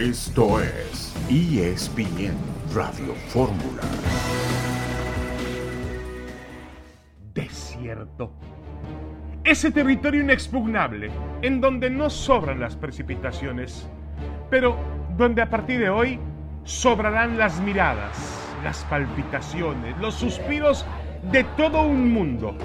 Esto 0.00 0.62
es 0.62 1.14
ESPN 1.28 2.34
Radio 2.74 3.14
Fórmula. 3.28 3.82
Desierto. 7.34 8.32
Ese 9.44 9.70
territorio 9.70 10.22
inexpugnable 10.22 11.10
en 11.42 11.60
donde 11.60 11.90
no 11.90 12.08
sobran 12.08 12.60
las 12.60 12.76
precipitaciones, 12.76 13.90
pero 14.48 14.74
donde 15.18 15.42
a 15.42 15.50
partir 15.50 15.80
de 15.80 15.90
hoy 15.90 16.18
sobrarán 16.64 17.36
las 17.36 17.60
miradas, 17.60 18.16
las 18.64 18.82
palpitaciones, 18.84 19.98
los 19.98 20.14
suspiros 20.14 20.86
de 21.30 21.44
todo 21.58 21.82
un 21.82 22.10
mundo 22.10 22.56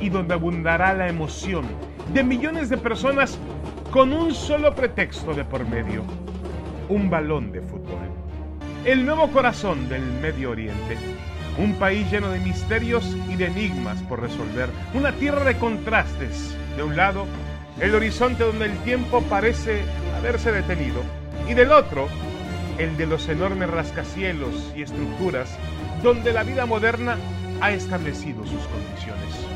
y 0.00 0.10
donde 0.10 0.34
abundará 0.34 0.94
la 0.94 1.08
emoción 1.08 1.66
de 2.14 2.22
millones 2.22 2.68
de 2.68 2.76
personas 2.78 3.36
con 3.90 4.12
un 4.12 4.32
solo 4.32 4.76
pretexto 4.76 5.34
de 5.34 5.44
por 5.44 5.66
medio, 5.66 6.04
un 6.88 7.10
balón 7.10 7.52
de 7.52 7.60
fútbol. 7.60 7.98
El 8.84 9.04
nuevo 9.04 9.30
corazón 9.30 9.88
del 9.88 10.02
Medio 10.02 10.50
Oriente, 10.50 10.96
un 11.58 11.74
país 11.74 12.10
lleno 12.10 12.30
de 12.30 12.40
misterios 12.40 13.16
y 13.28 13.36
de 13.36 13.46
enigmas 13.46 14.00
por 14.02 14.20
resolver, 14.20 14.70
una 14.94 15.12
tierra 15.12 15.44
de 15.44 15.58
contrastes. 15.58 16.56
De 16.76 16.82
un 16.82 16.96
lado, 16.96 17.26
el 17.80 17.94
horizonte 17.94 18.44
donde 18.44 18.66
el 18.66 18.78
tiempo 18.78 19.22
parece 19.22 19.82
haberse 20.16 20.52
detenido, 20.52 21.02
y 21.48 21.54
del 21.54 21.72
otro, 21.72 22.08
el 22.78 22.96
de 22.96 23.06
los 23.06 23.28
enormes 23.28 23.68
rascacielos 23.70 24.72
y 24.76 24.82
estructuras 24.82 25.58
donde 26.02 26.32
la 26.32 26.44
vida 26.44 26.64
moderna 26.64 27.16
ha 27.60 27.72
establecido 27.72 28.46
sus 28.46 28.62
condiciones. 28.68 29.46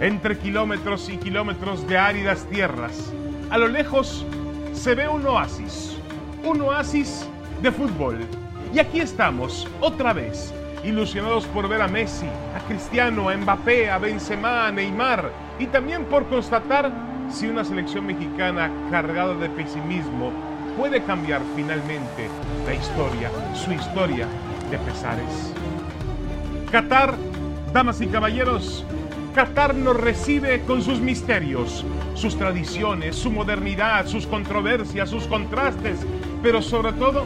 Entre 0.00 0.36
kilómetros 0.36 1.08
y 1.08 1.16
kilómetros 1.16 1.86
de 1.86 1.96
áridas 1.96 2.44
tierras, 2.50 3.12
a 3.50 3.58
lo 3.58 3.68
lejos 3.68 4.26
se 4.72 4.96
ve 4.96 5.08
un 5.08 5.24
oasis, 5.24 5.93
un 6.44 6.60
oasis 6.60 7.26
de 7.62 7.72
fútbol. 7.72 8.18
Y 8.72 8.78
aquí 8.78 9.00
estamos, 9.00 9.66
otra 9.80 10.12
vez, 10.12 10.52
ilusionados 10.84 11.46
por 11.46 11.68
ver 11.68 11.80
a 11.80 11.88
Messi, 11.88 12.26
a 12.54 12.60
Cristiano, 12.68 13.28
a 13.28 13.36
Mbappé, 13.36 13.90
a 13.90 13.98
Benzema, 13.98 14.66
a 14.66 14.72
Neymar, 14.72 15.30
y 15.58 15.66
también 15.66 16.04
por 16.04 16.26
constatar 16.26 16.92
si 17.30 17.46
una 17.46 17.64
selección 17.64 18.06
mexicana 18.06 18.70
cargada 18.90 19.34
de 19.34 19.48
pesimismo 19.48 20.30
puede 20.76 21.02
cambiar 21.04 21.40
finalmente 21.56 22.28
la 22.66 22.74
historia, 22.74 23.30
su 23.54 23.72
historia 23.72 24.26
de 24.70 24.78
pesares. 24.78 25.52
Qatar, 26.70 27.14
damas 27.72 28.00
y 28.00 28.06
caballeros, 28.08 28.84
Qatar 29.34 29.74
nos 29.74 29.96
recibe 29.96 30.60
con 30.60 30.80
sus 30.80 31.00
misterios, 31.00 31.84
sus 32.14 32.36
tradiciones, 32.36 33.16
su 33.16 33.32
modernidad, 33.32 34.06
sus 34.06 34.28
controversias, 34.28 35.10
sus 35.10 35.26
contrastes, 35.26 35.98
pero 36.44 36.60
sobre 36.60 36.92
todo 36.92 37.24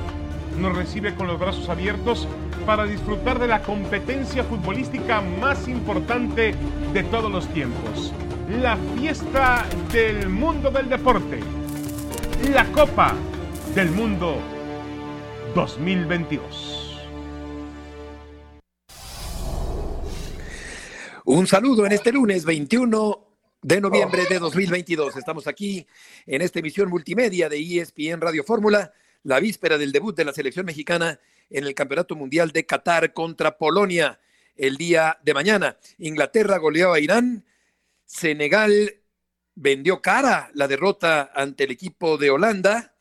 nos 0.60 0.76
recibe 0.76 1.12
con 1.16 1.26
los 1.26 1.40
brazos 1.40 1.68
abiertos 1.68 2.28
para 2.64 2.84
disfrutar 2.84 3.40
de 3.40 3.48
la 3.48 3.62
competencia 3.62 4.44
futbolística 4.44 5.20
más 5.20 5.66
importante 5.66 6.54
de 6.92 7.02
todos 7.02 7.28
los 7.28 7.48
tiempos, 7.52 8.12
la 8.60 8.76
fiesta 8.96 9.66
del 9.92 10.28
mundo 10.28 10.70
del 10.70 10.88
deporte, 10.88 11.40
la 12.52 12.64
Copa 12.66 13.16
del 13.74 13.90
Mundo 13.90 14.38
2022. 15.52 17.02
Un 21.24 21.46
saludo 21.48 21.86
en 21.86 21.92
este 21.92 22.12
lunes 22.12 22.44
21 22.44 23.26
de 23.62 23.80
noviembre 23.80 24.26
de 24.30 24.38
2022. 24.38 25.16
Estamos 25.16 25.48
aquí 25.48 25.84
en 26.24 26.40
esta 26.42 26.60
emisión 26.60 26.88
multimedia 26.88 27.48
de 27.48 27.58
ESPN 27.58 28.20
Radio 28.20 28.44
Fórmula, 28.44 28.92
la 29.22 29.40
víspera 29.40 29.78
del 29.78 29.92
debut 29.92 30.16
de 30.16 30.24
la 30.24 30.32
selección 30.32 30.66
mexicana 30.66 31.18
en 31.50 31.64
el 31.64 31.74
Campeonato 31.74 32.14
Mundial 32.16 32.52
de 32.52 32.66
Qatar 32.66 33.12
contra 33.12 33.58
Polonia 33.58 34.20
el 34.56 34.76
día 34.76 35.18
de 35.22 35.34
mañana. 35.34 35.78
Inglaterra 35.98 36.58
goleó 36.58 36.92
a 36.92 37.00
Irán, 37.00 37.44
Senegal 38.04 38.96
vendió 39.54 40.00
cara 40.00 40.50
la 40.54 40.68
derrota 40.68 41.30
ante 41.34 41.64
el 41.64 41.70
equipo 41.70 42.16
de 42.16 42.30
Holanda, 42.30 42.94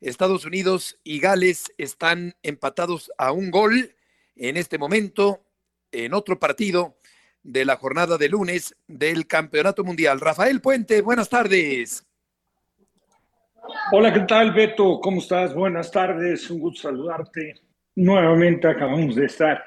Estados 0.00 0.44
Unidos 0.44 0.98
y 1.02 1.18
Gales 1.18 1.72
están 1.76 2.36
empatados 2.42 3.10
a 3.18 3.32
un 3.32 3.50
gol 3.50 3.94
en 4.36 4.56
este 4.56 4.78
momento 4.78 5.44
en 5.90 6.14
otro 6.14 6.38
partido 6.38 6.98
de 7.42 7.64
la 7.64 7.76
jornada 7.76 8.18
de 8.18 8.28
lunes 8.28 8.76
del 8.86 9.26
Campeonato 9.26 9.82
Mundial. 9.82 10.20
Rafael 10.20 10.60
Puente, 10.60 11.00
buenas 11.00 11.28
tardes. 11.28 12.07
Hola, 13.92 14.12
¿qué 14.12 14.20
tal, 14.20 14.52
Beto? 14.52 14.98
¿Cómo 14.98 15.20
estás? 15.20 15.54
Buenas 15.54 15.90
tardes, 15.90 16.50
un 16.50 16.58
gusto 16.58 16.88
saludarte. 16.88 17.54
Nuevamente 17.96 18.66
acabamos 18.66 19.14
de 19.14 19.26
estar 19.26 19.64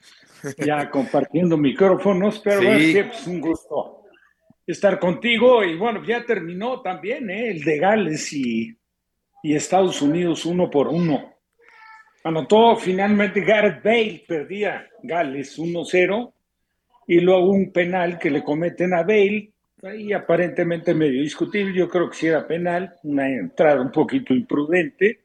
ya 0.58 0.90
compartiendo 0.90 1.56
micrófonos, 1.56 2.40
pero 2.40 2.60
siempre 2.60 3.16
es 3.16 3.26
un 3.28 3.40
gusto 3.40 4.02
estar 4.66 4.98
contigo. 4.98 5.62
Y 5.62 5.76
bueno, 5.76 6.02
ya 6.04 6.24
terminó 6.24 6.80
también 6.80 7.30
¿eh? 7.30 7.50
el 7.50 7.62
de 7.62 7.78
Gales 7.78 8.32
y, 8.32 8.76
y 9.44 9.54
Estados 9.54 10.02
Unidos 10.02 10.44
uno 10.44 10.68
por 10.68 10.88
uno. 10.88 11.34
Anotó 12.24 12.76
finalmente 12.76 13.42
Gareth 13.42 13.84
Bale, 13.84 14.24
perdía 14.26 14.88
Gales 15.02 15.56
1-0 15.58 16.32
y 17.06 17.20
luego 17.20 17.50
un 17.50 17.70
penal 17.70 18.18
que 18.18 18.30
le 18.30 18.42
cometen 18.42 18.94
a 18.94 19.02
Bale, 19.02 19.52
ahí 19.82 20.12
aparentemente 20.12 20.94
medio 20.94 21.22
discutible, 21.22 21.74
yo 21.74 21.88
creo 21.88 22.10
que 22.10 22.16
sí 22.16 22.26
era 22.26 22.46
penal, 22.46 22.96
una 23.02 23.28
entrada 23.28 23.80
un 23.80 23.92
poquito 23.92 24.34
imprudente, 24.34 25.22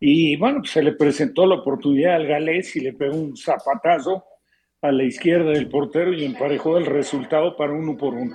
y 0.00 0.36
bueno, 0.36 0.60
pues 0.60 0.72
se 0.72 0.82
le 0.82 0.92
presentó 0.92 1.46
la 1.46 1.56
oportunidad 1.56 2.16
al 2.16 2.26
galés 2.26 2.74
y 2.76 2.80
le 2.80 2.92
pegó 2.92 3.16
un 3.16 3.36
zapatazo 3.36 4.24
a 4.82 4.92
la 4.92 5.04
izquierda 5.04 5.50
del 5.50 5.68
portero 5.68 6.12
y 6.12 6.24
emparejó 6.24 6.76
el 6.76 6.86
resultado 6.86 7.56
para 7.56 7.72
uno 7.72 7.96
por 7.96 8.14
uno. 8.14 8.34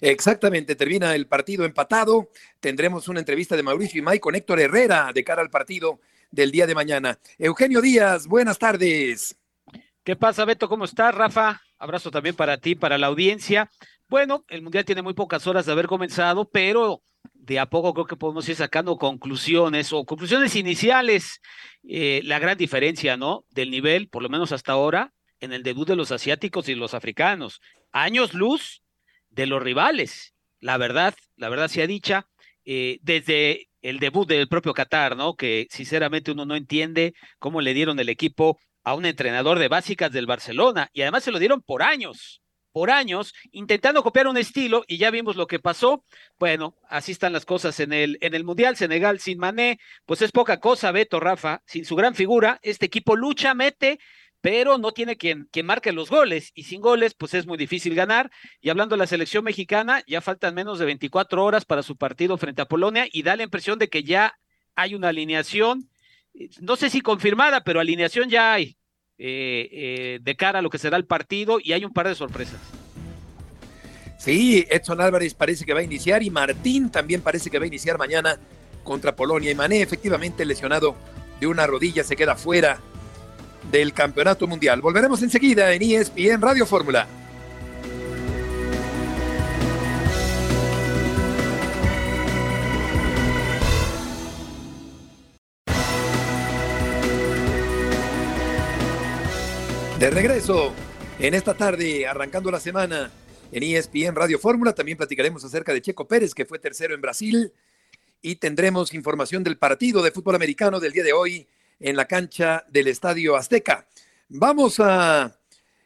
Exactamente, 0.00 0.76
termina 0.76 1.14
el 1.14 1.26
partido 1.26 1.64
empatado. 1.64 2.30
Tendremos 2.60 3.08
una 3.08 3.20
entrevista 3.20 3.56
de 3.56 3.62
Mauricio 3.62 4.00
y 4.00 4.04
Mike 4.04 4.20
con 4.20 4.34
Héctor 4.34 4.60
Herrera 4.60 5.10
de 5.12 5.24
cara 5.24 5.42
al 5.42 5.50
partido 5.50 6.00
del 6.30 6.52
día 6.52 6.66
de 6.66 6.74
mañana. 6.74 7.18
Eugenio 7.38 7.80
Díaz, 7.80 8.26
buenas 8.26 8.58
tardes. 8.58 9.36
¿Qué 10.04 10.14
pasa, 10.14 10.44
Beto? 10.44 10.68
¿Cómo 10.68 10.84
estás, 10.84 11.14
Rafa? 11.14 11.60
Abrazo 11.78 12.10
también 12.10 12.36
para 12.36 12.58
ti, 12.58 12.74
para 12.76 12.98
la 12.98 13.08
audiencia. 13.08 13.70
Bueno, 14.08 14.44
el 14.48 14.62
Mundial 14.62 14.84
tiene 14.84 15.02
muy 15.02 15.14
pocas 15.14 15.46
horas 15.48 15.66
de 15.66 15.72
haber 15.72 15.88
comenzado, 15.88 16.48
pero 16.48 17.02
de 17.34 17.58
a 17.58 17.66
poco 17.66 17.92
creo 17.92 18.06
que 18.06 18.16
podemos 18.16 18.48
ir 18.48 18.54
sacando 18.54 18.98
conclusiones 18.98 19.92
o 19.92 20.04
conclusiones 20.04 20.54
iniciales. 20.54 21.40
Eh, 21.88 22.20
la 22.24 22.38
gran 22.38 22.56
diferencia, 22.56 23.16
¿no? 23.16 23.44
Del 23.50 23.70
nivel, 23.70 24.08
por 24.08 24.22
lo 24.22 24.28
menos 24.28 24.52
hasta 24.52 24.72
ahora, 24.72 25.12
en 25.40 25.52
el 25.52 25.64
debut 25.64 25.88
de 25.88 25.96
los 25.96 26.12
asiáticos 26.12 26.68
y 26.68 26.76
los 26.76 26.94
africanos. 26.94 27.60
Años 27.90 28.32
luz 28.32 28.82
de 29.30 29.46
los 29.46 29.60
rivales. 29.60 30.34
La 30.60 30.76
verdad, 30.76 31.14
la 31.36 31.48
verdad 31.48 31.68
sea 31.68 31.88
dicha, 31.88 32.28
eh, 32.64 32.98
desde 33.02 33.68
el 33.82 33.98
debut 33.98 34.28
del 34.28 34.48
propio 34.48 34.72
Qatar, 34.72 35.16
¿no? 35.16 35.34
Que 35.34 35.66
sinceramente 35.70 36.30
uno 36.30 36.46
no 36.46 36.54
entiende 36.54 37.12
cómo 37.38 37.60
le 37.60 37.74
dieron 37.74 37.98
el 37.98 38.08
equipo 38.08 38.58
a 38.84 38.94
un 38.94 39.04
entrenador 39.04 39.58
de 39.58 39.68
básicas 39.68 40.12
del 40.12 40.26
Barcelona 40.26 40.90
y 40.92 41.02
además 41.02 41.24
se 41.24 41.32
lo 41.32 41.40
dieron 41.40 41.60
por 41.60 41.82
años, 41.82 42.40
por 42.76 42.90
años, 42.90 43.32
intentando 43.52 44.02
copiar 44.02 44.26
un 44.26 44.36
estilo 44.36 44.84
y 44.86 44.98
ya 44.98 45.10
vimos 45.10 45.34
lo 45.36 45.46
que 45.46 45.58
pasó. 45.58 46.04
Bueno, 46.38 46.76
así 46.90 47.10
están 47.10 47.32
las 47.32 47.46
cosas 47.46 47.80
en 47.80 47.94
el, 47.94 48.18
en 48.20 48.34
el 48.34 48.44
Mundial. 48.44 48.76
Senegal 48.76 49.18
sin 49.18 49.38
Mané, 49.38 49.80
pues 50.04 50.20
es 50.20 50.30
poca 50.30 50.60
cosa, 50.60 50.92
Beto, 50.92 51.18
Rafa, 51.18 51.62
sin 51.64 51.86
su 51.86 51.96
gran 51.96 52.14
figura. 52.14 52.58
Este 52.60 52.84
equipo 52.84 53.16
lucha, 53.16 53.54
mete, 53.54 53.98
pero 54.42 54.76
no 54.76 54.92
tiene 54.92 55.16
quien, 55.16 55.48
quien 55.50 55.64
marque 55.64 55.90
los 55.90 56.10
goles 56.10 56.52
y 56.54 56.64
sin 56.64 56.82
goles 56.82 57.14
pues 57.14 57.32
es 57.32 57.46
muy 57.46 57.56
difícil 57.56 57.94
ganar. 57.94 58.30
Y 58.60 58.68
hablando 58.68 58.94
de 58.94 58.98
la 58.98 59.06
selección 59.06 59.42
mexicana, 59.42 60.04
ya 60.06 60.20
faltan 60.20 60.54
menos 60.54 60.78
de 60.78 60.84
24 60.84 61.42
horas 61.42 61.64
para 61.64 61.82
su 61.82 61.96
partido 61.96 62.36
frente 62.36 62.60
a 62.60 62.66
Polonia 62.66 63.06
y 63.10 63.22
da 63.22 63.36
la 63.36 63.44
impresión 63.44 63.78
de 63.78 63.88
que 63.88 64.02
ya 64.02 64.38
hay 64.74 64.94
una 64.94 65.08
alineación 65.08 65.88
no 66.60 66.76
sé 66.76 66.90
si 66.90 67.00
confirmada, 67.00 67.64
pero 67.64 67.80
alineación 67.80 68.28
ya 68.28 68.52
hay 68.52 68.76
eh, 69.18 69.68
eh, 69.72 70.18
de 70.22 70.36
cara 70.36 70.58
a 70.58 70.62
lo 70.62 70.70
que 70.70 70.78
será 70.78 70.96
el 70.96 71.06
partido 71.06 71.58
y 71.62 71.72
hay 71.72 71.84
un 71.84 71.92
par 71.92 72.08
de 72.08 72.14
sorpresas. 72.14 72.60
Sí, 74.18 74.66
Edson 74.70 75.00
Álvarez 75.00 75.34
parece 75.34 75.64
que 75.64 75.72
va 75.72 75.80
a 75.80 75.84
iniciar 75.84 76.22
y 76.22 76.30
Martín 76.30 76.90
también 76.90 77.20
parece 77.20 77.50
que 77.50 77.58
va 77.58 77.64
a 77.64 77.68
iniciar 77.68 77.98
mañana 77.98 78.38
contra 78.82 79.14
Polonia. 79.14 79.50
Y 79.50 79.54
Mané, 79.54 79.82
efectivamente 79.82 80.44
lesionado 80.44 80.96
de 81.40 81.46
una 81.46 81.66
rodilla, 81.66 82.02
se 82.02 82.16
queda 82.16 82.34
fuera 82.36 82.80
del 83.70 83.92
campeonato 83.92 84.46
mundial. 84.46 84.80
Volveremos 84.80 85.22
enseguida 85.22 85.72
en 85.72 85.82
ESPN 85.82 86.40
Radio 86.40 86.66
Fórmula. 86.66 87.06
De 99.98 100.10
regreso 100.10 100.74
en 101.18 101.32
esta 101.32 101.54
tarde, 101.54 102.06
arrancando 102.06 102.50
la 102.50 102.60
semana 102.60 103.10
en 103.50 103.62
ESPN 103.62 104.14
Radio 104.14 104.38
Fórmula, 104.38 104.74
también 104.74 104.98
platicaremos 104.98 105.42
acerca 105.42 105.72
de 105.72 105.80
Checo 105.80 106.06
Pérez, 106.06 106.34
que 106.34 106.44
fue 106.44 106.58
tercero 106.58 106.94
en 106.94 107.00
Brasil, 107.00 107.50
y 108.20 108.36
tendremos 108.36 108.92
información 108.92 109.42
del 109.42 109.56
partido 109.56 110.02
de 110.02 110.10
fútbol 110.10 110.34
americano 110.34 110.80
del 110.80 110.92
día 110.92 111.02
de 111.02 111.14
hoy 111.14 111.48
en 111.80 111.96
la 111.96 112.04
cancha 112.04 112.66
del 112.68 112.88
Estadio 112.88 113.36
Azteca. 113.36 113.88
Vamos 114.28 114.80
a 114.80 115.34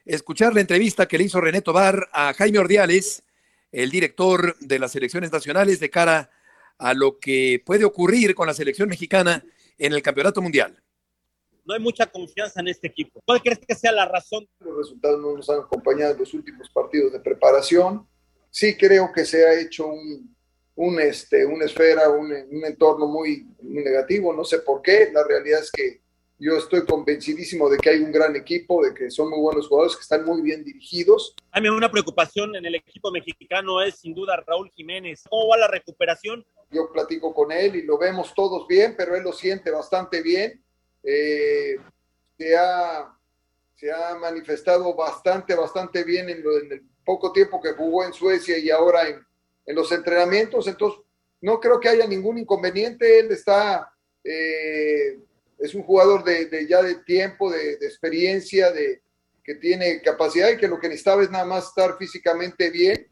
escuchar 0.05 0.55
la 0.55 0.61
entrevista 0.61 1.07
que 1.07 1.17
le 1.17 1.25
hizo 1.25 1.41
René 1.41 1.63
Tobar 1.63 2.09
a 2.13 2.35
Jaime 2.35 2.59
Ordiales, 2.59 3.23
el 3.71 3.93
director 3.93 4.57
de 4.59 4.81
las 4.81 4.91
selecciones 4.91 5.31
nacionales, 5.31 5.79
de 5.79 5.89
cara 5.89 6.31
a 6.79 6.95
lo 6.95 7.21
que 7.21 7.63
puede 7.65 7.85
ocurrir 7.85 8.35
con 8.35 8.49
la 8.49 8.55
selección 8.55 8.89
mexicana 8.89 9.45
en 9.79 9.93
el 9.93 10.03
Campeonato 10.03 10.43
Mundial. 10.43 10.83
No 11.65 11.75
hay 11.75 11.81
mucha 11.81 12.07
confianza 12.07 12.61
en 12.61 12.69
este 12.69 12.89
equipo. 12.89 13.21
¿Cuál 13.25 13.43
crees 13.43 13.59
que 13.59 13.75
sea 13.75 13.93
la 13.93 14.07
razón? 14.07 14.49
Los 14.61 14.77
resultados 14.77 15.21
no 15.21 15.37
nos 15.37 15.49
han 15.51 15.61
acompañado 15.61 16.13
en 16.13 16.19
los 16.19 16.35
últimos 16.35 16.69
partidos 16.71 17.13
de 17.13 17.21
preparación. 17.21 18.07
Sí 18.51 18.77
creo 18.77 19.11
que 19.13 19.25
se 19.25 19.47
ha 19.47 19.61
hecho 19.61 19.87
un, 19.87 20.35
un 20.75 21.01
este, 21.01 21.45
una 21.47 21.65
esfera, 21.65 22.09
un, 22.11 22.33
un 22.33 22.65
entorno 22.65 23.07
muy, 23.07 23.47
muy 23.63 23.85
negativo. 23.85 24.33
No 24.33 24.45
sé 24.45 24.59
por 24.61 24.83
qué. 24.83 25.11
La 25.13 25.25
realidad 25.25 25.61
es 25.61 25.71
que 25.71 26.01
yo 26.41 26.57
estoy 26.57 26.87
convencidísimo 26.87 27.69
de 27.69 27.77
que 27.77 27.91
hay 27.91 27.99
un 27.99 28.11
gran 28.11 28.35
equipo, 28.35 28.83
de 28.83 28.95
que 28.95 29.11
son 29.11 29.29
muy 29.29 29.41
buenos 29.41 29.69
jugadores, 29.69 29.95
que 29.95 30.03
están 30.03 30.25
muy 30.25 30.41
bien 30.41 30.65
dirigidos. 30.65 31.35
Mí 31.61 31.69
una 31.69 31.91
preocupación 31.91 32.57
en 32.57 32.65
el 32.65 32.77
equipo 32.77 33.11
mexicano 33.11 33.83
es 33.83 33.97
sin 33.97 34.15
duda 34.15 34.43
Raúl 34.47 34.71
Jiménez. 34.71 35.25
¿Cómo 35.29 35.49
va 35.49 35.59
la 35.59 35.69
recuperación? 35.69 36.47
Yo 36.71 36.91
platico 36.91 37.35
con 37.35 37.53
él 37.53 37.77
y 37.77 37.83
lo 37.83 37.99
vemos 37.99 38.33
todos 38.35 38.67
bien, 38.67 38.95
pero 38.97 39.15
él 39.15 39.23
lo 39.23 39.35
siente 39.35 39.71
bastante 39.71 40.23
bien. 40.23 40.65
Eh, 41.03 41.77
se, 42.37 42.57
ha, 42.57 43.17
se 43.75 43.91
ha 43.91 44.15
manifestado 44.17 44.95
bastante, 44.95 45.55
bastante 45.55 46.05
bien 46.05 46.29
en, 46.29 46.39
el 46.39 46.83
poco 47.05 47.33
tiempo 47.33 47.61
que 47.61 47.73
jugó 47.73 48.05
en 48.05 48.13
Suecia 48.13 48.59
y 48.59 48.71
ahora 48.71 49.09
en, 49.09 49.25
en 49.67 49.75
los 49.75 49.91
entrenamientos. 49.93 50.67
Entonces, 50.67 51.01
no 51.41 51.59
creo 51.59 51.81
que 51.81 51.89
haya 51.89 52.07
ningún 52.07 52.39
inconveniente. 52.39 53.21
Él 53.21 53.31
está... 53.31 53.93
Eh, 54.23 55.19
es 55.59 55.75
un 55.75 55.83
jugador 55.83 56.25
de, 56.25 56.67
ya 56.67 56.83
de 56.83 56.97
tiempo, 56.97 57.51
de, 57.51 57.77
de, 57.77 57.87
experiencia, 57.87 58.73
de 58.73 59.03
que 59.45 59.57
tiene 59.57 60.01
capacidad 60.01 60.51
y 60.51 60.57
que 60.57 60.69
lo 60.69 60.79
que 60.79 60.89
necesitaba 60.89 61.23
es 61.23 61.31
nada 61.31 61.45
más 61.45 61.69
estar 61.69 61.99
físicamente 61.99 62.71
bien. 62.71 63.07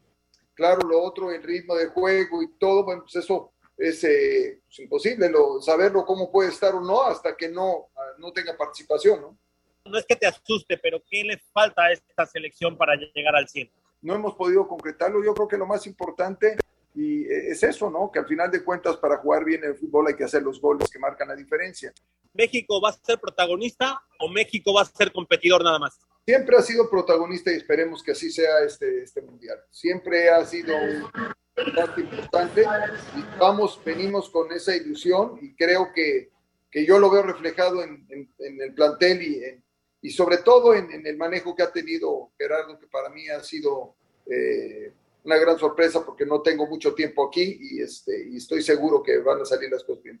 Claro, 0.55 0.87
lo 0.87 1.01
otro, 1.01 1.31
el 1.31 1.43
ritmo 1.43 1.75
de 1.75 1.87
juego 1.87 2.41
y 2.41 2.51
todo, 2.57 2.83
bueno, 2.83 3.03
pues 3.03 3.15
eso 3.23 3.53
es 3.79 4.03
eh, 4.03 4.59
pues 4.65 4.79
imposible 4.79 5.29
lo, 5.29 5.61
saberlo 5.61 6.05
cómo 6.05 6.31
puede 6.31 6.49
estar 6.49 6.75
o 6.75 6.81
no 6.81 7.03
hasta 7.03 7.35
que 7.35 7.47
no, 7.49 7.89
no 8.17 8.31
tenga 8.33 8.55
participación, 8.57 9.21
¿no? 9.21 9.37
No 9.85 9.97
es 9.97 10.05
que 10.05 10.17
te 10.17 10.27
asuste, 10.27 10.77
pero 10.77 11.01
¿qué 11.09 11.23
le 11.23 11.37
falta 11.53 11.85
a 11.85 11.91
esta 11.91 12.25
selección 12.25 12.77
para 12.77 12.95
llegar 12.95 13.35
al 13.35 13.47
100? 13.47 13.71
No 14.01 14.13
hemos 14.13 14.35
podido 14.35 14.67
concretarlo. 14.67 15.23
Yo 15.23 15.33
creo 15.33 15.47
que 15.47 15.57
lo 15.57 15.65
más 15.65 15.87
importante 15.87 16.57
y 16.99 17.25
es 17.25 17.63
eso, 17.63 17.89
¿no? 17.89 18.11
Que 18.11 18.19
al 18.19 18.27
final 18.27 18.51
de 18.51 18.63
cuentas 18.63 18.97
para 18.97 19.17
jugar 19.17 19.45
bien 19.45 19.63
el 19.63 19.75
fútbol 19.75 20.07
hay 20.07 20.15
que 20.15 20.25
hacer 20.25 20.43
los 20.43 20.59
goles 20.59 20.89
que 20.89 20.99
marcan 20.99 21.29
la 21.29 21.35
diferencia. 21.35 21.93
¿México 22.33 22.81
va 22.81 22.89
a 22.89 22.93
ser 22.93 23.19
protagonista 23.19 24.01
o 24.19 24.27
México 24.27 24.73
va 24.73 24.81
a 24.81 24.85
ser 24.85 25.11
competidor 25.11 25.63
nada 25.63 25.79
más? 25.79 25.97
Siempre 26.25 26.57
ha 26.57 26.61
sido 26.61 26.89
protagonista 26.89 27.51
y 27.51 27.55
esperemos 27.55 28.03
que 28.03 28.11
así 28.11 28.29
sea 28.29 28.59
este, 28.65 29.03
este 29.03 29.21
mundial. 29.21 29.57
Siempre 29.71 30.29
ha 30.29 30.45
sido 30.45 30.75
un 30.75 31.73
parte 31.75 32.01
importante 32.01 32.61
y 32.61 33.39
vamos, 33.39 33.79
venimos 33.83 34.29
con 34.29 34.51
esa 34.51 34.75
ilusión 34.75 35.39
y 35.41 35.55
creo 35.55 35.91
que, 35.93 36.29
que 36.69 36.85
yo 36.85 36.99
lo 36.99 37.09
veo 37.09 37.23
reflejado 37.23 37.81
en, 37.81 38.05
en, 38.09 38.29
en 38.39 38.61
el 38.61 38.73
plantel 38.73 39.21
y, 39.21 39.43
en, 39.43 39.63
y 40.01 40.09
sobre 40.11 40.37
todo 40.37 40.73
en, 40.73 41.05
el 41.05 41.17
manejo 41.17 41.55
que 41.55 41.63
ha 41.63 41.71
tenido 41.71 42.31
Gerardo, 42.37 42.79
que 42.79 42.87
para 42.87 43.09
mí 43.09 43.27
ha 43.29 43.41
sido 43.41 43.95
eh, 44.29 44.93
una 45.23 45.37
gran 45.37 45.57
sorpresa 45.57 46.05
porque 46.05 46.25
no 46.25 46.41
tengo 46.41 46.67
mucho 46.67 46.93
tiempo 46.93 47.27
aquí 47.27 47.57
y, 47.59 47.81
este, 47.81 48.29
y 48.29 48.37
estoy 48.37 48.61
seguro 48.61 49.03
que 49.03 49.17
van 49.19 49.41
a 49.41 49.45
salir 49.45 49.69
las 49.69 49.83
cosas 49.83 50.03
bien. 50.03 50.19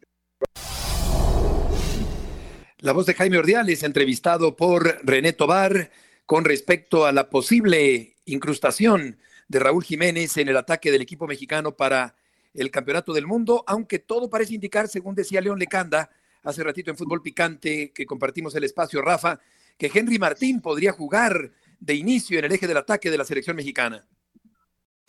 La 2.79 2.93
voz 2.93 3.05
de 3.05 3.13
Jaime 3.13 3.37
Ordiales, 3.37 3.83
entrevistado 3.83 4.55
por 4.55 4.99
René 5.03 5.33
Tobar, 5.33 5.91
con 6.25 6.45
respecto 6.45 7.05
a 7.05 7.11
la 7.11 7.29
posible 7.29 8.15
incrustación 8.25 9.17
de 9.47 9.59
Raúl 9.59 9.83
Jiménez 9.83 10.37
en 10.37 10.47
el 10.47 10.57
ataque 10.57 10.91
del 10.91 11.01
equipo 11.01 11.27
mexicano 11.27 11.75
para 11.75 12.15
el 12.53 12.71
Campeonato 12.71 13.13
del 13.13 13.27
Mundo, 13.27 13.63
aunque 13.67 13.99
todo 13.99 14.29
parece 14.29 14.53
indicar, 14.53 14.87
según 14.87 15.15
decía 15.15 15.41
León 15.41 15.59
Lecanda 15.59 16.09
hace 16.43 16.63
ratito 16.63 16.91
en 16.91 16.97
Fútbol 16.97 17.21
Picante, 17.21 17.91
que 17.91 18.05
compartimos 18.05 18.55
el 18.55 18.63
espacio, 18.63 19.01
Rafa, 19.01 19.39
que 19.77 19.91
Henry 19.93 20.19
Martín 20.19 20.61
podría 20.61 20.91
jugar 20.91 21.51
de 21.79 21.93
inicio 21.95 22.39
en 22.39 22.45
el 22.45 22.51
eje 22.51 22.67
del 22.67 22.77
ataque 22.77 23.09
de 23.09 23.17
la 23.17 23.25
selección 23.25 23.55
mexicana. 23.55 24.05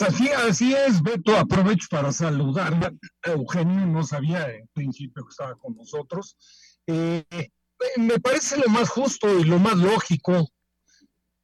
Así, 0.01 0.29
así 0.29 0.73
es, 0.73 1.01
Beto. 1.01 1.35
Aprovecho 1.37 1.87
para 1.89 2.11
saludar. 2.11 2.93
Eugenio 3.23 3.85
no 3.85 4.03
sabía 4.03 4.49
en 4.49 4.67
principio 4.73 5.23
que 5.23 5.29
estaba 5.29 5.55
con 5.55 5.75
nosotros. 5.75 6.37
Eh, 6.87 7.23
me 7.97 8.19
parece 8.19 8.57
lo 8.57 8.67
más 8.69 8.89
justo 8.89 9.39
y 9.39 9.43
lo 9.43 9.59
más 9.59 9.77
lógico. 9.77 10.49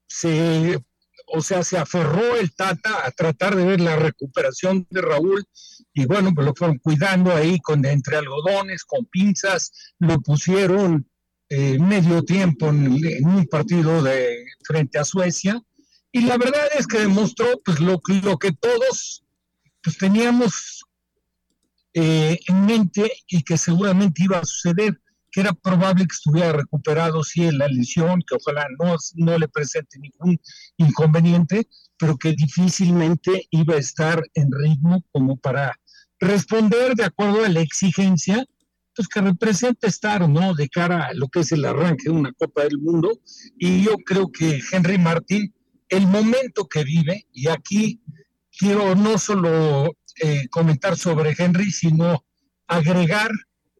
Se, 0.07 0.79
o 1.27 1.41
sea, 1.41 1.63
se 1.63 1.77
aferró 1.77 2.35
el 2.37 2.53
Tata 2.55 3.05
a 3.05 3.11
tratar 3.11 3.55
de 3.55 3.65
ver 3.65 3.81
la 3.81 3.97
recuperación 3.97 4.87
de 4.89 5.01
Raúl 5.01 5.45
y 5.93 6.05
bueno, 6.05 6.31
pues 6.33 6.45
lo 6.45 6.53
fueron 6.55 6.77
cuidando 6.79 7.33
ahí 7.33 7.59
con 7.59 7.85
entre 7.85 8.17
algodones, 8.17 8.85
con 8.85 9.05
pinzas, 9.05 9.93
lo 9.99 10.19
pusieron 10.21 11.09
eh, 11.49 11.77
medio 11.79 12.23
tiempo 12.23 12.69
en, 12.69 12.97
en, 13.05 13.27
un 13.27 13.45
partido 13.47 14.01
de 14.01 14.45
frente 14.65 14.99
a 14.99 15.03
Suecia 15.03 15.61
y 16.11 16.21
la 16.21 16.37
verdad 16.37 16.65
es 16.77 16.87
que 16.87 16.99
demostró 16.99 17.45
pues 17.63 17.79
lo, 17.79 17.99
que 17.99 18.51
todos 18.53 19.23
pues, 19.83 19.97
teníamos 19.97 20.83
eh, 21.93 22.39
en 22.47 22.65
mente 22.65 23.11
y 23.27 23.43
que 23.43 23.57
seguramente 23.57 24.23
iba 24.23 24.39
a 24.39 24.45
suceder 24.45 24.99
que 25.31 25.41
era 25.41 25.53
probable 25.53 26.05
que 26.07 26.13
estuviera 26.13 26.51
recuperado 26.53 27.23
sí 27.23 27.45
en 27.45 27.57
la 27.57 27.67
lesión, 27.67 28.21
que 28.27 28.35
ojalá 28.35 28.65
no, 28.79 28.95
no 29.15 29.37
le 29.37 29.47
presente 29.47 29.99
ningún 29.99 30.39
inconveniente, 30.77 31.67
pero 31.97 32.17
que 32.17 32.33
difícilmente 32.33 33.47
iba 33.51 33.75
a 33.75 33.79
estar 33.79 34.23
en 34.33 34.51
ritmo 34.51 35.03
como 35.11 35.37
para 35.37 35.77
responder 36.19 36.95
de 36.95 37.05
acuerdo 37.05 37.45
a 37.45 37.49
la 37.49 37.61
exigencia 37.61 38.45
pues, 38.95 39.07
que 39.07 39.21
representa 39.21 39.87
estar 39.87 40.27
¿no? 40.27 40.55
de 40.55 40.67
cara 40.69 41.05
a 41.05 41.13
lo 41.13 41.27
que 41.27 41.41
es 41.41 41.51
el 41.51 41.65
arranque 41.65 42.05
de 42.05 42.15
una 42.15 42.33
Copa 42.33 42.63
del 42.63 42.79
Mundo. 42.79 43.19
Y 43.57 43.83
yo 43.83 43.95
creo 44.05 44.31
que 44.31 44.59
Henry 44.71 44.97
Martín, 44.97 45.53
el 45.89 46.07
momento 46.07 46.67
que 46.67 46.83
vive, 46.83 47.27
y 47.31 47.47
aquí 47.47 48.01
quiero 48.57 48.95
no 48.95 49.17
solo 49.17 49.95
eh, 50.21 50.47
comentar 50.49 50.97
sobre 50.97 51.35
Henry, 51.37 51.71
sino 51.71 52.25
agregar 52.67 53.31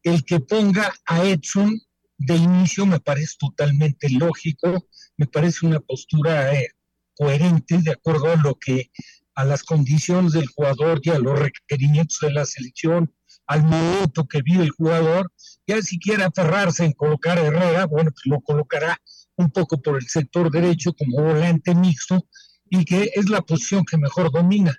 el 0.04 0.24
que 0.24 0.40
ponga 0.40 0.94
a 1.06 1.26
Edson 1.26 1.80
de 2.18 2.36
inicio 2.36 2.86
me 2.86 3.00
parece 3.00 3.36
totalmente 3.40 4.10
lógico, 4.10 4.88
me 5.18 5.28
parece 5.28 5.66
una 5.66 5.80
postura 5.80 6.54
eh, 6.54 6.70
coherente 7.16 7.78
de 7.80 7.92
acuerdo 7.92 8.32
a 8.32 8.36
lo 8.36 8.56
que 8.56 8.92
a 9.36 9.46
las 9.46 9.64
condiciones 9.64 10.34
del 10.34 10.48
jugador 10.48 11.00
y 11.04 11.12
a 11.12 11.20
los 11.20 11.38
requerimientos 11.38 12.18
de 12.22 12.32
la 12.32 12.46
selección, 12.46 13.14
al 13.46 13.64
momento 13.64 14.28
que 14.28 14.42
vive 14.42 14.64
el 14.64 14.72
jugador, 14.72 15.32
ya 15.68 15.80
si 15.84 16.00
quiere 16.00 16.24
aferrarse 16.24 16.86
en 16.86 16.94
colocar 16.94 17.38
a 17.38 17.44
Herrera, 17.44 17.86
bueno, 17.86 18.10
pues 18.12 18.26
lo 18.26 18.42
colocará 18.42 19.00
un 19.38 19.52
poco 19.52 19.82
por 19.82 19.98
el 19.98 20.08
sector 20.08 20.52
derecho 20.52 20.94
como 20.94 21.22
volante 21.22 21.74
mixto 21.74 22.28
y 22.70 22.84
que 22.84 23.12
es 23.16 23.30
la 23.30 23.42
posición 23.42 23.86
que 23.86 23.98
mejor 23.98 24.32
domina 24.32 24.76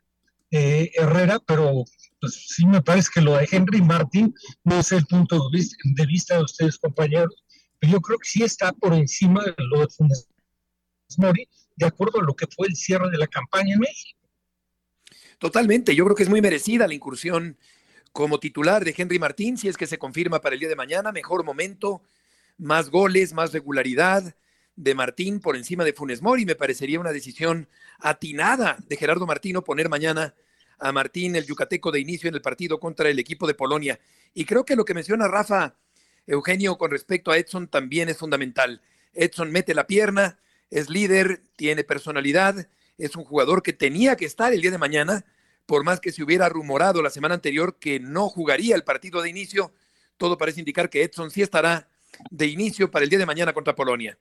eh, 0.51 0.91
Herrera, 0.95 1.41
pero 1.47 1.85
pues 2.21 2.47
sí 2.49 2.67
me 2.67 2.83
parece 2.83 3.11
que 3.15 3.21
lo 3.21 3.37
de 3.37 3.49
Henry 3.51 3.81
Martin 3.81 4.35
no 4.65 4.81
es 4.81 4.93
el 4.93 5.07
punto 5.07 5.37
de 5.37 5.59
vista, 5.59 5.77
de 5.85 6.07
vista 6.07 6.37
de 6.37 6.43
ustedes, 6.43 6.79
compañeros, 6.79 7.45
pero 7.79 7.93
yo 7.95 8.01
creo 8.01 8.19
que 8.19 8.29
sí 8.29 8.43
está 8.43 8.73
por 8.73 8.95
encima 8.95 9.45
de 9.45 9.55
lo 9.59 9.81
de 9.81 9.89
Funes 9.89 10.29
Mori, 11.17 11.49
de 11.77 11.87
acuerdo 11.87 12.21
a 12.21 12.25
lo 12.25 12.35
que 12.35 12.47
fue 12.47 12.67
el 12.67 12.77
cierre 12.77 13.11
de 13.11 13.19
la 13.19 13.27
campaña 13.27 13.75
en 13.75 13.81
México. 13.81 14.19
Totalmente, 15.39 15.95
yo 15.95 16.05
creo 16.05 16.17
que 16.17 16.25
es 16.25 16.29
muy 16.29 16.43
merecida 16.43 16.89
la 16.89 16.95
incursión 16.95 17.57
como 18.11 18.41
titular 18.41 18.85
de 18.85 18.95
Henry 18.97 19.19
Martín, 19.19 19.57
si 19.57 19.69
es 19.69 19.77
que 19.77 19.87
se 19.87 19.99
confirma 19.99 20.41
para 20.41 20.55
el 20.55 20.61
día 20.61 20.69
de 20.69 20.77
mañana, 20.77 21.13
mejor 21.13 21.45
momento, 21.45 22.03
más 22.57 22.91
goles, 22.91 23.33
más 23.33 23.53
regularidad 23.53 24.35
de 24.79 24.95
Martín 24.95 25.41
por 25.41 25.57
encima 25.57 25.85
de 25.85 25.93
Funes 25.93 26.23
Mori, 26.23 26.47
me 26.47 26.55
parecería 26.55 27.01
una 27.01 27.13
decisión 27.13 27.69
atinada 27.99 28.79
de 28.87 28.97
Gerardo 28.97 29.27
Martino 29.27 29.65
poner 29.65 29.89
mañana 29.89 30.35
a 30.79 30.93
Martín, 30.93 31.35
el 31.35 31.45
yucateco 31.45 31.91
de 31.91 31.99
inicio 31.99 32.29
en 32.29 32.37
el 32.37 32.43
partido 32.43 32.79
contra 32.79 33.09
el 33.09 33.19
equipo 33.19 33.49
de 33.49 33.55
Polonia. 33.55 33.99
Y 34.35 34.45
creo 34.45 34.65
que 34.65 34.77
lo 34.77 34.85
que 34.85 34.95
menciona 34.95 35.27
Rafa 35.27 35.75
Eugenio 36.29 36.79
con 36.79 36.93
respecto 36.93 37.33
a 37.33 37.39
Edson 37.39 37.67
también 37.67 38.09
es 38.09 38.19
fundamental. 38.19 38.81
Edson 39.15 39.51
mete 39.51 39.75
la 39.75 39.89
pierna, 39.89 40.39
es 40.71 40.89
líder, 40.89 41.43
tiene 41.57 41.83
personalidad, 41.83 42.69
es 42.99 43.17
un 43.17 43.25
jugador 43.25 43.65
que 43.65 43.73
tenía 43.73 44.15
que 44.15 44.27
estar 44.27 44.53
el 44.53 44.63
día 44.63 44.71
de 44.71 44.79
mañana, 44.79 45.25
por 45.67 45.83
más 45.83 45.99
que 45.99 46.13
se 46.13 46.23
hubiera 46.23 46.49
rumorado 46.49 47.03
la 47.03 47.11
semana 47.11 47.35
anterior 47.35 47.81
que 47.81 47.99
no 47.99 48.29
jugaría 48.29 48.77
el 48.77 48.85
partido 48.85 49.23
de 49.23 49.31
inicio, 49.31 49.73
todo 50.17 50.39
parece 50.39 50.61
indicar 50.61 50.89
que 50.89 51.03
Edson 51.03 51.33
sí 51.33 51.43
estará 51.43 51.89
de 52.31 52.47
inicio 52.47 52.93
para 52.93 53.03
el 53.03 53.11
día 53.11 53.19
de 53.19 53.27
mañana 53.27 53.53
contra 53.53 53.75
Polonia. 53.75 54.17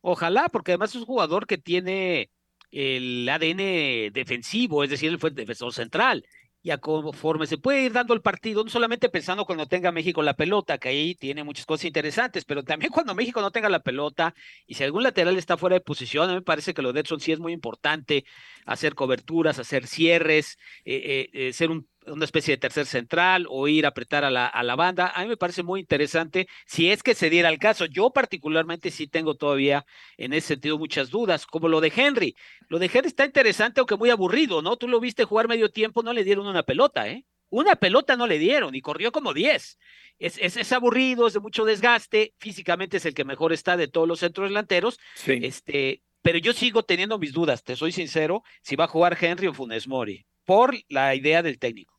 Ojalá, 0.00 0.48
porque 0.48 0.72
además 0.72 0.90
es 0.90 0.96
un 0.96 1.06
jugador 1.06 1.46
que 1.46 1.58
tiene 1.58 2.30
el 2.70 3.28
ADN 3.28 4.12
defensivo, 4.12 4.84
es 4.84 4.90
decir, 4.90 5.10
él 5.10 5.18
fue 5.18 5.30
defensor 5.30 5.72
central. 5.72 6.24
y 6.60 6.70
a 6.70 6.78
conforme 6.78 7.46
se 7.46 7.56
puede 7.56 7.84
ir 7.84 7.92
dando 7.92 8.14
el 8.14 8.20
partido, 8.20 8.64
no 8.64 8.70
solamente 8.70 9.08
pensando 9.08 9.44
cuando 9.46 9.66
tenga 9.68 9.92
México 9.92 10.22
la 10.22 10.34
pelota, 10.34 10.76
que 10.78 10.88
ahí 10.88 11.14
tiene 11.14 11.44
muchas 11.44 11.64
cosas 11.66 11.84
interesantes, 11.86 12.44
pero 12.44 12.64
también 12.64 12.90
cuando 12.92 13.14
México 13.14 13.40
no 13.40 13.50
tenga 13.52 13.68
la 13.68 13.80
pelota 13.80 14.34
y 14.66 14.74
si 14.74 14.84
algún 14.84 15.04
lateral 15.04 15.36
está 15.38 15.56
fuera 15.56 15.74
de 15.74 15.80
posición, 15.80 16.24
a 16.28 16.32
mí 16.32 16.38
me 16.40 16.42
parece 16.42 16.74
que 16.74 16.82
lo 16.82 16.92
de 16.92 17.00
Edson 17.00 17.20
sí 17.20 17.32
es 17.32 17.38
muy 17.38 17.52
importante, 17.52 18.24
hacer 18.66 18.94
coberturas, 18.94 19.58
hacer 19.58 19.86
cierres, 19.86 20.58
eh, 20.84 21.28
eh, 21.32 21.52
ser 21.52 21.70
un 21.70 21.88
una 22.10 22.24
especie 22.24 22.54
de 22.54 22.58
tercer 22.58 22.86
central 22.86 23.46
o 23.48 23.68
ir 23.68 23.84
a 23.84 23.90
apretar 23.90 24.24
a 24.24 24.30
la, 24.30 24.46
a 24.46 24.62
la 24.62 24.76
banda. 24.76 25.12
A 25.14 25.22
mí 25.22 25.28
me 25.28 25.36
parece 25.36 25.62
muy 25.62 25.80
interesante 25.80 26.48
si 26.66 26.90
es 26.90 27.02
que 27.02 27.14
se 27.14 27.30
diera 27.30 27.48
el 27.48 27.58
caso. 27.58 27.86
Yo 27.86 28.10
particularmente 28.10 28.90
sí 28.90 29.06
tengo 29.06 29.34
todavía 29.34 29.86
en 30.16 30.32
ese 30.32 30.48
sentido 30.48 30.78
muchas 30.78 31.10
dudas, 31.10 31.46
como 31.46 31.68
lo 31.68 31.80
de 31.80 31.92
Henry. 31.94 32.34
Lo 32.68 32.78
de 32.78 32.90
Henry 32.92 33.08
está 33.08 33.24
interesante, 33.24 33.80
aunque 33.80 33.96
muy 33.96 34.10
aburrido, 34.10 34.62
¿no? 34.62 34.76
Tú 34.76 34.88
lo 34.88 35.00
viste 35.00 35.24
jugar 35.24 35.48
medio 35.48 35.70
tiempo, 35.70 36.02
no 36.02 36.12
le 36.12 36.24
dieron 36.24 36.46
una 36.46 36.62
pelota, 36.62 37.08
¿eh? 37.08 37.24
Una 37.50 37.76
pelota 37.76 38.16
no 38.16 38.26
le 38.26 38.38
dieron 38.38 38.74
y 38.74 38.82
corrió 38.82 39.10
como 39.10 39.32
10. 39.32 39.78
Es, 40.18 40.38
es, 40.38 40.56
es, 40.56 40.72
aburrido, 40.72 41.26
es 41.26 41.32
de 41.32 41.40
mucho 41.40 41.64
desgaste. 41.64 42.34
Físicamente 42.38 42.98
es 42.98 43.06
el 43.06 43.14
que 43.14 43.24
mejor 43.24 43.52
está 43.52 43.76
de 43.76 43.88
todos 43.88 44.06
los 44.06 44.20
centros 44.20 44.50
delanteros. 44.50 44.98
Este, 45.26 46.02
pero 46.22 46.38
yo 46.38 46.52
sigo 46.52 46.82
teniendo 46.82 47.18
mis 47.18 47.32
dudas, 47.32 47.64
te 47.64 47.76
soy 47.76 47.92
sincero, 47.92 48.42
si 48.62 48.76
va 48.76 48.84
a 48.84 48.88
jugar 48.88 49.16
Henry 49.18 49.46
o 49.46 49.54
Funes 49.54 49.88
Mori, 49.88 50.26
por 50.44 50.76
la 50.88 51.14
idea 51.14 51.42
del 51.42 51.58
técnico. 51.58 51.97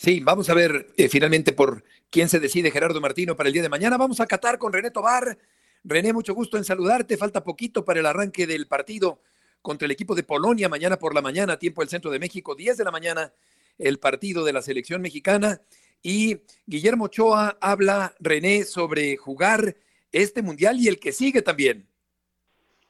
Sí, 0.00 0.20
vamos 0.20 0.48
a 0.48 0.54
ver 0.54 0.86
eh, 0.96 1.08
finalmente 1.08 1.52
por 1.52 1.82
quién 2.08 2.28
se 2.28 2.38
decide 2.38 2.70
Gerardo 2.70 3.00
Martino 3.00 3.34
para 3.34 3.48
el 3.48 3.52
día 3.52 3.62
de 3.62 3.68
mañana. 3.68 3.96
Vamos 3.96 4.20
a 4.20 4.28
Qatar 4.28 4.56
con 4.56 4.72
René 4.72 4.92
Tobar. 4.92 5.36
René, 5.82 6.12
mucho 6.12 6.34
gusto 6.34 6.56
en 6.56 6.62
saludarte. 6.62 7.16
Falta 7.16 7.42
poquito 7.42 7.84
para 7.84 7.98
el 7.98 8.06
arranque 8.06 8.46
del 8.46 8.68
partido 8.68 9.18
contra 9.60 9.86
el 9.86 9.90
equipo 9.90 10.14
de 10.14 10.22
Polonia 10.22 10.68
mañana 10.68 11.00
por 11.00 11.16
la 11.16 11.20
mañana, 11.20 11.58
tiempo 11.58 11.82
del 11.82 11.88
centro 11.88 12.12
de 12.12 12.20
México, 12.20 12.54
10 12.54 12.76
de 12.76 12.84
la 12.84 12.92
mañana, 12.92 13.32
el 13.76 13.98
partido 13.98 14.44
de 14.44 14.52
la 14.52 14.62
selección 14.62 15.02
mexicana. 15.02 15.62
Y 16.00 16.42
Guillermo 16.64 17.06
Ochoa 17.06 17.58
habla, 17.60 18.14
René, 18.20 18.62
sobre 18.62 19.16
jugar 19.16 19.74
este 20.12 20.42
mundial 20.42 20.78
y 20.78 20.86
el 20.86 21.00
que 21.00 21.10
sigue 21.10 21.42
también. 21.42 21.88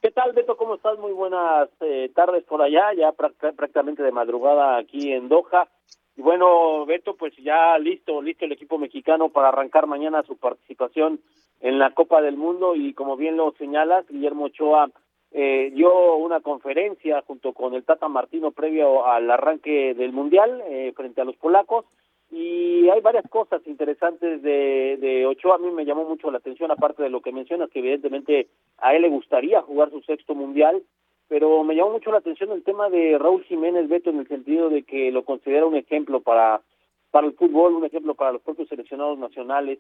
¿Qué 0.03 0.11
tal, 0.11 0.35
Beto? 0.35 0.59
¿Cómo 0.59 0.75
estás? 0.75 0.99
Muy 0.99 1.13
buenas 1.13 1.71
eh, 1.81 2.13
tardes 2.15 2.45
por 2.45 2.61
allá, 2.61 2.93
ya 2.95 3.13
prácticamente 3.13 4.03
de 4.03 4.13
madrugada 4.13 4.77
aquí 4.77 5.11
en 5.11 5.31
Doha. 5.31 5.71
Y 6.19 6.23
bueno, 6.23 6.85
Beto, 6.85 7.15
pues 7.15 7.33
ya 7.37 7.79
listo, 7.79 8.21
listo 8.21 8.45
el 8.45 8.51
equipo 8.51 8.77
mexicano 8.77 9.29
para 9.29 9.51
arrancar 9.51 9.87
mañana 9.87 10.25
su 10.25 10.37
participación 10.37 11.21
en 11.61 11.79
la 11.79 11.95
Copa 11.95 12.21
del 12.21 12.37
Mundo. 12.37 12.75
Y 12.75 12.93
como 12.93 13.17
bien 13.17 13.37
lo 13.37 13.53
señalas, 13.53 14.05
Guillermo 14.09 14.47
Ochoa 14.47 14.91
eh, 15.31 15.71
dio 15.73 16.17
una 16.17 16.41
conferencia 16.41 17.23
junto 17.25 17.53
con 17.53 17.75
el 17.75 17.85
Tata 17.85 18.09
Martino 18.09 18.51
previo 18.51 19.07
al 19.07 19.31
arranque 19.31 19.95
del 19.95 20.13
Mundial 20.13 20.61
eh, 20.67 20.93
frente 20.97 21.21
a 21.21 21.25
los 21.25 21.37
polacos. 21.37 21.85
Y 22.33 22.89
hay 22.89 23.01
varias 23.01 23.29
cosas 23.31 23.65
interesantes 23.69 24.43
de, 24.43 24.97
de 25.01 25.25
Ochoa. 25.25 25.55
A 25.55 25.59
mí 25.59 25.71
me 25.71 25.85
llamó 25.85 26.05
mucho 26.05 26.33
la 26.33 26.39
atención, 26.39 26.73
aparte 26.73 27.05
de 27.05 27.11
lo 27.11 27.21
que 27.21 27.31
mencionas, 27.31 27.71
que 27.71 27.79
evidentemente 27.79 28.49
a 28.79 28.93
él 28.93 29.03
le 29.03 29.09
gustaría 29.09 29.63
jugar 29.63 29.91
su 29.91 30.01
sexto 30.01 30.35
Mundial 30.35 30.83
pero 31.29 31.63
me 31.63 31.75
llamó 31.75 31.93
mucho 31.93 32.11
la 32.11 32.19
atención 32.19 32.53
el 32.53 32.65
tema 32.65 32.89
de 32.89 33.19
Raúl 33.19 33.45
Jiménez 33.45 33.89
Beto 33.89 34.11
en 34.11 34.21
el 34.21 34.29
sentido 34.29 34.71
de 34.71 34.83
que 34.83 35.13
lo 35.13 35.25
considera 35.25 35.67
un 35.67 35.77
ejemplo 35.77 36.21
para, 36.21 36.63
para 37.11 37.27
el 37.27 37.35
fútbol, 37.35 37.75
un 37.75 37.85
ejemplo 37.85 38.15
para 38.15 38.33
los 38.33 38.43
propios 38.43 38.69
seleccionados 38.69 39.19
nacionales. 39.19 39.79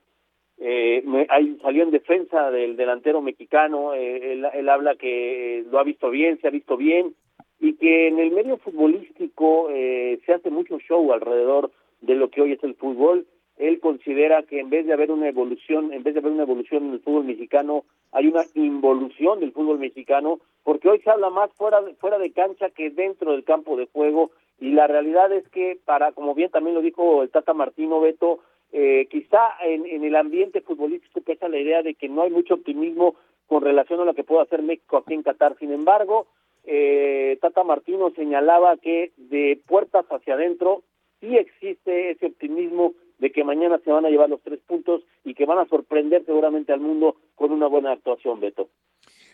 Eh, 0.61 1.05
ahí 1.31 1.57
salió 1.63 1.85
en 1.85 1.91
defensa 1.91 2.51
del 2.51 2.77
delantero 2.77 3.23
mexicano, 3.23 3.95
eh, 3.95 4.33
él, 4.33 4.69
habla 4.69 4.97
que 4.97 5.65
lo 5.71 5.79
ha 5.79 5.85
visto 5.85 6.11
bien, 6.11 6.39
se 6.41 6.49
ha 6.49 6.51
visto 6.51 6.77
bien, 6.77 7.15
y 7.61 7.75
que 7.75 8.09
en 8.09 8.19
el 8.19 8.33
medio 8.33 8.59
futbolístico 8.59 9.69
eh, 9.71 10.19
se 10.27 10.35
hace 10.35 10.51
mucho 10.51 10.79
show 10.81 11.13
alrededor 11.13 11.71
de 12.01 12.15
lo 12.15 12.29
que 12.29 12.43
hoy 12.43 12.53
es 12.53 12.65
el 12.65 12.75
fútbol. 12.75 13.27
Él 13.59 13.81
considera 13.81 14.43
que 14.45 14.61
en 14.61 14.71
vez 14.71 14.87
de 14.87 14.93
haber 14.93 15.11
una 15.11 15.29
evolución, 15.29 15.93
en 15.93 16.03
vez 16.03 16.15
de 16.15 16.21
haber 16.21 16.33
una 16.33 16.45
evolución 16.45 16.87
en 16.87 16.93
el 16.95 17.01
fútbol 17.01 17.25
mexicano, 17.25 17.85
hay 18.13 18.29
una 18.29 18.45
involución 18.55 19.41
del 19.41 19.53
fútbol 19.53 19.79
mexicano 19.79 20.39
porque 20.63 20.89
hoy 20.89 21.01
se 21.01 21.11
habla 21.11 21.31
más 21.31 21.51
fuera 21.55 21.81
de, 21.83 21.95
fuera 21.95 22.19
de 22.19 22.33
cancha 22.33 22.71
que 22.71 22.91
dentro 22.91 23.33
del 23.33 23.45
campo 23.45 23.77
de 23.77 23.87
juego. 23.87 24.31
Y 24.61 24.73
la 24.73 24.87
realidad 24.87 25.33
es 25.33 25.49
que 25.49 25.79
para 25.85 26.13
como 26.13 26.35
bien 26.35 26.51
también 26.51 26.75
lo 26.75 26.83
dijo 26.83 27.23
el 27.23 27.31
Tata 27.31 27.53
Martino 27.53 28.01
Beto 28.01 28.41
eh, 28.73 29.07
quizá 29.11 29.51
en, 29.65 29.87
en 29.87 30.05
el 30.05 30.15
ambiente 30.15 30.61
futbolístico 30.61 31.21
pesa 31.23 31.49
la 31.49 31.59
idea 31.59 31.83
de 31.83 31.95
que 31.95 32.09
no 32.09 32.23
hay 32.23 32.31
mucho 32.31 32.55
optimismo 32.55 33.17
con 33.47 33.63
relación 33.63 34.01
a 34.01 34.05
lo 34.05 34.15
que 34.15 34.25
puede 34.25 34.43
hacer 34.43 34.63
México 34.63 34.99
aquí 34.99 35.15
en 35.15 35.23
Qatar. 35.23 35.57
Sin 35.59 35.73
embargo 35.73 36.27
eh, 36.65 37.39
Tata 37.41 37.65
Martino 37.65 38.11
señalaba 38.11 38.77
que 38.77 39.13
de 39.17 39.59
puertas 39.67 40.05
hacia 40.11 40.35
adentro 40.35 40.83
sí 41.19 41.35
existe 41.37 42.11
ese 42.11 42.27
optimismo 42.27 42.93
de 43.19 43.33
que 43.33 43.45
mañana 43.45 43.81
se 43.85 43.91
van 43.91 44.07
a 44.07 44.11
llevar 44.11 44.31
los 44.31 44.43
tres 44.43 44.61
puntos 44.67 45.03
y 45.25 45.35
que 45.35 45.47
van 45.47 45.59
a 45.59 45.69
sorprender 45.69 46.25
seguramente 46.25 46.73
al 46.73 46.81
mundo 46.81 47.17
con 47.35 47.53
una 47.53 47.67
buena 47.67 47.93
actuación, 47.93 48.41
Beto. 48.41 48.69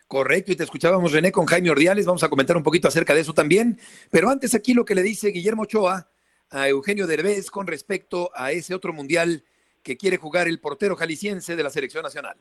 Correcto, 0.06 0.52
y 0.52 0.56
te 0.56 0.64
escuchábamos, 0.64 1.12
René, 1.12 1.32
con 1.32 1.46
Jaime 1.46 1.70
Ordiales. 1.70 2.06
Vamos 2.06 2.22
a 2.22 2.28
comentar 2.28 2.56
un 2.56 2.62
poquito 2.62 2.88
acerca 2.88 3.14
de 3.14 3.20
eso 3.20 3.32
también. 3.32 3.78
Pero 4.10 4.28
antes, 4.28 4.54
aquí 4.54 4.74
lo 4.74 4.84
que 4.84 4.94
le 4.94 5.02
dice 5.02 5.28
Guillermo 5.28 5.62
Ochoa 5.62 6.08
a 6.50 6.68
Eugenio 6.68 7.06
Derbez 7.06 7.50
con 7.50 7.66
respecto 7.66 8.30
a 8.34 8.52
ese 8.52 8.74
otro 8.74 8.92
mundial 8.92 9.44
que 9.82 9.96
quiere 9.96 10.16
jugar 10.16 10.46
el 10.48 10.60
portero 10.60 10.96
jalisciense 10.96 11.56
de 11.56 11.62
la 11.62 11.70
selección 11.70 12.02
nacional. 12.02 12.36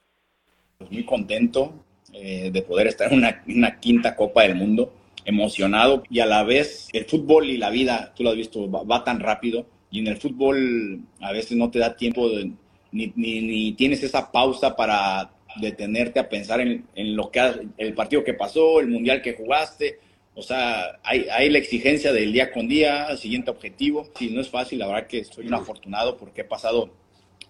Pues 0.78 0.92
muy 0.92 1.06
contento 1.06 1.74
eh, 2.14 2.52
de 2.52 2.62
poder 2.62 2.88
estar 2.88 3.12
en 3.12 3.20
una, 3.20 3.80
quinta 3.80 4.16
Copa 4.16 4.44
del 4.44 4.56
Mundo, 4.56 4.94
emocionado 5.26 6.04
y 6.10 6.20
a 6.20 6.26
la 6.26 6.44
vez 6.44 6.90
el 6.94 7.06
fútbol 7.06 7.50
y 7.50 7.58
la 7.58 7.70
vida, 7.70 8.14
tú 8.16 8.24
lo 8.24 8.32
has 8.32 8.36
visto, 8.36 8.70
va, 8.70 9.04
tan 9.04 9.20
rápido 9.20 9.66
y 9.94 10.00
en 10.00 10.08
el 10.08 10.18
fútbol 10.18 11.02
a 11.22 11.32
veces 11.32 11.56
no 11.56 11.70
te 11.70 11.78
da 11.78 11.96
tiempo 11.96 12.28
ni, 12.92 13.14
ni 13.16 13.74
tienes 13.74 14.02
esa 14.02 14.32
pausa 14.32 14.76
para 14.76 15.32
detenerte 15.58 16.20
a 16.20 16.28
pensar 16.28 16.62
en, 16.62 17.16
lo 17.16 17.30
que 17.30 17.40
el 17.78 17.94
partido 17.94 18.24
que 18.24 18.34
pasó, 18.34 18.80
el 18.80 18.88
mundial 18.88 19.22
que 19.22 19.34
jugaste. 19.34 20.00
O 20.34 20.42
sea, 20.42 21.00
hay, 21.04 21.28
hay, 21.32 21.48
la 21.52 21.60
exigencia 21.60 22.12
del 22.12 22.34
día 22.34 22.52
con 22.52 22.68
día, 22.68 23.16
siguiente 23.18 23.52
objetivo. 23.52 24.10
Sí, 24.18 24.32
no 24.32 24.42
es 24.42 24.50
fácil, 24.50 24.80
la 24.80 24.88
verdad 24.88 25.06
que 25.06 25.24
soy 25.26 25.46
un 25.46 25.54
afortunado 25.54 26.18
porque 26.18 26.42
he 26.42 26.46
pasado 26.46 26.90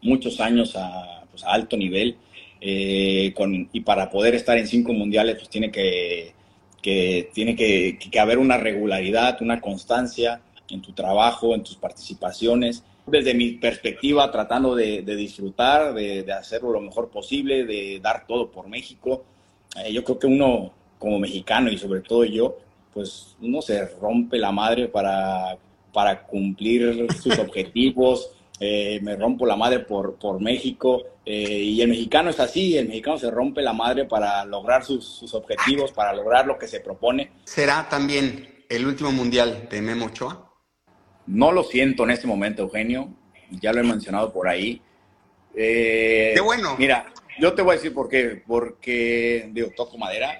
muchos 0.01 0.41
años 0.41 0.75
a, 0.75 1.23
pues, 1.31 1.45
alto 1.45 1.77
nivel 1.77 2.17
eh, 2.59 3.31
con, 3.37 3.69
y 3.71 3.79
para 3.79 4.09
poder 4.09 4.35
estar 4.35 4.57
en 4.57 4.67
cinco 4.67 4.91
mundiales 4.91 5.35
pues 5.35 5.47
tiene 5.47 5.71
que, 5.71 6.33
que 6.81 7.29
tiene 7.33 7.55
que, 7.55 7.97
que 7.97 8.19
haber 8.19 8.37
una 8.37 8.57
regularidad, 8.57 9.41
una 9.41 9.61
constancia 9.61 10.41
en 10.69 10.81
tu 10.81 10.93
trabajo, 10.93 11.53
en 11.53 11.63
tus 11.63 11.75
participaciones 11.75 12.83
desde 13.05 13.33
mi 13.33 13.51
perspectiva, 13.53 14.31
tratando 14.31 14.75
de, 14.75 15.01
disfrutar, 15.01 15.93
de, 15.93 16.31
hacerlo 16.31 16.71
lo 16.71 16.81
mejor 16.81 17.09
posible, 17.09 17.65
de 17.65 17.99
dar 18.01 18.25
todo 18.25 18.49
por 18.49 18.67
México. 18.67 19.23
Eh, 19.77 19.91
yo 19.91 20.03
creo 20.03 20.19
que 20.19 20.27
uno, 20.27 20.71
como 20.97 21.19
mexicano 21.19 21.69
y 21.69 21.77
sobre 21.77 22.01
todo 22.01 22.23
yo, 22.23 22.57
pues 22.93 23.35
uno 23.41 23.61
se 23.61 23.85
rompe 23.85 24.37
la 24.37 24.51
madre 24.51 24.87
para, 24.87 25.57
para 25.91 26.23
cumplir 26.23 27.07
sus 27.21 27.37
objetivos. 27.39 28.31
Eh, 28.59 28.99
me 29.01 29.15
rompo 29.15 29.45
la 29.45 29.57
madre 29.57 29.79
por, 29.79 30.15
por 30.15 30.39
México. 30.39 31.03
Eh, 31.25 31.63
y 31.63 31.81
el 31.81 31.89
mexicano 31.89 32.29
es 32.29 32.39
así, 32.39 32.77
el 32.77 32.87
mexicano 32.87 33.17
se 33.17 33.31
rompe 33.31 33.61
la 33.61 33.73
madre 33.73 34.05
para 34.05 34.45
lograr 34.45 34.83
sus, 34.83 35.05
sus 35.05 35.33
objetivos, 35.33 35.91
para 35.91 36.13
lograr 36.13 36.45
lo 36.45 36.57
que 36.57 36.67
se 36.67 36.79
propone. 36.79 37.31
¿Será 37.45 37.87
también 37.89 38.65
el 38.69 38.85
último 38.85 39.11
mundial 39.11 39.67
de 39.69 39.81
Memo 39.81 40.05
Ochoa? 40.05 40.52
No 41.27 41.51
lo 41.51 41.63
siento 41.63 42.03
en 42.03 42.11
este 42.11 42.27
momento, 42.27 42.63
Eugenio. 42.63 43.09
Ya 43.49 43.71
lo 43.71 43.79
he 43.79 43.83
mencionado 43.83 44.33
por 44.33 44.47
ahí. 44.47 44.81
Eh, 45.55 46.31
qué 46.35 46.41
bueno. 46.41 46.75
Mira, 46.77 47.13
yo 47.39 47.53
te 47.53 47.61
voy 47.61 47.73
a 47.73 47.75
decir 47.75 47.93
por 47.93 48.09
qué. 48.09 48.43
Porque, 48.45 49.49
digo, 49.53 49.69
toco 49.75 49.97
madera. 49.97 50.39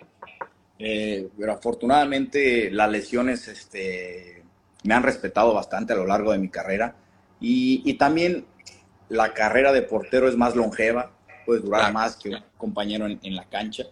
Eh, 0.79 1.29
pero 1.37 1.53
afortunadamente 1.53 2.69
las 2.71 2.89
lesiones 2.89 3.47
este, 3.47 4.43
me 4.83 4.93
han 4.93 5.03
respetado 5.03 5.53
bastante 5.53 5.93
a 5.93 5.95
lo 5.95 6.05
largo 6.05 6.31
de 6.31 6.39
mi 6.39 6.49
carrera. 6.49 6.95
Y, 7.39 7.93
también 7.95 8.45
la 9.09 9.33
carrera 9.33 9.73
de 9.73 9.81
portero 9.81 10.27
es 10.27 10.35
más 10.35 10.55
longeva. 10.55 11.11
Puede 11.45 11.61
durar 11.61 11.91
más 11.91 12.15
que 12.15 12.29
un 12.29 12.43
compañero 12.57 13.05
en, 13.05 13.35
la 13.35 13.45
cancha. 13.45 13.83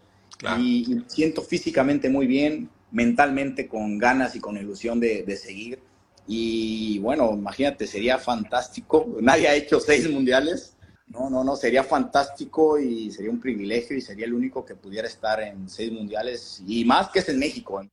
Y, 0.57 1.03
siento 1.07 1.41
físicamente 1.41 2.10
muy 2.10 2.27
bien, 2.27 2.69
mentalmente 2.91 3.67
con 3.67 3.98
ganas 3.98 4.36
y 4.36 4.39
con 4.39 4.57
ilusión 4.57 5.00
de, 5.00 5.24
de 5.24 5.36
seguir 5.38 5.79
y 6.28 7.00
bueno, 7.00 7.32
imagínate, 7.34 7.88
sería 7.88 8.18
fantástico. 8.18 9.18
Nadie 9.22 9.48
ha 9.48 9.56
hecho 9.56 9.80
seis 9.80 10.10
mundiales. 10.10 10.75
No, 11.08 11.30
no, 11.30 11.44
no, 11.44 11.56
sería 11.58 11.84
fantástico 11.84 12.80
y 12.80 13.12
sería 13.12 13.32
un 13.32 13.40
privilegio 13.42 13.98
y 13.98 14.01
sería 14.01 14.25
el 14.25 14.34
único 14.34 14.63
que 14.63 14.75
pudiera 14.75 15.08
estar 15.08 15.42
en 15.42 15.68
seis 15.68 15.92
mundiales 15.92 16.63
y 16.66 16.86
más 16.86 17.10
que 17.10 17.20
es 17.20 17.28
en 17.28 17.38
México. 17.38 17.86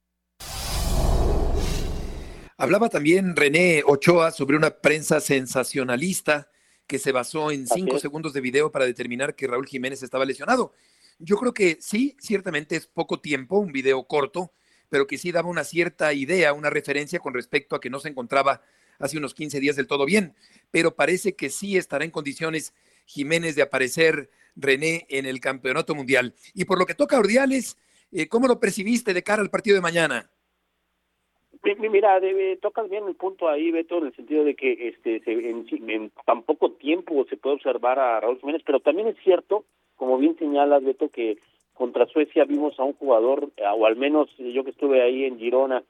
Hablaba 2.56 2.88
también 2.88 3.34
René 3.34 3.82
Ochoa 3.86 4.30
sobre 4.30 4.56
una 4.56 4.70
prensa 4.70 5.20
sensacionalista 5.20 6.48
que 6.88 6.98
se 6.98 7.12
basó 7.12 7.50
en 7.50 7.66
cinco 7.66 7.98
segundos 7.98 8.32
de 8.32 8.40
video 8.40 8.72
para 8.72 8.84
determinar 8.86 9.36
que 9.36 9.46
Raúl 9.46 9.66
Jiménez 9.66 10.02
estaba 10.02 10.24
lesionado. 10.24 10.72
Yo 11.18 11.36
creo 11.36 11.52
que 11.52 11.78
sí, 11.80 12.16
ciertamente 12.20 12.76
es 12.76 12.86
poco 12.86 13.20
tiempo, 13.20 13.58
un 13.58 13.72
video 13.72 14.04
corto, 14.08 14.52
pero 14.88 15.06
que 15.06 15.18
sí 15.18 15.32
daba 15.32 15.48
una 15.48 15.64
cierta 15.64 16.12
idea, 16.12 16.52
una 16.52 16.70
referencia 16.70 17.18
con 17.20 17.34
respecto 17.34 17.76
a 17.76 17.80
que 17.80 17.90
no 17.90 18.00
se 18.00 18.08
encontraba 18.08 18.62
hace 18.98 19.18
unos 19.18 19.34
15 19.34 19.60
días 19.60 19.76
del 19.76 19.86
todo 19.86 20.04
bien, 20.04 20.34
pero 20.70 20.94
parece 20.94 21.34
que 21.34 21.50
sí 21.50 21.76
estará 21.76 22.04
en 22.04 22.10
condiciones 22.10 22.74
Jiménez 23.06 23.54
de 23.56 23.62
aparecer 23.62 24.30
René 24.56 25.06
en 25.08 25.24
el 25.24 25.40
Campeonato 25.40 25.94
Mundial. 25.94 26.34
Y 26.54 26.64
por 26.64 26.78
lo 26.78 26.86
que 26.86 26.94
toca 26.94 27.16
a 27.16 27.20
Ordiales, 27.20 27.78
eh, 28.12 28.28
¿cómo 28.28 28.48
lo 28.48 28.60
percibiste 28.60 29.14
de 29.14 29.22
cara 29.22 29.42
al 29.42 29.50
partido 29.50 29.76
de 29.76 29.82
mañana? 29.82 30.30
Mira, 31.62 32.20
debe, 32.20 32.56
tocas 32.56 32.88
bien 32.88 33.06
el 33.08 33.16
punto 33.16 33.48
ahí, 33.48 33.70
Beto, 33.70 33.98
en 33.98 34.06
el 34.06 34.16
sentido 34.16 34.44
de 34.44 34.54
que 34.54 34.88
este 34.88 35.22
en, 35.26 35.66
en, 35.90 36.10
tan 36.24 36.42
poco 36.42 36.72
tiempo 36.72 37.26
se 37.28 37.36
puede 37.36 37.56
observar 37.56 37.98
a 37.98 38.20
Raúl 38.20 38.38
Jiménez, 38.38 38.62
pero 38.64 38.80
también 38.80 39.08
es 39.08 39.16
cierto, 39.22 39.64
como 39.96 40.18
bien 40.18 40.38
señalas, 40.38 40.84
Beto, 40.84 41.08
que 41.10 41.38
contra 41.78 42.06
Suecia 42.06 42.44
vimos 42.44 42.78
a 42.80 42.82
un 42.82 42.94
jugador, 42.94 43.50
o 43.76 43.86
al 43.86 43.94
menos 43.94 44.28
yo 44.36 44.64
que 44.64 44.70
estuve 44.70 45.00
ahí 45.00 45.24
en 45.24 45.38
Girona, 45.38 45.84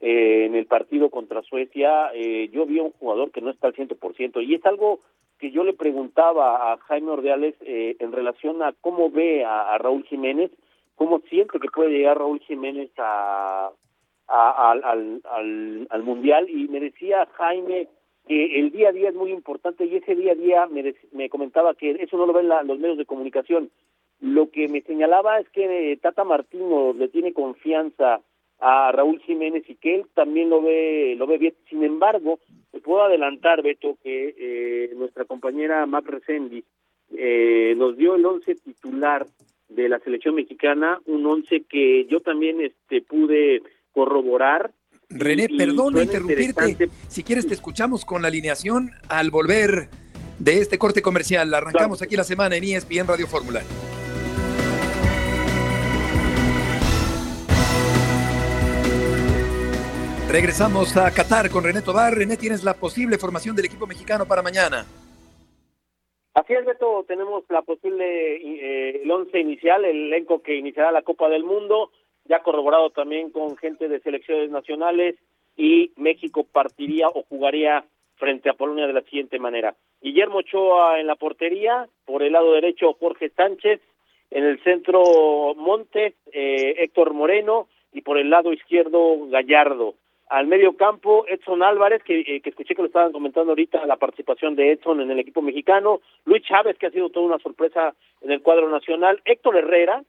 eh, 0.00 0.46
en 0.46 0.56
el 0.56 0.66
partido 0.66 1.10
contra 1.10 1.42
Suecia, 1.42 2.10
eh, 2.12 2.50
yo 2.52 2.66
vi 2.66 2.80
a 2.80 2.82
un 2.82 2.90
jugador 2.90 3.30
que 3.30 3.40
no 3.40 3.50
está 3.50 3.68
al 3.68 3.74
ciento 3.74 3.94
por 3.94 4.16
ciento, 4.16 4.40
y 4.40 4.56
es 4.56 4.66
algo 4.66 4.98
que 5.38 5.52
yo 5.52 5.62
le 5.62 5.74
preguntaba 5.74 6.72
a 6.72 6.78
Jaime 6.78 7.12
Ordeales 7.12 7.54
eh, 7.60 7.94
en 8.00 8.10
relación 8.10 8.64
a 8.64 8.72
cómo 8.80 9.12
ve 9.12 9.44
a, 9.44 9.78
Raúl 9.78 10.02
Jiménez, 10.06 10.50
cómo 10.96 11.20
siente 11.30 11.60
que 11.60 11.68
puede 11.68 11.90
llegar 11.90 12.18
Raúl 12.18 12.40
Jiménez 12.40 12.90
a 12.98 13.70
al, 14.26 14.84
al, 14.84 15.86
al, 15.88 16.02
Mundial 16.02 16.50
y 16.50 16.68
me 16.68 16.80
decía 16.80 17.26
Jaime 17.32 17.88
que 18.26 18.58
el 18.58 18.72
día 18.72 18.90
a 18.90 18.92
día 18.92 19.08
es 19.08 19.14
muy 19.14 19.30
importante 19.30 19.86
y 19.86 19.96
ese 19.96 20.14
día 20.14 20.32
a 20.32 20.34
día 20.34 20.66
me, 20.66 20.94
me 21.12 21.30
comentaba 21.30 21.74
que 21.74 21.92
eso 21.92 22.18
no 22.18 22.26
lo 22.26 22.34
ven 22.34 22.48
los 22.48 22.78
medios 22.78 22.98
de 22.98 23.06
comunicación. 23.06 23.70
Lo 24.20 24.50
que 24.50 24.68
me 24.68 24.82
señalaba 24.82 25.38
es 25.38 25.48
que 25.50 25.98
Tata 26.02 26.24
Martino 26.24 26.92
le 26.92 27.08
tiene 27.08 27.32
confianza 27.32 28.20
a 28.58 28.90
Raúl 28.92 29.20
Jiménez 29.20 29.64
y 29.68 29.76
que 29.76 29.94
él 29.94 30.06
también 30.14 30.50
lo 30.50 30.60
ve 30.60 31.14
lo 31.16 31.26
ve 31.26 31.38
bien. 31.38 31.54
Sin 31.68 31.84
embargo, 31.84 32.40
te 32.72 32.80
puedo 32.80 33.02
adelantar, 33.02 33.62
Beto, 33.62 33.96
que 34.02 34.34
eh, 34.36 34.90
nuestra 34.96 35.24
compañera 35.24 35.86
Mac 35.86 36.06
Resendi 36.06 36.64
eh, 37.16 37.74
nos 37.76 37.96
dio 37.96 38.16
el 38.16 38.26
once 38.26 38.54
titular 38.56 39.26
de 39.68 39.88
la 39.88 39.98
selección 40.00 40.34
mexicana, 40.34 41.00
un 41.06 41.24
once 41.26 41.64
que 41.68 42.06
yo 42.06 42.20
también 42.20 42.60
este 42.60 43.02
pude 43.02 43.62
corroborar. 43.92 44.72
René, 45.10 45.48
perdona 45.48 46.02
interrumpirte. 46.02 46.88
Si 47.08 47.22
quieres, 47.22 47.46
te 47.46 47.54
escuchamos 47.54 48.04
con 48.04 48.22
la 48.22 48.28
alineación 48.28 48.90
al 49.08 49.30
volver 49.30 49.88
de 50.38 50.58
este 50.60 50.78
corte 50.78 51.02
comercial. 51.02 51.52
Arrancamos 51.54 52.02
aquí 52.02 52.16
la 52.16 52.24
semana 52.24 52.56
en 52.56 52.64
ESPN 52.64 53.06
Radio 53.06 53.26
Fórmula. 53.26 53.62
Regresamos 60.30 60.96
a 60.96 61.10
Qatar 61.10 61.50
con 61.50 61.64
René 61.64 61.80
Tobar. 61.80 62.12
René, 62.12 62.36
tienes 62.36 62.62
la 62.62 62.74
posible 62.74 63.16
formación 63.16 63.56
del 63.56 63.64
equipo 63.64 63.86
mexicano 63.86 64.26
para 64.26 64.42
mañana. 64.42 64.84
Así 66.34 66.52
es, 66.52 66.64
Beto, 66.64 67.04
tenemos 67.08 67.44
la 67.48 67.62
posible, 67.62 68.36
eh, 68.36 69.00
el 69.02 69.10
once 69.10 69.40
inicial, 69.40 69.84
el 69.84 70.12
elenco 70.12 70.42
que 70.42 70.54
iniciará 70.54 70.92
la 70.92 71.02
Copa 71.02 71.28
del 71.28 71.44
Mundo 71.44 71.90
ya 72.28 72.42
corroborado 72.42 72.90
también 72.90 73.30
con 73.30 73.56
gente 73.56 73.88
de 73.88 74.00
selecciones 74.00 74.50
nacionales 74.50 75.16
y 75.56 75.92
México 75.96 76.44
partiría 76.44 77.08
o 77.08 77.22
jugaría 77.22 77.84
frente 78.16 78.50
a 78.50 78.54
Polonia 78.54 78.86
de 78.86 78.92
la 78.92 79.02
siguiente 79.02 79.38
manera. 79.38 79.74
Guillermo 80.00 80.38
Ochoa 80.38 81.00
en 81.00 81.06
la 81.06 81.16
portería, 81.16 81.88
por 82.04 82.22
el 82.22 82.32
lado 82.32 82.52
derecho 82.52 82.92
Jorge 83.00 83.30
Sánchez, 83.30 83.80
en 84.30 84.44
el 84.44 84.62
centro 84.62 85.54
Montes, 85.56 86.14
eh, 86.32 86.74
Héctor 86.78 87.14
Moreno 87.14 87.68
y 87.92 88.02
por 88.02 88.18
el 88.18 88.28
lado 88.28 88.52
izquierdo 88.52 89.26
Gallardo. 89.28 89.94
Al 90.30 90.46
medio 90.46 90.76
campo 90.76 91.24
Edson 91.26 91.62
Álvarez, 91.62 92.02
que, 92.02 92.20
eh, 92.20 92.40
que 92.40 92.50
escuché 92.50 92.74
que 92.74 92.82
lo 92.82 92.88
estaban 92.88 93.12
comentando 93.12 93.52
ahorita 93.52 93.86
la 93.86 93.96
participación 93.96 94.56
de 94.56 94.72
Edson 94.72 95.00
en 95.00 95.10
el 95.10 95.18
equipo 95.18 95.40
mexicano, 95.40 96.00
Luis 96.24 96.42
Chávez, 96.42 96.76
que 96.76 96.86
ha 96.86 96.90
sido 96.90 97.10
toda 97.10 97.26
una 97.26 97.38
sorpresa 97.38 97.94
en 98.20 98.32
el 98.32 98.42
cuadro 98.42 98.68
nacional, 98.68 99.22
Héctor 99.24 99.56
Herrera, 99.56 100.04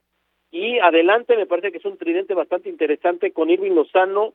y 0.50 0.78
adelante 0.78 1.36
me 1.36 1.46
parece 1.46 1.70
que 1.70 1.78
es 1.78 1.84
un 1.84 1.96
tridente 1.96 2.34
bastante 2.34 2.68
interesante 2.68 3.32
con 3.32 3.50
Irving 3.50 3.72
Lozano, 3.72 4.34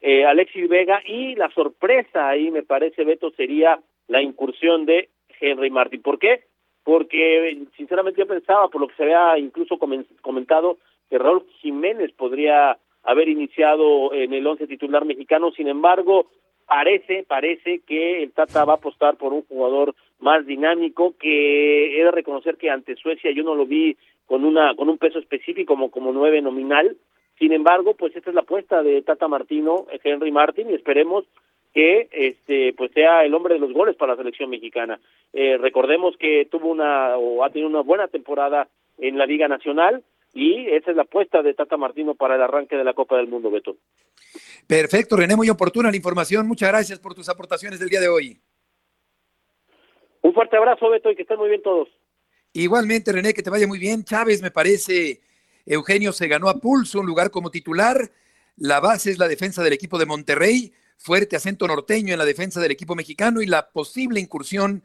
eh, 0.00 0.24
Alexis 0.24 0.68
Vega 0.68 1.02
y 1.04 1.34
la 1.34 1.50
sorpresa 1.50 2.28
ahí 2.28 2.50
me 2.50 2.62
parece, 2.62 3.04
Beto, 3.04 3.30
sería 3.30 3.80
la 4.06 4.22
incursión 4.22 4.86
de 4.86 5.08
Henry 5.40 5.70
Martin. 5.70 6.02
¿Por 6.02 6.18
qué? 6.18 6.44
Porque 6.84 7.66
sinceramente 7.76 8.20
yo 8.20 8.26
pensaba, 8.26 8.68
por 8.68 8.80
lo 8.80 8.88
que 8.88 8.94
se 8.94 9.02
había 9.02 9.38
incluso 9.38 9.78
comentado, 9.78 10.78
que 11.10 11.18
Raúl 11.18 11.46
Jiménez 11.60 12.12
podría 12.12 12.78
haber 13.04 13.28
iniciado 13.28 14.12
en 14.12 14.32
el 14.32 14.46
once 14.46 14.66
titular 14.66 15.04
mexicano, 15.04 15.50
sin 15.52 15.68
embargo, 15.68 16.26
parece, 16.66 17.24
parece 17.26 17.80
que 17.86 18.22
el 18.22 18.32
Tata 18.32 18.64
va 18.64 18.74
a 18.74 18.76
apostar 18.76 19.16
por 19.16 19.32
un 19.32 19.42
jugador 19.42 19.94
más 20.20 20.46
dinámico, 20.46 21.14
que 21.18 21.98
he 21.98 22.04
de 22.04 22.10
reconocer 22.10 22.56
que 22.56 22.70
ante 22.70 22.96
Suecia 22.96 23.30
yo 23.32 23.42
no 23.42 23.54
lo 23.54 23.66
vi 23.66 23.96
con 24.26 24.44
una 24.44 24.74
con 24.74 24.88
un 24.88 24.98
peso 24.98 25.18
específico 25.18 25.74
como 25.74 25.90
como 25.90 26.12
nueve 26.12 26.42
nominal. 26.42 26.96
Sin 27.38 27.52
embargo, 27.52 27.94
pues 27.94 28.14
esta 28.16 28.30
es 28.30 28.34
la 28.34 28.42
apuesta 28.42 28.82
de 28.82 29.00
Tata 29.02 29.28
Martino, 29.28 29.86
Henry 30.02 30.32
Martin, 30.32 30.70
y 30.70 30.74
esperemos 30.74 31.24
que 31.72 32.08
este 32.10 32.74
pues 32.74 32.90
sea 32.92 33.24
el 33.24 33.32
hombre 33.32 33.54
de 33.54 33.60
los 33.60 33.72
goles 33.72 33.96
para 33.96 34.12
la 34.12 34.18
selección 34.18 34.50
mexicana. 34.50 34.98
Eh, 35.32 35.56
recordemos 35.58 36.16
que 36.16 36.46
tuvo 36.50 36.68
una 36.68 37.16
o 37.16 37.44
ha 37.44 37.50
tenido 37.50 37.68
una 37.68 37.82
buena 37.82 38.08
temporada 38.08 38.68
en 38.98 39.16
la 39.16 39.26
Liga 39.26 39.48
Nacional 39.48 40.02
y 40.34 40.66
esa 40.68 40.90
es 40.90 40.96
la 40.96 41.02
apuesta 41.02 41.42
de 41.42 41.54
Tata 41.54 41.76
Martino 41.76 42.14
para 42.14 42.36
el 42.36 42.42
arranque 42.42 42.76
de 42.76 42.84
la 42.84 42.94
Copa 42.94 43.16
del 43.16 43.28
Mundo, 43.28 43.50
Beto. 43.50 43.76
Perfecto, 44.66 45.16
René, 45.16 45.36
muy 45.36 45.48
oportuna 45.48 45.90
la 45.90 45.96
información. 45.96 46.46
Muchas 46.46 46.68
gracias 46.68 46.98
por 46.98 47.14
tus 47.14 47.28
aportaciones 47.28 47.80
del 47.80 47.88
día 47.88 48.00
de 48.00 48.08
hoy. 48.08 48.40
Un 50.22 50.34
fuerte 50.34 50.56
abrazo, 50.56 50.90
Beto, 50.90 51.10
y 51.10 51.16
que 51.16 51.22
estén 51.22 51.38
muy 51.38 51.48
bien 51.48 51.62
todos. 51.62 51.88
Igualmente, 52.52 53.12
René, 53.12 53.32
que 53.32 53.42
te 53.42 53.50
vaya 53.50 53.66
muy 53.66 53.78
bien. 53.78 54.04
Chávez, 54.04 54.42
me 54.42 54.50
parece, 54.50 55.20
Eugenio 55.64 56.12
se 56.12 56.28
ganó 56.28 56.48
a 56.48 56.58
pulso 56.58 57.00
un 57.00 57.06
lugar 57.06 57.30
como 57.30 57.50
titular. 57.50 58.10
La 58.56 58.80
base 58.80 59.10
es 59.10 59.18
la 59.18 59.28
defensa 59.28 59.62
del 59.62 59.72
equipo 59.72 59.98
de 59.98 60.06
Monterrey, 60.06 60.72
fuerte 60.96 61.36
acento 61.36 61.66
norteño 61.66 62.12
en 62.12 62.18
la 62.18 62.24
defensa 62.24 62.60
del 62.60 62.72
equipo 62.72 62.94
mexicano 62.94 63.40
y 63.40 63.46
la 63.46 63.70
posible 63.70 64.20
incursión 64.20 64.82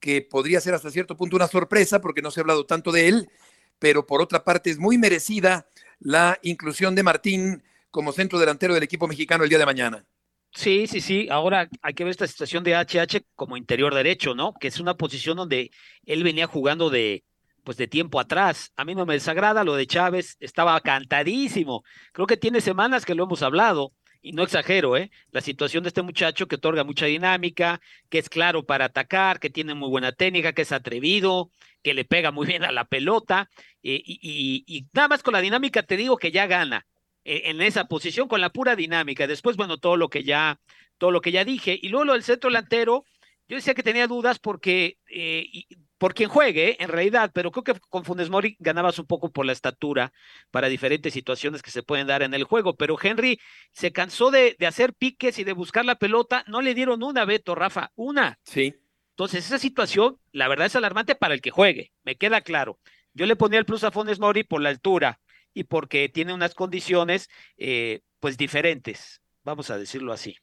que 0.00 0.22
podría 0.22 0.60
ser 0.60 0.74
hasta 0.74 0.90
cierto 0.90 1.16
punto 1.16 1.36
una 1.36 1.48
sorpresa 1.48 2.00
porque 2.00 2.22
no 2.22 2.30
se 2.30 2.40
ha 2.40 2.42
hablado 2.42 2.64
tanto 2.64 2.92
de 2.92 3.08
él, 3.08 3.28
pero 3.78 4.06
por 4.06 4.22
otra 4.22 4.44
parte 4.44 4.70
es 4.70 4.78
muy 4.78 4.98
merecida 4.98 5.66
la 5.98 6.38
inclusión 6.42 6.94
de 6.94 7.02
Martín 7.02 7.62
como 7.90 8.12
centro 8.12 8.38
delantero 8.38 8.74
del 8.74 8.82
equipo 8.82 9.08
mexicano 9.08 9.44
el 9.44 9.50
día 9.50 9.58
de 9.58 9.66
mañana. 9.66 10.04
Sí, 10.52 10.86
sí, 10.86 11.00
sí. 11.00 11.28
Ahora 11.30 11.68
hay 11.82 11.94
que 11.94 12.04
ver 12.04 12.10
esta 12.10 12.26
situación 12.26 12.64
de 12.64 12.74
HH 12.74 13.24
como 13.34 13.56
interior 13.56 13.94
derecho, 13.94 14.34
¿no? 14.34 14.54
Que 14.54 14.68
es 14.68 14.80
una 14.80 14.96
posición 14.96 15.36
donde 15.36 15.70
él 16.04 16.24
venía 16.24 16.46
jugando 16.46 16.90
de, 16.90 17.24
pues 17.64 17.76
de 17.76 17.86
tiempo 17.86 18.18
atrás. 18.18 18.72
A 18.76 18.84
mí 18.84 18.94
no 18.94 19.04
me 19.04 19.14
desagrada 19.14 19.64
lo 19.64 19.76
de 19.76 19.86
Chávez, 19.86 20.36
estaba 20.40 20.80
cantadísimo. 20.80 21.84
Creo 22.12 22.26
que 22.26 22.36
tiene 22.36 22.60
semanas 22.60 23.04
que 23.04 23.14
lo 23.14 23.24
hemos 23.24 23.42
hablado 23.42 23.92
y 24.20 24.32
no 24.32 24.42
exagero, 24.42 24.96
¿eh? 24.96 25.10
La 25.30 25.40
situación 25.40 25.84
de 25.84 25.88
este 25.88 26.02
muchacho 26.02 26.46
que 26.48 26.56
otorga 26.56 26.84
mucha 26.84 27.06
dinámica, 27.06 27.80
que 28.08 28.18
es 28.18 28.28
claro 28.28 28.64
para 28.66 28.86
atacar, 28.86 29.40
que 29.40 29.50
tiene 29.50 29.74
muy 29.74 29.88
buena 29.88 30.12
técnica, 30.12 30.52
que 30.52 30.62
es 30.62 30.72
atrevido, 30.72 31.50
que 31.82 31.94
le 31.94 32.04
pega 32.04 32.30
muy 32.30 32.46
bien 32.46 32.64
a 32.64 32.72
la 32.72 32.84
pelota 32.84 33.48
eh, 33.82 34.02
y, 34.04 34.86
nada 34.92 35.08
más 35.08 35.22
con 35.22 35.34
la 35.34 35.40
dinámica 35.40 35.82
te 35.82 35.96
digo 35.96 36.16
que 36.16 36.30
ya 36.30 36.46
gana. 36.46 36.86
E, 37.24 37.50
en 37.50 37.60
esa 37.60 37.86
posición 37.86 38.28
con 38.28 38.40
la 38.40 38.50
pura 38.50 38.76
dinámica. 38.76 39.26
Después, 39.26 39.56
bueno, 39.56 39.78
todo 39.78 39.96
lo 39.96 40.08
que 40.08 40.24
ya, 40.24 40.60
todo 40.98 41.10
lo 41.10 41.20
que 41.20 41.32
ya 41.32 41.44
dije. 41.44 41.78
Y 41.80 41.88
luego 41.88 42.04
lo 42.06 42.12
del 42.14 42.22
centro 42.22 42.50
delantero, 42.50 43.04
yo 43.48 43.56
decía 43.56 43.74
que 43.74 43.82
tenía 43.82 44.06
dudas 44.06 44.38
porque 44.38 44.98
eh, 45.08 45.46
por 45.98 46.14
quien 46.14 46.28
juegue, 46.28 46.82
en 46.82 46.88
realidad, 46.88 47.30
pero 47.34 47.50
creo 47.50 47.64
que 47.64 47.80
con 47.88 48.04
Funes 48.04 48.30
Mori 48.30 48.56
ganabas 48.58 48.98
un 48.98 49.06
poco 49.06 49.30
por 49.30 49.44
la 49.44 49.52
estatura 49.52 50.12
para 50.50 50.68
diferentes 50.68 51.12
situaciones 51.12 51.62
que 51.62 51.70
se 51.70 51.82
pueden 51.82 52.06
dar 52.06 52.22
en 52.22 52.34
el 52.34 52.44
juego. 52.44 52.76
Pero 52.76 52.96
Henry 53.00 53.40
se 53.72 53.92
cansó 53.92 54.30
de, 54.30 54.56
de 54.58 54.66
hacer 54.66 54.94
piques 54.94 55.38
y 55.38 55.44
de 55.44 55.52
buscar 55.52 55.84
la 55.84 55.98
pelota. 55.98 56.44
No 56.46 56.62
le 56.62 56.74
dieron 56.74 57.02
una, 57.02 57.24
Beto, 57.24 57.54
Rafa, 57.54 57.92
una. 57.96 58.38
Sí. 58.44 58.74
Entonces, 59.10 59.44
esa 59.44 59.58
situación, 59.58 60.18
la 60.32 60.48
verdad, 60.48 60.66
es 60.66 60.76
alarmante 60.76 61.16
para 61.16 61.34
el 61.34 61.40
que 61.40 61.50
juegue, 61.50 61.92
me 62.04 62.16
queda 62.16 62.40
claro. 62.40 62.78
Yo 63.12 63.26
le 63.26 63.34
ponía 63.36 63.58
el 63.58 63.66
plus 63.66 63.82
a 63.82 63.90
Funes 63.90 64.20
Mori 64.20 64.44
por 64.44 64.60
la 64.60 64.68
altura, 64.68 65.18
y 65.58 65.64
porque 65.64 66.08
tiene 66.08 66.32
unas 66.32 66.54
condiciones 66.54 67.28
eh, 67.56 68.02
pues 68.20 68.36
diferentes, 68.36 69.20
vamos 69.42 69.70
a 69.70 69.78
decirlo 69.78 70.12
así. 70.12 70.36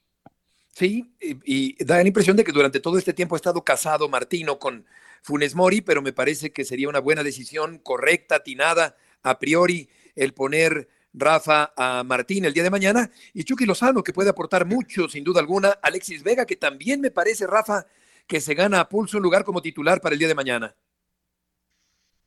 Sí, 0.71 1.09
y, 1.21 1.81
da 1.85 1.95
la 1.95 2.07
impresión 2.07 2.35
de 2.35 2.43
que 2.43 2.51
durante 2.51 2.81
todo 2.81 2.97
este 2.97 3.13
tiempo 3.13 3.35
ha 3.35 3.37
estado 3.37 3.63
casado 3.63 4.09
Martino 4.09 4.59
con 4.59 4.85
Funes 5.25 5.55
Mori, 5.55 5.81
pero 5.81 6.03
me 6.03 6.13
parece 6.13 6.51
que 6.51 6.63
sería 6.63 6.87
una 6.87 6.99
buena 6.99 7.23
decisión, 7.23 7.79
correcta, 7.79 8.35
atinada, 8.35 8.95
a 9.23 9.39
priori, 9.39 9.89
el 10.15 10.35
poner 10.35 10.87
Rafa 11.13 11.73
a 11.75 12.03
Martín 12.03 12.45
el 12.45 12.53
día 12.53 12.61
de 12.61 12.69
mañana 12.69 13.09
y 13.33 13.43
Chucky 13.43 13.65
Lozano, 13.65 14.03
que 14.03 14.13
puede 14.13 14.29
aportar 14.29 14.67
mucho, 14.67 15.09
sin 15.09 15.23
duda 15.23 15.39
alguna, 15.39 15.69
Alexis 15.81 16.21
Vega, 16.21 16.45
que 16.45 16.57
también 16.57 17.01
me 17.01 17.09
parece, 17.09 17.47
Rafa, 17.47 17.87
que 18.27 18.39
se 18.39 18.53
gana 18.53 18.79
a 18.79 18.87
pulso 18.87 19.17
un 19.17 19.23
lugar 19.23 19.43
como 19.43 19.63
titular 19.63 19.99
para 19.99 20.13
el 20.13 20.19
día 20.19 20.27
de 20.27 20.35
mañana. 20.35 20.75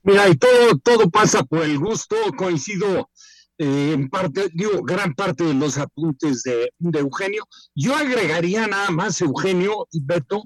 Mira, 0.03 0.29
y 0.29 0.35
todo, 0.35 0.77
todo 0.83 1.09
pasa 1.09 1.45
por 1.45 1.63
el 1.63 1.79
gusto, 1.79 2.17
coincido 2.37 3.11
eh, 3.59 3.93
en 3.95 4.11
parte, 4.11 4.49
digo, 4.53 4.83
gran 4.83 5.15
parte 5.15 5.45
de 5.45 5.55
los 5.55 5.79
apuntes 5.79 6.43
de, 6.43 6.73
de, 6.79 6.99
Eugenio. 6.99 7.45
Yo 7.77 7.95
agregaría 7.95 8.67
nada 8.67 8.91
más, 8.91 9.21
Eugenio 9.21 9.87
y 9.93 10.01
Beto, 10.03 10.43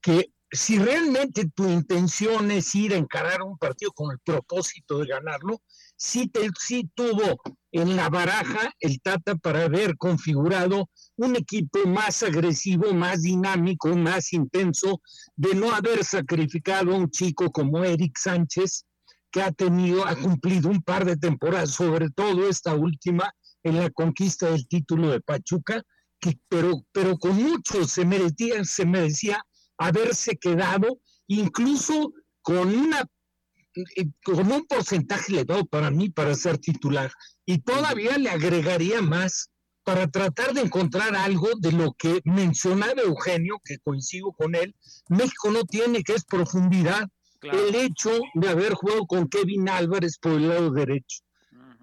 que 0.00 0.32
si 0.52 0.78
realmente 0.78 1.48
tu 1.54 1.66
intención 1.66 2.50
es 2.50 2.74
ir 2.74 2.92
a 2.92 2.98
encarar 2.98 3.42
un 3.42 3.56
partido 3.56 3.90
con 3.92 4.12
el 4.12 4.18
propósito 4.18 4.98
de 4.98 5.06
ganarlo, 5.06 5.62
sí, 5.96 6.28
te, 6.28 6.50
sí 6.60 6.90
tuvo 6.94 7.40
en 7.72 7.96
la 7.96 8.10
baraja 8.10 8.70
el 8.78 9.00
Tata 9.00 9.34
para 9.36 9.64
haber 9.64 9.96
configurado 9.96 10.90
un 11.16 11.36
equipo 11.36 11.78
más 11.86 12.22
agresivo, 12.22 12.92
más 12.92 13.22
dinámico, 13.22 13.96
más 13.96 14.34
intenso, 14.34 15.00
de 15.36 15.54
no 15.54 15.74
haber 15.74 16.04
sacrificado 16.04 16.92
a 16.92 16.98
un 16.98 17.10
chico 17.10 17.50
como 17.50 17.82
Eric 17.82 18.18
Sánchez, 18.18 18.84
que 19.30 19.40
ha 19.40 19.52
tenido, 19.52 20.06
ha 20.06 20.14
cumplido 20.16 20.68
un 20.68 20.82
par 20.82 21.06
de 21.06 21.16
temporadas, 21.16 21.70
sobre 21.70 22.10
todo 22.10 22.46
esta 22.46 22.74
última, 22.74 23.32
en 23.62 23.78
la 23.78 23.88
conquista 23.88 24.50
del 24.50 24.68
título 24.68 25.10
de 25.10 25.22
Pachuca, 25.22 25.82
que, 26.20 26.38
pero, 26.50 26.84
pero 26.92 27.16
con 27.16 27.42
mucho 27.42 27.84
se 27.88 28.04
merecía, 28.04 28.62
se 28.64 28.84
merecía 28.84 29.42
haberse 29.86 30.36
quedado, 30.36 31.00
incluso 31.26 32.12
con 32.42 32.74
una 32.74 33.06
eh, 33.74 34.06
con 34.22 34.52
un 34.52 34.66
porcentaje 34.66 35.32
elevado 35.32 35.64
para 35.64 35.90
mí 35.90 36.10
para 36.10 36.34
ser 36.34 36.58
titular. 36.58 37.10
Y 37.46 37.58
todavía 37.58 38.18
le 38.18 38.30
agregaría 38.30 39.00
más 39.00 39.50
para 39.84 40.08
tratar 40.08 40.52
de 40.52 40.60
encontrar 40.60 41.16
algo 41.16 41.48
de 41.58 41.72
lo 41.72 41.92
que 41.94 42.20
mencionaba 42.24 43.02
Eugenio, 43.02 43.56
que 43.64 43.78
coincido 43.78 44.32
con 44.32 44.54
él, 44.54 44.74
México 45.08 45.50
no 45.50 45.64
tiene, 45.64 46.02
que 46.02 46.14
es 46.14 46.24
profundidad. 46.24 47.08
El 47.40 47.74
hecho 47.74 48.20
de 48.34 48.48
haber 48.48 48.74
jugado 48.74 49.04
con 49.06 49.28
Kevin 49.28 49.68
Álvarez 49.68 50.16
por 50.18 50.32
el 50.32 50.48
lado 50.48 50.70
derecho. 50.70 51.22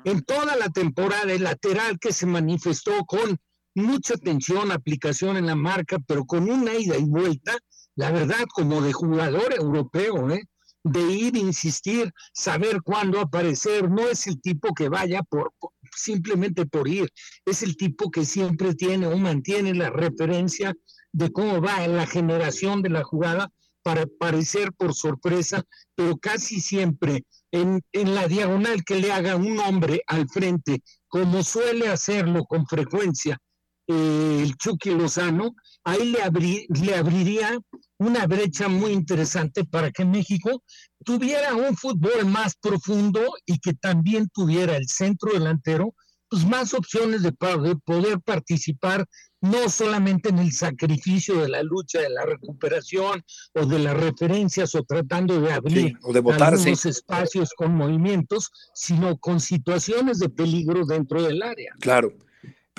En 0.06 0.24
toda 0.24 0.56
la 0.56 0.70
temporada, 0.70 1.34
el 1.34 1.44
lateral 1.44 2.00
que 2.00 2.14
se 2.14 2.26
manifestó 2.26 3.04
con 3.06 3.38
mucha 3.76 4.16
tensión, 4.16 4.72
aplicación 4.72 5.36
en 5.36 5.48
la 5.48 5.56
marca, 5.56 5.98
pero 6.08 6.24
con 6.26 6.50
una 6.50 6.74
ida 6.76 6.98
y 6.98 7.04
vuelta, 7.04 7.58
la 7.96 8.12
verdad, 8.12 8.46
como 8.54 8.82
de 8.82 8.94
jugador 8.94 9.54
europeo, 9.54 10.32
¿eh? 10.32 10.44
de 10.84 11.02
ir, 11.12 11.36
insistir, 11.36 12.12
saber 12.34 12.82
cuándo 12.84 13.20
aparecer. 13.20 13.90
No 13.90 14.08
es 14.08 14.28
el 14.28 14.42
tipo 14.42 14.74
que 14.74 14.90
vaya 14.90 15.22
por, 15.24 15.54
simplemente 15.96 16.66
por 16.66 16.88
ir, 16.88 17.10
es 17.46 17.64
el 17.64 17.76
tipo 17.76 18.10
que 18.12 18.26
siempre 18.26 18.74
tiene 18.76 19.08
o 19.08 19.18
mantiene 19.18 19.74
la 19.74 19.90
referencia 19.90 20.74
de 21.12 21.32
cómo 21.32 21.62
va 21.62 21.84
en 21.84 21.98
la 21.98 22.06
generación 22.06 22.82
de 22.82 22.90
la 22.90 23.04
jugada 23.04 23.52
para 23.82 24.04
aparecer 24.04 24.72
por 24.74 24.94
sorpresa, 24.94 25.64
pero 25.96 26.18
casi 26.18 26.60
siempre 26.60 27.26
en, 27.52 27.82
en 27.94 28.14
la 28.14 28.28
diagonal 28.28 28.84
que 28.84 29.00
le 29.00 29.12
haga 29.12 29.36
un 29.36 29.60
hombre 29.60 30.04
al 30.08 30.30
frente, 30.30 30.84
como 31.08 31.44
suele 31.44 31.88
hacerlo 31.88 32.46
con 32.46 32.68
frecuencia 32.68 33.40
eh, 33.88 34.42
el 34.44 34.56
Chucky 34.56 34.92
Lozano, 34.92 35.56
ahí 35.90 36.12
le, 36.12 36.68
le 36.70 36.96
abriría 36.96 37.60
una 37.98 38.26
brecha 38.28 38.68
muy 38.68 38.92
interesante 38.92 39.66
para 39.66 39.92
que 39.92 40.06
México 40.06 40.64
tuviera 41.04 41.54
un 41.56 41.76
fútbol 41.76 42.26
más 42.26 42.56
profundo 42.56 43.22
y 43.46 43.60
que 43.60 43.74
también 43.74 44.30
tuviera 44.30 44.76
el 44.78 44.88
centro 44.88 45.34
delantero, 45.34 45.94
pues 46.30 46.46
más 46.46 46.74
opciones 46.74 47.24
de 47.24 47.32
poder 47.32 48.20
participar 48.22 49.06
no 49.42 49.70
solamente 49.70 50.30
en 50.30 50.40
el 50.40 50.52
sacrificio 50.52 51.42
de 51.42 51.50
la 51.50 51.64
lucha, 51.64 52.00
de 52.02 52.10
la 52.10 52.26
recuperación 52.26 53.24
o 53.54 53.66
de 53.66 53.80
las 53.80 53.98
referencias 53.98 54.76
o 54.76 54.84
tratando 54.84 55.40
de 55.40 55.52
abrir 55.54 55.98
o 56.04 56.14
de 56.14 56.20
algunos 56.20 56.86
espacios 56.86 57.52
con 57.56 57.74
movimientos, 57.76 58.52
sino 58.74 59.18
con 59.18 59.40
situaciones 59.40 60.20
de 60.20 60.30
peligro 60.30 60.86
dentro 60.86 61.24
del 61.24 61.42
área. 61.42 61.74
Claro. 61.80 62.14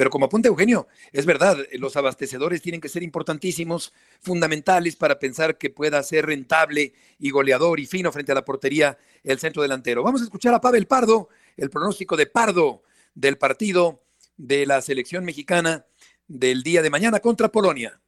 Pero 0.01 0.09
como 0.09 0.25
apunta 0.25 0.49
Eugenio, 0.49 0.89
es 1.13 1.27
verdad, 1.27 1.59
los 1.75 1.95
abastecedores 1.95 2.63
tienen 2.63 2.81
que 2.81 2.89
ser 2.89 3.03
importantísimos, 3.03 3.93
fundamentales 4.23 4.97
para 4.97 5.19
pensar 5.19 5.59
que 5.59 5.69
pueda 5.69 6.03
ser 6.03 6.25
rentable 6.25 6.95
y 7.19 7.29
goleador 7.29 7.79
y 7.79 7.85
fino 7.85 8.11
frente 8.11 8.33
a 8.33 8.35
la 8.35 8.47
portería 8.47 8.97
el 9.23 9.39
centro 9.39 9.61
delantero. 9.61 10.03
Vamos 10.03 10.23
a 10.23 10.25
escuchar 10.25 10.55
a 10.55 10.61
Pavel 10.63 10.87
Pardo, 10.87 11.29
el 11.55 11.69
pronóstico 11.69 12.17
de 12.17 12.25
Pardo 12.25 12.83
del 13.15 13.37
partido 13.37 14.03
de 14.39 14.65
la 14.65 14.81
selección 14.81 15.23
mexicana 15.23 15.85
del 16.27 16.63
día 16.63 16.81
de 16.81 16.89
mañana 16.89 17.21
contra 17.21 17.51
Polonia. 17.51 18.01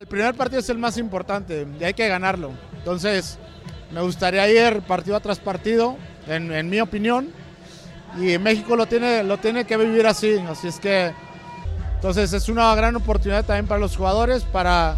El 0.00 0.08
primer 0.08 0.34
partido 0.34 0.60
es 0.60 0.68
el 0.68 0.76
más 0.76 0.98
importante 0.98 1.66
y 1.80 1.84
hay 1.84 1.94
que 1.94 2.06
ganarlo. 2.06 2.52
Entonces, 2.76 3.38
me 3.94 4.02
gustaría 4.02 4.46
ir 4.50 4.82
partido 4.82 5.18
tras 5.20 5.40
partido, 5.40 5.96
en, 6.26 6.52
en 6.52 6.68
mi 6.68 6.82
opinión, 6.82 7.32
y 8.18 8.38
México 8.38 8.76
lo 8.76 8.86
tiene, 8.86 9.22
lo 9.22 9.38
tiene 9.38 9.64
que 9.64 9.76
vivir 9.76 10.06
así, 10.06 10.38
así 10.48 10.68
es 10.68 10.78
que 10.78 11.12
entonces 11.96 12.32
es 12.32 12.48
una 12.48 12.74
gran 12.74 12.94
oportunidad 12.96 13.44
también 13.44 13.66
para 13.66 13.80
los 13.80 13.96
jugadores 13.96 14.44
para 14.44 14.96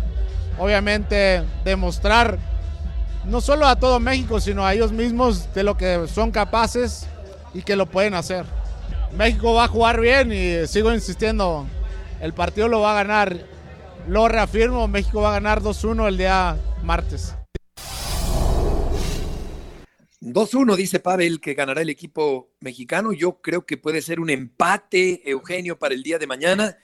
obviamente 0.59 1.45
demostrar 1.65 2.39
no 3.25 3.41
solo 3.41 3.67
a 3.67 3.77
todo 3.77 4.01
México, 4.01 4.41
sino 4.41 4.65
a 4.65 4.75
ellos 4.75 4.93
mismos 4.93 5.53
de 5.55 5.63
lo 5.63 5.77
que 5.77 6.07
son 6.09 6.31
capaces 6.31 7.07
y 7.55 7.63
que 7.63 7.77
lo 7.77 7.87
pueden 7.87 8.15
hacer. 8.15 8.45
México 9.17 9.55
va 9.55 9.65
a 9.65 9.69
jugar 9.69 10.01
bien 10.01 10.33
y 10.33 10.67
sigo 10.67 10.93
insistiendo, 10.93 11.67
el 12.21 12.33
partido 12.33 12.69
lo 12.69 12.81
va 12.81 12.93
a 12.93 12.95
ganar, 12.95 13.37
lo 14.09 14.29
reafirmo, 14.29 14.89
México 14.89 15.21
va 15.21 15.31
a 15.31 15.33
ganar 15.33 15.63
2-1 15.63 16.09
el 16.09 16.19
día 16.19 16.57
martes. 16.83 17.35
2-1, 20.21 20.77
dice 20.77 21.01
Pavel, 21.01 21.41
que 21.41 21.55
ganará 21.55 21.83
el 21.83 21.91
equipo 21.91 22.51
mexicano. 22.61 23.13
Yo 23.13 23.41
creo 23.41 23.67
que 23.67 23.77
puede 23.77 24.03
ser 24.03 24.21
un 24.21 24.31
empate, 24.31 25.23
Eugenio, 25.29 25.79
para 25.79 25.95
el 25.95 26.03
día 26.03 26.19
de 26.19 26.27
mañana. 26.27 26.79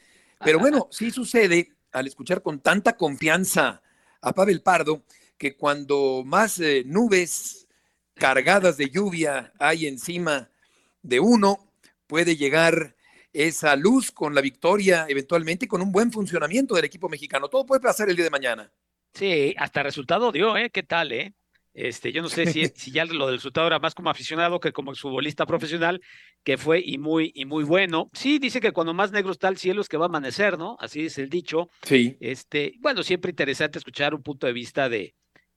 Pero 0.44 0.58
bueno, 0.58 0.88
sí 0.90 1.10
sucede 1.10 1.72
al 1.92 2.06
escuchar 2.06 2.42
con 2.42 2.60
tanta 2.60 2.96
confianza 2.96 3.82
a 4.20 4.32
Pavel 4.32 4.62
Pardo 4.62 5.04
que 5.38 5.56
cuando 5.56 6.22
más 6.24 6.58
eh, 6.60 6.82
nubes 6.86 7.66
cargadas 8.14 8.76
de 8.76 8.90
lluvia 8.90 9.52
hay 9.58 9.86
encima 9.86 10.50
de 11.02 11.18
uno, 11.18 11.72
puede 12.06 12.36
llegar 12.36 12.94
esa 13.32 13.74
luz 13.76 14.12
con 14.12 14.34
la 14.34 14.40
victoria, 14.40 15.06
eventualmente 15.08 15.66
con 15.66 15.82
un 15.82 15.90
buen 15.90 16.12
funcionamiento 16.12 16.74
del 16.74 16.84
equipo 16.84 17.08
mexicano. 17.08 17.48
Todo 17.48 17.66
puede 17.66 17.80
pasar 17.80 18.08
el 18.08 18.16
día 18.16 18.24
de 18.24 18.30
mañana. 18.30 18.70
Sí, 19.14 19.54
hasta 19.58 19.82
resultado 19.82 20.32
dio, 20.32 20.56
¿eh? 20.56 20.70
¿Qué 20.70 20.82
tal, 20.82 21.12
eh? 21.12 21.34
Este, 21.74 22.12
yo 22.12 22.22
no 22.22 22.28
sé 22.28 22.46
si, 22.46 22.66
si 22.74 22.90
ya 22.90 23.04
lo 23.04 23.26
del 23.26 23.36
resultado 23.36 23.66
era 23.66 23.78
más 23.78 23.94
como 23.94 24.10
aficionado 24.10 24.60
que 24.60 24.72
como 24.72 24.94
futbolista 24.94 25.46
profesional, 25.46 26.00
que 26.44 26.58
fue 26.58 26.82
y 26.84 26.98
muy, 26.98 27.32
y 27.34 27.44
muy 27.44 27.64
bueno. 27.64 28.10
Sí, 28.12 28.38
dice 28.38 28.60
que 28.60 28.72
cuando 28.72 28.94
más 28.94 29.12
negro 29.12 29.32
está 29.32 29.48
el 29.48 29.58
cielo 29.58 29.80
es 29.80 29.88
que 29.88 29.96
va 29.96 30.06
a 30.06 30.08
amanecer, 30.08 30.58
¿no? 30.58 30.76
Así 30.80 31.06
es 31.06 31.18
el 31.18 31.28
dicho. 31.28 31.68
Sí. 31.82 32.16
Este, 32.20 32.74
bueno, 32.80 33.02
siempre 33.02 33.30
interesante 33.30 33.78
escuchar 33.78 34.14
un 34.14 34.22
punto 34.22 34.46
de 34.46 34.52
vista 34.52 34.88
de, 34.88 35.14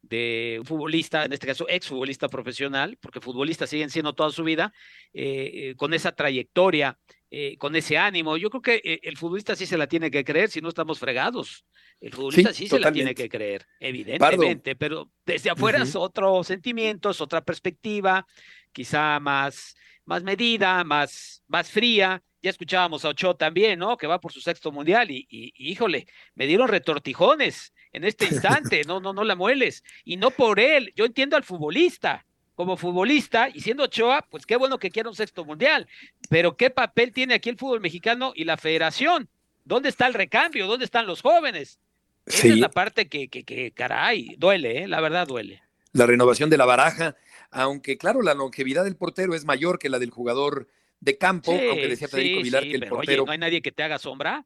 de 0.07 0.57
un 0.59 0.65
futbolista, 0.65 1.25
en 1.25 1.33
este 1.33 1.47
caso 1.47 1.65
exfutbolista 1.67 2.27
profesional, 2.27 2.97
porque 3.01 3.21
futbolistas 3.21 3.69
siguen 3.69 3.89
siendo 3.89 4.13
toda 4.13 4.31
su 4.31 4.43
vida, 4.43 4.73
eh, 5.13 5.51
eh, 5.53 5.75
con 5.75 5.93
esa 5.93 6.11
trayectoria, 6.11 6.97
eh, 7.31 7.57
con 7.57 7.75
ese 7.75 7.97
ánimo. 7.97 8.37
Yo 8.37 8.49
creo 8.49 8.61
que 8.61 8.99
el 9.03 9.17
futbolista 9.17 9.55
sí 9.55 9.65
se 9.65 9.77
la 9.77 9.87
tiene 9.87 10.11
que 10.11 10.23
creer, 10.23 10.49
si 10.49 10.61
no 10.61 10.69
estamos 10.69 10.99
fregados. 10.99 11.65
El 12.05 12.13
futbolista 12.13 12.53
sí, 12.53 12.67
se 12.67 12.79
la 12.79 12.91
tiene 12.91 13.15
que 13.15 13.27
creer, 13.27 13.65
evidentemente, 13.79 14.75
pero 14.75 15.09
desde 15.25 15.49
afuera 15.49 15.81
es 15.81 15.95
otro 15.95 16.43
sentimiento, 16.43 17.09
es 17.09 17.19
otra 17.19 17.41
perspectiva, 17.41 18.27
quizá 18.71 19.19
más, 19.19 19.75
más 20.05 20.21
medida, 20.21 20.83
más, 20.83 21.41
más 21.47 21.71
fría. 21.71 22.21
Ya 22.43 22.51
escuchábamos 22.51 23.03
a 23.03 23.09
Ochoa 23.09 23.35
también, 23.35 23.79
¿no? 23.79 23.97
Que 23.97 24.05
va 24.05 24.21
por 24.21 24.31
su 24.31 24.39
sexto 24.39 24.71
mundial 24.71 25.09
y, 25.09 25.25
y, 25.31 25.51
híjole, 25.57 26.05
me 26.35 26.45
dieron 26.45 26.67
retortijones 26.67 27.73
en 27.91 28.03
este 28.03 28.25
instante, 28.25 28.83
no, 28.85 28.99
no, 28.99 29.11
no 29.11 29.23
la 29.23 29.35
mueles. 29.35 29.83
Y 30.03 30.17
no 30.17 30.29
por 30.29 30.59
él, 30.59 30.93
yo 30.95 31.05
entiendo 31.05 31.35
al 31.35 31.43
futbolista, 31.43 32.23
como 32.53 32.77
futbolista, 32.77 33.49
y 33.51 33.61
siendo 33.61 33.85
Ochoa, 33.85 34.27
pues 34.29 34.45
qué 34.45 34.57
bueno 34.57 34.77
que 34.77 34.91
quiera 34.91 35.09
un 35.09 35.15
sexto 35.15 35.43
mundial, 35.43 35.87
pero 36.29 36.55
¿qué 36.55 36.69
papel 36.69 37.11
tiene 37.11 37.33
aquí 37.33 37.49
el 37.49 37.57
fútbol 37.57 37.81
mexicano 37.81 38.31
y 38.35 38.43
la 38.43 38.57
federación? 38.57 39.27
¿Dónde 39.63 39.89
está 39.89 40.05
el 40.05 40.13
recambio? 40.13 40.67
¿Dónde 40.67 40.85
están 40.85 41.07
los 41.07 41.23
jóvenes? 41.23 41.79
Esa 42.25 42.47
es 42.47 42.57
la 42.57 42.69
parte 42.69 43.07
que, 43.07 43.27
que, 43.27 43.43
que 43.43 43.71
caray, 43.71 44.35
duele, 44.37 44.83
¿eh? 44.83 44.87
la 44.87 45.01
verdad 45.01 45.27
duele. 45.27 45.61
La 45.91 46.05
renovación 46.05 46.49
de 46.49 46.57
la 46.57 46.65
baraja, 46.65 47.15
aunque 47.51 47.97
claro, 47.97 48.21
la 48.21 48.33
longevidad 48.33 48.83
del 48.83 48.97
portero 48.97 49.35
es 49.35 49.45
mayor 49.45 49.79
que 49.79 49.89
la 49.89 49.99
del 49.99 50.09
jugador 50.09 50.67
de 50.99 51.17
campo, 51.17 51.51
aunque 51.51 51.87
decía 51.87 52.07
Federico 52.07 52.41
Vilar 52.41 52.63
que 52.63 52.75
el 52.75 52.87
portero. 52.87 53.23
Oye, 53.23 53.25
¿no 53.25 53.31
hay 53.31 53.37
nadie 53.37 53.61
que 53.61 53.71
te 53.71 53.83
haga 53.83 53.99
sombra? 53.99 54.45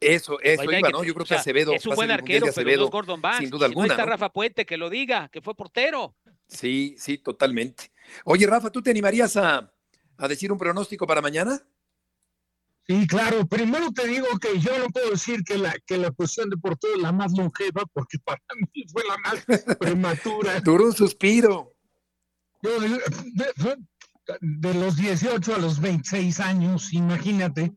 Eso, 0.00 0.40
eso 0.40 0.64
iba, 0.64 0.90
¿no? 0.90 1.04
Yo 1.04 1.14
creo 1.14 1.26
que 1.26 1.34
Acevedo. 1.34 1.72
Es 1.72 1.86
un 1.86 1.94
buen 1.94 2.10
arquero, 2.10 2.46
pero 2.54 2.76
no 2.76 2.84
es 2.84 2.90
Gordon 2.90 3.22
Banks. 3.22 3.38
Sin 3.38 3.50
duda 3.50 3.66
alguna. 3.66 3.86
No 3.86 3.92
está 3.92 4.04
Rafa 4.04 4.32
Puente 4.32 4.66
que 4.66 4.76
lo 4.76 4.90
diga, 4.90 5.28
que 5.28 5.40
fue 5.40 5.54
portero. 5.54 6.16
Sí, 6.48 6.96
sí, 6.98 7.18
totalmente. 7.18 7.92
Oye, 8.24 8.46
Rafa, 8.46 8.70
¿tú 8.70 8.82
te 8.82 8.90
animarías 8.90 9.36
a, 9.36 9.72
a 10.18 10.28
decir 10.28 10.52
un 10.52 10.58
pronóstico 10.58 11.06
para 11.06 11.22
mañana? 11.22 11.62
Sí, 12.86 13.06
claro. 13.06 13.46
Primero 13.46 13.90
te 13.92 14.06
digo 14.06 14.26
que 14.38 14.60
yo 14.60 14.78
no 14.78 14.88
puedo 14.90 15.10
decir 15.10 15.42
que 15.42 15.56
la, 15.56 15.74
que 15.86 15.96
la 15.96 16.10
posición 16.10 16.50
de 16.50 16.58
portero 16.58 16.94
es 16.96 17.02
la 17.02 17.12
más 17.12 17.32
longeva, 17.32 17.82
porque 17.92 18.18
para 18.18 18.40
mí 18.74 18.84
fue 18.92 19.02
la 19.04 19.16
más 19.18 19.76
prematura. 19.78 20.60
Duró 20.64 20.86
un 20.86 20.92
suspiro. 20.92 21.74
Yo, 22.62 22.70
de 24.40 24.74
los 24.74 24.96
18 24.96 25.54
a 25.54 25.58
los 25.58 25.80
26 25.80 26.40
años, 26.40 26.92
imagínate, 26.92 27.74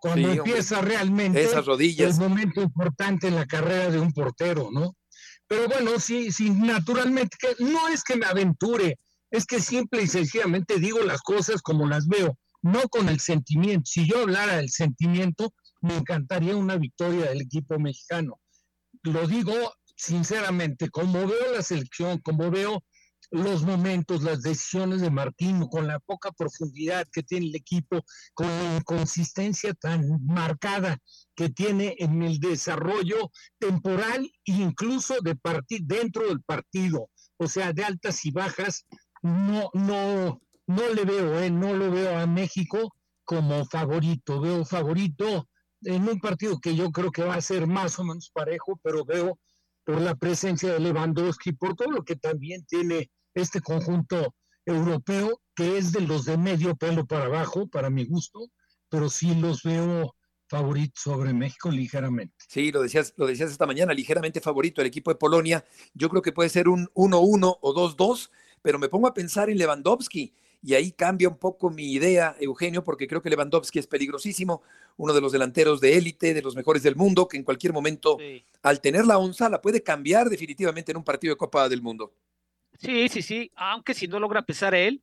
cuando 0.00 0.30
empieza 0.32 0.80
realmente 0.80 1.42
Esas 1.42 1.66
rodillas. 1.66 2.14
el 2.14 2.28
momento 2.28 2.60
importante 2.60 3.28
en 3.28 3.36
la 3.36 3.46
carrera 3.46 3.90
de 3.90 4.00
un 4.00 4.12
portero, 4.12 4.70
¿no? 4.72 4.96
Pero 5.46 5.68
bueno, 5.68 5.98
sí, 6.00 6.32
sí, 6.32 6.50
naturalmente, 6.50 7.36
que 7.38 7.64
no 7.64 7.88
es 7.88 8.02
que 8.02 8.16
me 8.16 8.26
aventure, 8.26 8.98
es 9.30 9.46
que 9.46 9.60
simple 9.60 10.02
y 10.02 10.06
sencillamente 10.06 10.78
digo 10.78 11.00
las 11.00 11.22
cosas 11.22 11.62
como 11.62 11.86
las 11.86 12.06
veo, 12.08 12.36
no 12.64 12.88
con 12.88 13.10
el 13.10 13.20
sentimiento. 13.20 13.82
Si 13.84 14.08
yo 14.08 14.22
hablara 14.22 14.56
del 14.56 14.70
sentimiento, 14.70 15.52
me 15.82 15.96
encantaría 15.96 16.56
una 16.56 16.76
victoria 16.76 17.26
del 17.26 17.42
equipo 17.42 17.78
mexicano. 17.78 18.40
Lo 19.02 19.26
digo 19.26 19.52
sinceramente, 19.96 20.88
como 20.88 21.26
veo 21.26 21.52
la 21.52 21.62
selección, 21.62 22.18
como 22.18 22.50
veo 22.50 22.82
los 23.30 23.64
momentos, 23.64 24.22
las 24.22 24.40
decisiones 24.40 25.02
de 25.02 25.10
Martino, 25.10 25.68
con 25.68 25.86
la 25.86 25.98
poca 26.00 26.32
profundidad 26.32 27.06
que 27.12 27.22
tiene 27.22 27.46
el 27.48 27.56
equipo, 27.56 28.02
con 28.32 28.46
la 28.46 28.76
inconsistencia 28.76 29.74
tan 29.74 30.24
marcada 30.24 30.98
que 31.34 31.50
tiene 31.50 31.96
en 31.98 32.22
el 32.22 32.38
desarrollo 32.38 33.30
temporal 33.58 34.30
incluso 34.44 35.16
de 35.22 35.36
dentro 35.82 36.28
del 36.28 36.42
partido, 36.42 37.10
o 37.36 37.46
sea, 37.46 37.74
de 37.74 37.84
altas 37.84 38.24
y 38.24 38.30
bajas, 38.30 38.86
no, 39.22 39.68
no, 39.74 40.40
no 40.66 40.88
le 40.88 41.04
veo, 41.04 41.38
eh, 41.40 41.50
no 41.50 41.74
lo 41.74 41.90
veo 41.90 42.18
a 42.18 42.26
México 42.26 42.94
como 43.24 43.64
favorito, 43.64 44.40
veo 44.40 44.64
favorito 44.64 45.48
en 45.82 46.08
un 46.08 46.18
partido 46.18 46.58
que 46.60 46.74
yo 46.74 46.90
creo 46.90 47.10
que 47.10 47.24
va 47.24 47.34
a 47.34 47.40
ser 47.40 47.66
más 47.66 47.98
o 47.98 48.04
menos 48.04 48.30
parejo, 48.32 48.78
pero 48.82 49.04
veo 49.04 49.38
por 49.84 50.00
la 50.00 50.14
presencia 50.14 50.72
de 50.72 50.80
Lewandowski, 50.80 51.52
por 51.52 51.74
todo 51.74 51.90
lo 51.90 52.04
que 52.04 52.16
también 52.16 52.64
tiene 52.66 53.10
este 53.34 53.60
conjunto 53.60 54.34
europeo, 54.64 55.40
que 55.54 55.76
es 55.76 55.92
de 55.92 56.00
los 56.00 56.24
de 56.24 56.38
medio 56.38 56.74
pelo 56.74 57.06
para 57.06 57.26
abajo, 57.26 57.68
para 57.68 57.90
mi 57.90 58.04
gusto, 58.06 58.48
pero 58.88 59.10
sí 59.10 59.34
los 59.34 59.62
veo 59.62 60.14
favoritos 60.48 61.02
sobre 61.02 61.34
México 61.34 61.70
ligeramente. 61.70 62.34
Sí, 62.48 62.72
lo 62.72 62.82
decías, 62.82 63.12
lo 63.16 63.26
decías 63.26 63.50
esta 63.50 63.66
mañana, 63.66 63.92
ligeramente 63.92 64.40
favorito 64.40 64.80
el 64.80 64.86
equipo 64.86 65.10
de 65.10 65.16
Polonia. 65.16 65.64
Yo 65.92 66.08
creo 66.08 66.22
que 66.22 66.32
puede 66.32 66.48
ser 66.48 66.68
un 66.68 66.86
1-1 66.94 67.58
o 67.60 67.74
2-2, 67.74 68.30
pero 68.62 68.78
me 68.78 68.88
pongo 68.88 69.06
a 69.06 69.14
pensar 69.14 69.50
en 69.50 69.58
Lewandowski 69.58 70.34
y 70.64 70.72
ahí 70.74 70.92
cambia 70.92 71.28
un 71.28 71.36
poco 71.36 71.68
mi 71.68 71.92
idea, 71.92 72.34
Eugenio, 72.40 72.82
porque 72.82 73.06
creo 73.06 73.20
que 73.20 73.28
Lewandowski 73.28 73.78
es 73.78 73.86
peligrosísimo, 73.86 74.62
uno 74.96 75.12
de 75.12 75.20
los 75.20 75.30
delanteros 75.30 75.78
de 75.78 75.98
élite, 75.98 76.32
de 76.32 76.40
los 76.40 76.56
mejores 76.56 76.82
del 76.82 76.96
mundo, 76.96 77.28
que 77.28 77.36
en 77.36 77.42
cualquier 77.42 77.74
momento, 77.74 78.16
al 78.62 78.80
tener 78.80 79.04
la 79.04 79.18
onza, 79.18 79.50
la 79.50 79.60
puede 79.60 79.82
cambiar 79.82 80.30
definitivamente 80.30 80.90
en 80.90 80.96
un 80.96 81.04
partido 81.04 81.34
de 81.34 81.36
Copa 81.36 81.68
del 81.68 81.82
Mundo. 81.82 82.14
Sí, 82.78 83.10
sí, 83.10 83.20
sí, 83.20 83.52
aunque 83.54 83.92
si 83.92 84.08
no 84.08 84.18
logra 84.18 84.40
pesar 84.40 84.74
él, 84.74 85.02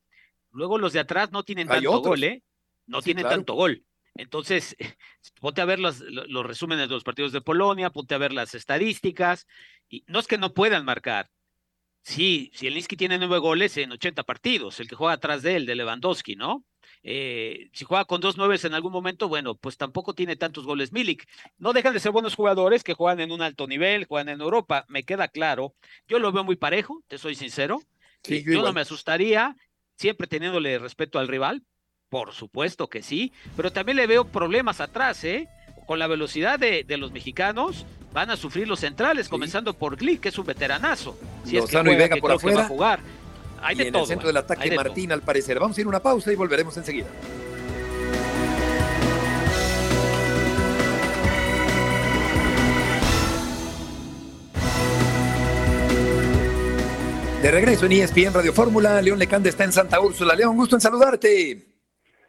luego 0.49 0.79
los 0.79 0.93
de 0.93 0.99
atrás 0.99 1.31
no 1.31 1.43
tienen 1.43 1.67
tanto 1.67 2.01
gol, 2.01 2.23
¿eh? 2.23 2.41
No 2.87 3.03
tienen 3.03 3.27
tanto 3.27 3.53
gol. 3.53 3.83
Entonces, 4.15 4.75
ponte 5.39 5.61
a 5.61 5.65
ver 5.65 5.79
los, 5.79 5.99
los 5.99 6.43
resúmenes 6.43 6.89
de 6.89 6.95
los 6.95 7.03
partidos 7.03 7.33
de 7.33 7.41
Polonia, 7.41 7.91
ponte 7.91 8.15
a 8.15 8.17
ver 8.17 8.33
las 8.33 8.55
estadísticas, 8.55 9.45
y 9.87 10.03
no 10.07 10.17
es 10.17 10.25
que 10.25 10.39
no 10.39 10.55
puedan 10.55 10.85
marcar. 10.85 11.29
Sí, 12.03 12.51
Zielinski 12.55 12.97
tiene 12.97 13.17
nueve 13.17 13.37
goles 13.37 13.77
en 13.77 13.91
80 13.91 14.23
partidos, 14.23 14.79
el 14.79 14.87
que 14.87 14.95
juega 14.95 15.13
atrás 15.13 15.43
de 15.43 15.55
él, 15.55 15.65
de 15.65 15.75
Lewandowski, 15.75 16.35
¿no? 16.35 16.65
Eh, 17.03 17.69
si 17.73 17.83
juega 17.85 18.05
con 18.05 18.21
dos 18.21 18.37
nueves 18.37 18.63
en 18.63 18.73
algún 18.73 18.91
momento, 18.91 19.27
bueno, 19.27 19.55
pues 19.55 19.77
tampoco 19.77 20.13
tiene 20.13 20.35
tantos 20.35 20.65
goles 20.65 20.91
Milik. 20.91 21.27
No 21.57 21.73
dejan 21.73 21.93
de 21.93 21.99
ser 21.99 22.11
buenos 22.11 22.35
jugadores 22.35 22.83
que 22.83 22.93
juegan 22.93 23.19
en 23.19 23.31
un 23.31 23.41
alto 23.41 23.67
nivel, 23.67 24.05
juegan 24.05 24.29
en 24.29 24.41
Europa, 24.41 24.85
me 24.87 25.03
queda 25.03 25.27
claro. 25.27 25.75
Yo 26.07 26.19
lo 26.19 26.31
veo 26.31 26.43
muy 26.43 26.55
parejo, 26.55 27.03
te 27.07 27.17
soy 27.17 27.35
sincero. 27.35 27.81
Sí, 28.23 28.43
yo, 28.43 28.61
no 28.61 28.73
me 28.73 28.81
asustaría, 28.81 29.55
siempre 29.95 30.27
teniéndole 30.27 30.77
respeto 30.77 31.17
al 31.17 31.27
rival, 31.27 31.63
por 32.09 32.33
supuesto 32.33 32.87
que 32.87 33.01
sí, 33.01 33.31
pero 33.55 33.71
también 33.71 33.95
le 33.97 34.05
veo 34.05 34.25
problemas 34.25 34.79
atrás, 34.79 35.23
¿eh? 35.23 35.49
Con 35.85 35.99
la 35.99 36.07
velocidad 36.07 36.57
de, 36.57 36.83
de 36.83 36.97
los 36.97 37.11
mexicanos, 37.11 37.85
van 38.13 38.29
a 38.29 38.37
sufrir 38.37 38.67
los 38.67 38.79
centrales, 38.79 39.29
comenzando 39.29 39.73
por 39.73 39.97
Glick, 39.97 40.21
que 40.21 40.29
es 40.29 40.37
un 40.37 40.45
veteranazo. 40.45 41.17
Si 41.43 41.55
Lozano 41.55 41.91
es 41.91 41.97
que 41.97 42.03
y 42.03 42.07
Vega 42.07 42.15
por 42.17 42.31
afuera. 42.31 42.59
Va 42.59 42.63
a 42.65 42.67
jugar. 42.67 42.99
Hay 43.61 43.75
y 43.75 43.77
de 43.77 43.87
en 43.87 43.93
todo, 43.93 44.03
el 44.03 44.07
centro 44.07 44.27
del 44.27 44.37
ataque 44.37 44.69
de 44.69 44.75
Martín, 44.75 45.11
al 45.11 45.21
parecer. 45.21 45.59
Vamos 45.59 45.77
a 45.77 45.81
ir 45.81 45.85
a 45.85 45.89
una 45.89 46.01
pausa 46.01 46.31
y 46.31 46.35
volveremos 46.35 46.75
enseguida. 46.77 47.07
De 57.41 57.49
regreso 57.49 57.87
en 57.87 57.93
ESPN 57.93 58.35
Radio 58.35 58.53
Fórmula, 58.53 59.01
León 59.01 59.17
Lecanda 59.17 59.49
está 59.49 59.63
en 59.63 59.71
Santa 59.71 59.99
Úrsula. 59.99 60.35
León, 60.35 60.55
gusto 60.55 60.75
en 60.75 60.81
saludarte. 60.81 61.57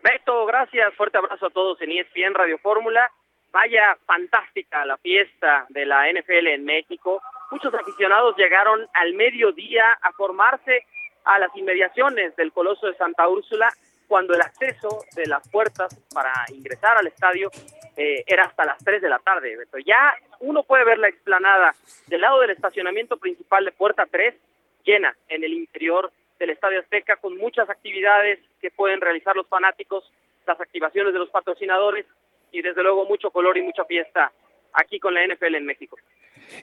Beto, 0.03 0.47
gracias. 0.47 0.95
Fuerte 0.97 1.19
abrazo 1.19 1.47
a 1.47 1.51
todos 1.51 1.79
en 1.83 1.91
ESPN 1.93 2.35
Radio 2.35 2.57
Fórmula. 2.59 3.11
Vaya 3.53 3.99
fantástica 4.07 4.87
la 4.87 4.97
fiesta 4.97 5.67
de 5.69 5.85
la 5.85 6.11
NFL 6.11 6.49
en 6.49 6.65
México. 6.65 7.23
Muchos 7.51 7.75
aficionados 7.75 8.35
llegaron 8.37 8.89
al 8.95 9.13
mediodía 9.13 9.93
a 10.01 10.13
formarse 10.13 10.87
a 11.25 11.39
las 11.39 11.55
inmediaciones 11.55 12.35
del 12.37 12.51
Coloso 12.51 12.87
de 12.87 12.95
Santa 12.95 13.29
Úrsula 13.29 13.71
cuando 14.09 14.35
el 14.35 14.41
acceso 14.41 15.05
de 15.15 15.27
las 15.27 15.47
puertas 15.51 15.95
para 16.15 16.33
ingresar 16.49 16.97
al 16.97 17.07
estadio 17.07 17.51
eh, 17.97 18.25
era 18.27 18.45
hasta 18.45 18.65
las 18.65 18.83
3 18.83 19.03
de 19.03 19.09
la 19.11 19.19
tarde. 19.19 19.57
Beto. 19.57 19.79
Ya 19.79 20.15
uno 20.41 20.63
puede 20.63 20.85
ver 20.85 20.99
la 20.99 21.09
explanada 21.09 21.75
del 22.07 22.23
lado 22.23 22.41
del 22.41 22.51
estacionamiento 22.51 23.19
principal 23.19 23.67
de 23.67 23.73
Puerta 23.73 24.07
3 24.11 24.35
llena 24.85 25.15
en 25.29 25.45
el 25.45 25.53
interior 25.53 26.11
del 26.39 26.51
Estadio 26.51 26.81
Azteca 26.81 27.17
con 27.17 27.37
muchas 27.37 27.69
actividades 27.69 28.39
que 28.61 28.71
pueden 28.71 29.01
realizar 29.01 29.37
los 29.37 29.47
fanáticos, 29.47 30.11
las 30.47 30.61
activaciones 30.61 31.13
de 31.13 31.19
los 31.19 31.29
patrocinadores 31.29 32.07
y 32.53 32.63
desde 32.63 32.83
luego 32.83 33.07
mucho 33.07 33.31
color 33.31 33.57
y 33.59 33.63
mucha 33.63 33.85
fiesta 33.85 34.31
aquí 34.75 35.01
con 35.01 35.15
la 35.15 35.27
NFL 35.27 35.57
en 35.57 35.67
México. 35.67 35.97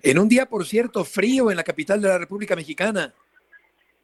En 0.04 0.20
un 0.20 0.30
día, 0.30 0.46
por 0.46 0.66
cierto, 0.66 1.04
frío 1.04 1.52
en 1.52 1.58
la 1.58 1.64
capital 1.64 2.02
de 2.02 2.08
la 2.08 2.18
República 2.18 2.56
Mexicana. 2.56 3.14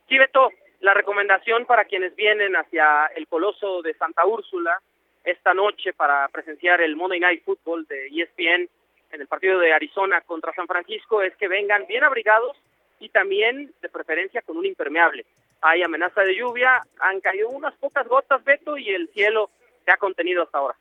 Sí, 0.10 0.18
Beto, 0.18 0.50
la 0.82 0.94
recomendación 0.94 1.66
para 1.66 1.86
quienes 1.86 2.16
vienen 2.16 2.56
hacia 2.56 3.08
el 3.16 3.28
Coloso 3.28 3.82
de 3.82 3.94
Santa 3.94 4.26
Úrsula 4.26 4.80
esta 5.24 5.54
noche 5.54 5.94
para 5.94 6.28
presenciar 6.30 6.82
el 6.82 6.96
Monday 6.96 7.20
Night 7.20 7.44
Football 7.44 7.86
de 7.88 8.08
ESPN 8.08 8.70
en 9.12 9.22
el 9.22 9.28
partido 9.28 9.60
de 9.60 9.74
Arizona 9.74 10.22
contra 10.22 10.54
San 10.54 10.68
Francisco 10.68 11.22
es 11.22 11.36
que 11.38 11.48
vengan 11.48 11.86
bien 11.88 12.04
abrigados 12.04 12.58
y 13.00 13.10
también 13.10 13.74
de 13.82 13.90
preferencia 13.90 14.42
con 14.42 14.58
un 14.58 14.66
impermeable. 14.66 15.26
Hay 15.62 15.82
amenaza 15.82 16.22
de 16.22 16.36
lluvia, 16.36 16.82
han 17.00 17.22
caído 17.22 17.50
unas 17.50 17.74
pocas 17.76 18.08
gotas, 18.08 18.44
Beto, 18.44 18.78
y 18.78 18.90
el 18.90 19.08
cielo 19.10 19.50
se 19.84 19.92
ha 19.92 19.98
contenido 19.98 20.44
hasta 20.44 20.58
ahora. 20.58 20.76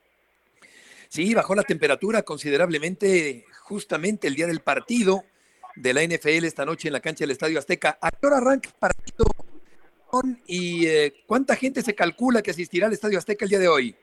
Sí, 1.15 1.33
bajó 1.33 1.55
la 1.55 1.63
temperatura 1.63 2.23
considerablemente 2.23 3.45
justamente 3.61 4.27
el 4.27 4.35
día 4.35 4.47
del 4.47 4.59
partido 4.59 5.23
de 5.77 5.93
la 5.93 6.03
NFL 6.03 6.43
esta 6.43 6.65
noche 6.65 6.89
en 6.89 6.91
la 6.91 6.99
cancha 6.99 7.23
del 7.23 7.31
Estadio 7.31 7.57
Azteca. 7.57 7.97
¿A 8.01 8.11
qué 8.11 8.27
hora 8.27 8.39
arranca 8.39 8.67
el 8.67 8.75
partido? 8.77 9.25
¿Y 10.45 10.85
eh, 10.87 11.13
cuánta 11.25 11.55
gente 11.55 11.83
se 11.83 11.95
calcula 11.95 12.41
que 12.41 12.51
asistirá 12.51 12.87
al 12.87 12.91
Estadio 12.91 13.17
Azteca 13.17 13.45
el 13.45 13.49
día 13.49 13.59
de 13.59 13.69
hoy? 13.69 13.95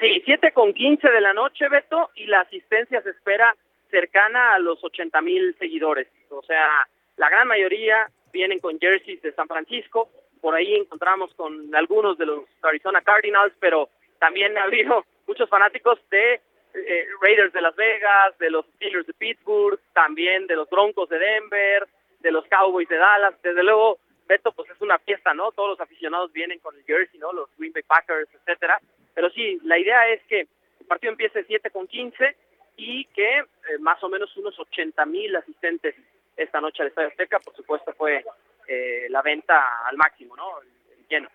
Sí, 0.00 0.22
7 0.24 0.52
con 0.52 0.72
15 0.72 1.10
de 1.10 1.20
la 1.20 1.32
noche, 1.32 1.68
Beto, 1.68 2.10
y 2.14 2.26
la 2.26 2.42
asistencia 2.42 3.02
se 3.02 3.10
espera 3.10 3.52
cercana 3.90 4.54
a 4.54 4.60
los 4.60 4.78
80 4.84 5.20
mil 5.22 5.52
seguidores. 5.58 6.06
O 6.30 6.44
sea, 6.44 6.86
la 7.16 7.28
gran 7.28 7.48
mayoría 7.48 8.08
vienen 8.32 8.60
con 8.60 8.78
jerseys 8.78 9.20
de 9.20 9.32
San 9.32 9.48
Francisco. 9.48 10.10
Por 10.40 10.54
ahí 10.54 10.76
encontramos 10.76 11.34
con 11.34 11.74
algunos 11.74 12.16
de 12.18 12.26
los 12.26 12.44
Arizona 12.62 13.00
Cardinals, 13.00 13.52
pero 13.58 13.88
también 14.20 14.56
ha 14.58 14.62
habido 14.62 15.04
muchos 15.26 15.48
fanáticos 15.48 15.98
de 16.10 16.40
eh, 16.74 17.06
Raiders 17.20 17.52
de 17.52 17.60
Las 17.60 17.74
Vegas, 17.76 18.36
de 18.38 18.50
los 18.50 18.66
Steelers 18.76 19.06
de 19.06 19.14
Pittsburgh, 19.14 19.80
también 19.92 20.46
de 20.46 20.56
los 20.56 20.68
Broncos 20.68 21.08
de 21.08 21.18
Denver, 21.18 21.86
de 22.20 22.30
los 22.30 22.46
Cowboys 22.46 22.88
de 22.88 22.96
Dallas. 22.96 23.34
Desde 23.42 23.62
luego, 23.62 23.98
Beto, 24.26 24.52
pues 24.52 24.70
es 24.70 24.80
una 24.80 24.98
fiesta, 24.98 25.32
¿no? 25.34 25.52
Todos 25.52 25.70
los 25.70 25.80
aficionados 25.80 26.32
vienen 26.32 26.58
con 26.58 26.76
el 26.76 26.84
jersey, 26.84 27.18
¿no? 27.18 27.32
Los 27.32 27.48
Green 27.56 27.72
Bay 27.72 27.82
Packers, 27.82 28.28
etcétera. 28.34 28.80
Pero 29.14 29.30
sí, 29.30 29.58
la 29.64 29.78
idea 29.78 30.08
es 30.08 30.22
que 30.24 30.40
el 30.40 30.86
partido 30.86 31.12
empiece 31.12 31.44
7 31.44 31.70
con 31.70 31.86
15 31.86 32.36
y 32.76 33.04
que 33.06 33.38
eh, 33.38 33.44
más 33.80 34.02
o 34.04 34.08
menos 34.08 34.36
unos 34.36 34.58
80 34.58 35.06
mil 35.06 35.34
asistentes 35.36 35.94
esta 36.36 36.60
noche 36.60 36.82
al 36.82 36.88
Estadio 36.88 37.08
Azteca. 37.08 37.38
Por 37.40 37.54
supuesto, 37.54 37.92
fue 37.94 38.24
eh, 38.68 39.06
la 39.08 39.22
venta 39.22 39.86
al 39.86 39.96
máximo, 39.96 40.36
¿no? 40.36 40.60
El, 40.60 40.68
lleno. 41.08 41.28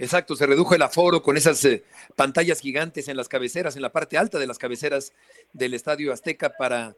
Exacto, 0.00 0.34
se 0.34 0.46
redujo 0.46 0.74
el 0.74 0.80
aforo 0.80 1.20
con 1.20 1.36
esas 1.36 1.62
eh, 1.66 1.84
pantallas 2.16 2.58
gigantes 2.58 3.06
en 3.08 3.18
las 3.18 3.28
cabeceras, 3.28 3.76
en 3.76 3.82
la 3.82 3.92
parte 3.92 4.16
alta 4.16 4.38
de 4.38 4.46
las 4.46 4.58
cabeceras 4.58 5.12
del 5.52 5.74
Estadio 5.74 6.10
Azteca 6.10 6.56
para 6.56 6.94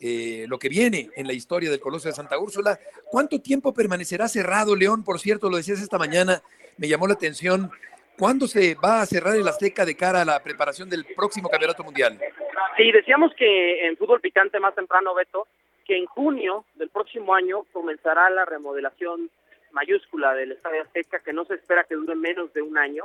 eh, 0.00 0.46
lo 0.48 0.58
que 0.58 0.70
viene 0.70 1.10
en 1.16 1.26
la 1.26 1.34
historia 1.34 1.70
del 1.70 1.80
Coloso 1.80 2.08
de 2.08 2.14
Santa 2.14 2.38
Úrsula. 2.38 2.80
¿Cuánto 3.10 3.42
tiempo 3.42 3.74
permanecerá 3.74 4.26
cerrado, 4.26 4.74
León? 4.74 5.04
Por 5.04 5.20
cierto, 5.20 5.50
lo 5.50 5.58
decías 5.58 5.82
esta 5.82 5.98
mañana, 5.98 6.40
me 6.78 6.88
llamó 6.88 7.06
la 7.06 7.12
atención. 7.12 7.70
¿Cuándo 8.18 8.46
se 8.46 8.74
va 8.74 9.02
a 9.02 9.06
cerrar 9.06 9.36
el 9.36 9.46
Azteca 9.46 9.84
de 9.84 9.94
cara 9.94 10.22
a 10.22 10.24
la 10.24 10.42
preparación 10.42 10.88
del 10.88 11.04
próximo 11.04 11.50
Campeonato 11.50 11.84
Mundial? 11.84 12.18
Sí, 12.78 12.90
decíamos 12.90 13.32
que 13.36 13.86
en 13.86 13.98
fútbol 13.98 14.22
picante 14.22 14.58
más 14.60 14.74
temprano, 14.74 15.14
Beto, 15.14 15.46
que 15.84 15.98
en 15.98 16.06
junio 16.06 16.64
del 16.76 16.88
próximo 16.88 17.34
año 17.34 17.66
comenzará 17.70 18.30
la 18.30 18.46
remodelación 18.46 19.28
mayúscula 19.76 20.34
del 20.34 20.52
Estadio 20.52 20.82
Azteca 20.82 21.18
que 21.18 21.34
no 21.34 21.44
se 21.44 21.54
espera 21.54 21.84
que 21.84 21.94
dure 21.94 22.14
menos 22.14 22.52
de 22.54 22.62
un 22.62 22.78
año, 22.78 23.04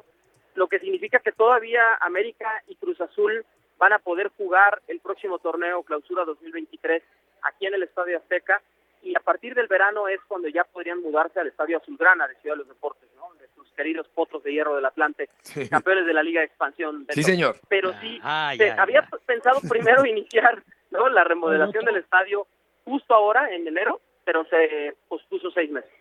lo 0.56 0.68
que 0.68 0.80
significa 0.80 1.20
que 1.20 1.34
todavía 1.34 1.82
América 2.00 2.64
y 2.68 2.76
Cruz 2.76 3.00
Azul 3.02 3.46
van 3.78 3.92
a 3.92 4.00
poder 4.00 4.32
jugar 4.38 4.82
el 4.88 5.02
próximo 5.02 5.38
torneo 5.40 5.84
Clausura 5.84 6.24
2023 6.24 7.04
aquí 7.44 7.66
en 7.66 7.74
el 7.74 7.84
Estadio 7.84 8.18
Azteca 8.18 8.62
y 9.04 9.16
a 9.16 9.20
partir 9.20 9.54
del 9.54 9.68
verano 9.68 10.08
es 10.08 10.22
cuando 10.28 10.48
ya 10.48 10.64
podrían 10.64 11.02
mudarse 11.02 11.40
al 11.40 11.48
Estadio 11.48 11.78
Azulgrana 11.78 12.28
de 12.28 12.36
Ciudad 12.36 12.56
de 12.56 12.60
los 12.60 12.68
Deportes, 12.68 13.10
¿no? 13.18 13.34
De 13.34 13.48
sus 13.56 13.70
queridos 13.74 14.08
potros 14.10 14.44
de 14.44 14.54
hierro 14.54 14.76
del 14.76 14.86
Atlante, 14.86 15.30
campeones 15.70 16.06
de 16.06 16.14
la 16.14 16.24
Liga 16.24 16.40
de 16.40 16.46
Expansión. 16.46 17.06
Sí, 17.10 17.24
señor. 17.24 17.58
Pero 17.68 17.92
sí, 18.00 18.22
se 18.58 18.72
había 18.72 19.08
pensado 19.26 19.60
primero 19.68 20.06
iniciar 20.06 20.64
¿no? 20.92 21.10
la 21.10 21.24
remodelación 21.24 21.84
del 21.84 21.98
estadio 21.98 22.48
justo 22.86 23.14
ahora, 23.14 23.54
en 23.54 23.68
enero, 23.68 24.00
pero 24.24 24.46
se 24.46 24.96
pospuso 25.08 25.52
seis 25.52 25.70
meses. 25.72 25.92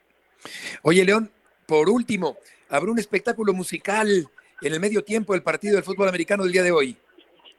Oye, 0.83 1.05
León, 1.05 1.31
por 1.67 1.89
último, 1.89 2.37
habrá 2.69 2.91
un 2.91 2.99
espectáculo 2.99 3.53
musical 3.53 4.09
en 4.63 4.73
el 4.73 4.81
medio 4.81 5.03
tiempo 5.03 5.33
del 5.33 5.43
partido 5.43 5.77
del 5.77 5.85
fútbol 5.85 6.09
americano 6.09 6.45
del 6.45 6.53
día 6.53 6.63
de 6.63 6.73
hoy. 6.73 6.97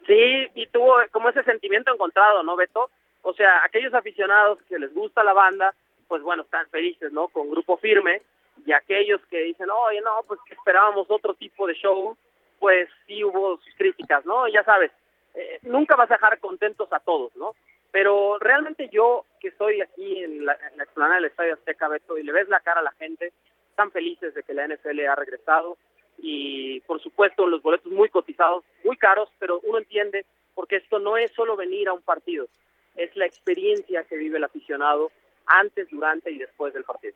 Sí, 0.08 0.48
y 0.56 0.68
tuvo 0.68 0.96
como 1.12 1.30
ese 1.30 1.44
sentimiento 1.44 1.94
encontrado, 1.94 2.44
¿no, 2.44 2.56
Beto? 2.56 2.90
O 3.22 3.34
sea, 3.34 3.64
aquellos 3.64 3.94
aficionados 3.94 4.60
que 4.68 4.80
les 4.80 4.94
gusta 4.94 5.24
la 5.24 5.34
banda, 5.34 5.74
pues 6.08 6.22
bueno, 6.22 6.44
están 6.44 6.68
felices, 6.70 7.12
¿no? 7.12 7.28
Con 7.28 7.50
grupo 7.50 7.78
firme, 7.78 8.22
y 8.66 8.72
aquellos 8.74 9.22
que 9.30 9.42
dicen, 9.44 9.70
oye, 9.70 10.02
no, 10.02 10.24
pues 10.28 10.40
esperábamos 10.50 11.08
otro 11.10 11.34
tipo 11.36 11.68
de 11.68 11.74
show, 11.76 12.18
pues 12.60 12.90
sí 13.08 13.24
hubo 13.24 13.58
sus 13.58 13.74
críticas, 13.76 14.26
¿no? 14.26 14.48
Ya 14.48 14.64
sabes, 14.64 14.92
eh, 15.34 15.60
nunca 15.64 15.96
vas 15.96 16.12
a 16.12 16.16
dejar 16.16 16.40
contentos 16.40 16.92
a 16.92 17.00
todos, 17.00 17.36
¿no? 17.36 17.56
Pero 17.92 18.40
realmente 18.40 18.90
yo, 18.92 19.26
que 19.40 19.50
estoy 19.50 19.82
aquí 19.82 20.24
en 20.24 20.46
la, 20.46 20.54
en 20.54 20.78
la 20.78 20.84
explanada 20.84 21.16
del 21.16 21.26
Estadio 21.26 21.54
Azteca, 21.54 21.88
Beto, 21.88 22.18
y 22.18 22.24
le 22.24 22.32
ves 22.32 22.48
la 22.48 22.62
cara 22.62 22.80
a 22.80 22.84
la 22.84 22.94
gente, 22.94 23.34
están 23.70 23.92
felices 23.92 24.34
de 24.34 24.44
que 24.44 24.54
la 24.54 24.68
NFL 24.68 25.08
ha 25.08 25.16
regresado, 25.16 25.78
y 26.22 26.80
por 26.82 27.02
supuesto 27.02 27.48
los 27.48 27.62
boletos 27.62 27.92
muy 27.92 28.10
cotizados, 28.10 28.64
muy 28.84 28.98
caros, 28.98 29.30
pero 29.40 29.60
uno 29.64 29.80
entiende 29.80 30.26
porque 30.54 30.78
esto 30.78 31.00
no 31.00 31.18
es 31.18 31.32
solo 31.32 31.56
venir 31.56 31.88
a 31.88 31.94
un 31.94 32.02
partido, 32.02 32.48
es 32.96 33.16
la 33.16 33.26
experiencia 33.26 34.04
que 34.04 34.18
vive 34.18 34.38
el 34.38 34.44
aficionado 34.44 35.12
antes, 35.46 35.88
durante 35.90 36.32
y 36.32 36.38
después 36.38 36.74
del 36.74 36.84
partido. 36.84 37.16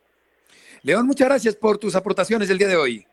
León, 0.84 1.06
muchas 1.06 1.28
gracias 1.28 1.56
por 1.56 1.78
tus 1.78 1.96
aportaciones 1.96 2.50
el 2.50 2.58
día 2.58 2.68
de 2.68 2.76
hoy. 2.76 3.06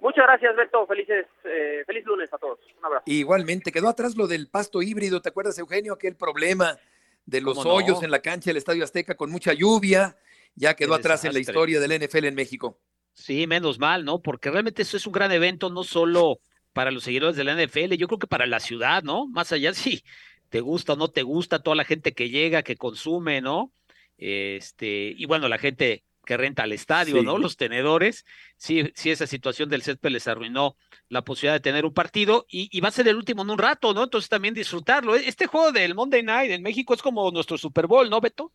Muchas 0.00 0.26
gracias, 0.26 0.54
Beto. 0.54 0.86
Felices, 0.86 1.26
eh, 1.44 1.82
feliz 1.86 2.04
lunes 2.04 2.32
a 2.32 2.38
todos. 2.38 2.58
Un 2.78 2.84
abrazo. 2.84 3.04
Igualmente, 3.06 3.72
quedó 3.72 3.88
atrás 3.88 4.16
lo 4.16 4.26
del 4.26 4.48
pasto 4.48 4.82
híbrido. 4.82 5.22
¿Te 5.22 5.30
acuerdas, 5.30 5.58
Eugenio? 5.58 5.94
Aquel 5.94 6.14
problema 6.14 6.78
de 7.26 7.40
los 7.40 7.58
hoyos 7.58 8.02
en 8.02 8.10
la 8.10 8.20
cancha 8.20 8.50
del 8.50 8.56
Estadio 8.58 8.84
Azteca 8.84 9.14
con 9.14 9.30
mucha 9.30 9.52
lluvia. 9.52 10.16
Ya 10.54 10.74
quedó 10.74 10.94
atrás 10.94 11.24
en 11.24 11.32
la 11.32 11.40
historia 11.40 11.80
del 11.80 12.00
NFL 12.00 12.26
en 12.26 12.34
México. 12.34 12.78
Sí, 13.12 13.46
menos 13.46 13.78
mal, 13.78 14.04
¿no? 14.04 14.20
Porque 14.20 14.50
realmente 14.50 14.82
eso 14.82 14.96
es 14.96 15.06
un 15.06 15.12
gran 15.12 15.32
evento, 15.32 15.70
no 15.70 15.84
solo 15.84 16.40
para 16.72 16.90
los 16.90 17.04
seguidores 17.04 17.36
de 17.36 17.44
la 17.44 17.54
NFL, 17.54 17.94
yo 17.94 18.08
creo 18.08 18.18
que 18.18 18.26
para 18.26 18.46
la 18.46 18.60
ciudad, 18.60 19.02
¿no? 19.02 19.26
Más 19.28 19.52
allá, 19.52 19.72
sí, 19.74 20.04
te 20.48 20.60
gusta 20.60 20.94
o 20.94 20.96
no 20.96 21.08
te 21.08 21.22
gusta, 21.22 21.60
toda 21.60 21.76
la 21.76 21.84
gente 21.84 22.12
que 22.12 22.28
llega, 22.28 22.62
que 22.62 22.76
consume, 22.76 23.40
¿no? 23.40 23.72
Este, 24.18 25.14
y 25.16 25.24
bueno, 25.26 25.48
la 25.48 25.58
gente 25.58 26.04
que 26.24 26.36
renta 26.36 26.64
al 26.64 26.72
estadio, 26.72 27.22
¿no? 27.22 27.38
Los 27.38 27.56
tenedores, 27.56 28.24
sí, 28.56 28.92
sí, 28.94 29.10
esa 29.10 29.26
situación 29.26 29.68
del 29.68 29.82
césped 29.82 30.10
les 30.10 30.26
arruinó 30.28 30.76
la 31.08 31.22
posibilidad 31.22 31.54
de 31.54 31.60
tener 31.60 31.84
un 31.84 31.94
partido 31.94 32.46
y, 32.48 32.68
y, 32.76 32.80
va 32.80 32.88
a 32.88 32.92
ser 32.92 33.08
el 33.08 33.16
último 33.16 33.42
en 33.42 33.50
un 33.50 33.58
rato, 33.58 33.94
¿no? 33.94 34.04
Entonces 34.04 34.28
también 34.28 34.54
disfrutarlo. 34.54 35.14
Este 35.14 35.46
juego 35.46 35.72
del 35.72 35.94
Monday 35.94 36.22
Night 36.22 36.50
en 36.50 36.62
México 36.62 36.94
es 36.94 37.02
como 37.02 37.30
nuestro 37.30 37.58
Super 37.58 37.86
Bowl, 37.86 38.08
¿no, 38.08 38.20
Beto? 38.20 38.52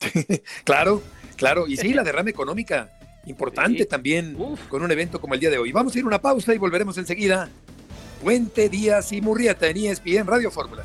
claro, 0.64 1.02
claro. 1.36 1.66
Y 1.66 1.76
sí, 1.76 1.92
la 1.94 2.02
derrama 2.02 2.30
económica 2.30 2.90
importante 3.26 3.84
también 3.86 4.36
con 4.68 4.82
un 4.82 4.90
evento 4.90 5.20
como 5.20 5.34
el 5.34 5.40
día 5.40 5.50
de 5.50 5.58
hoy. 5.58 5.72
Vamos 5.72 5.94
a 5.94 5.98
ir 5.98 6.04
a 6.04 6.08
una 6.08 6.20
pausa 6.20 6.54
y 6.54 6.58
volveremos 6.58 6.96
enseguida. 6.98 7.48
Puente 8.22 8.68
Díaz 8.68 9.12
y 9.12 9.20
Murrieta 9.20 9.66
en 9.68 9.76
ESPN 9.78 10.26
Radio 10.26 10.50
Fórmula. 10.50 10.84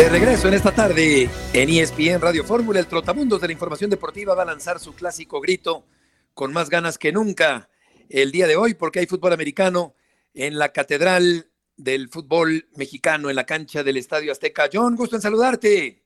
De 0.00 0.08
regreso 0.08 0.48
en 0.48 0.54
esta 0.54 0.74
tarde 0.74 1.28
en 1.52 1.68
ESPN 1.68 2.22
Radio 2.22 2.42
Fórmula, 2.42 2.80
el 2.80 2.88
Trotamundos 2.88 3.38
de 3.38 3.48
la 3.48 3.52
Información 3.52 3.90
Deportiva 3.90 4.34
va 4.34 4.44
a 4.44 4.46
lanzar 4.46 4.78
su 4.78 4.96
clásico 4.96 5.42
grito 5.42 5.84
con 6.32 6.54
más 6.54 6.70
ganas 6.70 6.96
que 6.96 7.12
nunca 7.12 7.68
el 8.08 8.32
día 8.32 8.46
de 8.46 8.56
hoy 8.56 8.72
porque 8.72 9.00
hay 9.00 9.06
fútbol 9.06 9.34
americano 9.34 9.92
en 10.32 10.58
la 10.58 10.70
Catedral 10.70 11.44
del 11.76 12.08
Fútbol 12.08 12.64
Mexicano 12.78 13.28
en 13.28 13.36
la 13.36 13.44
cancha 13.44 13.82
del 13.82 13.98
Estadio 13.98 14.32
Azteca. 14.32 14.70
John, 14.72 14.96
gusto 14.96 15.16
en 15.16 15.20
saludarte. 15.20 16.00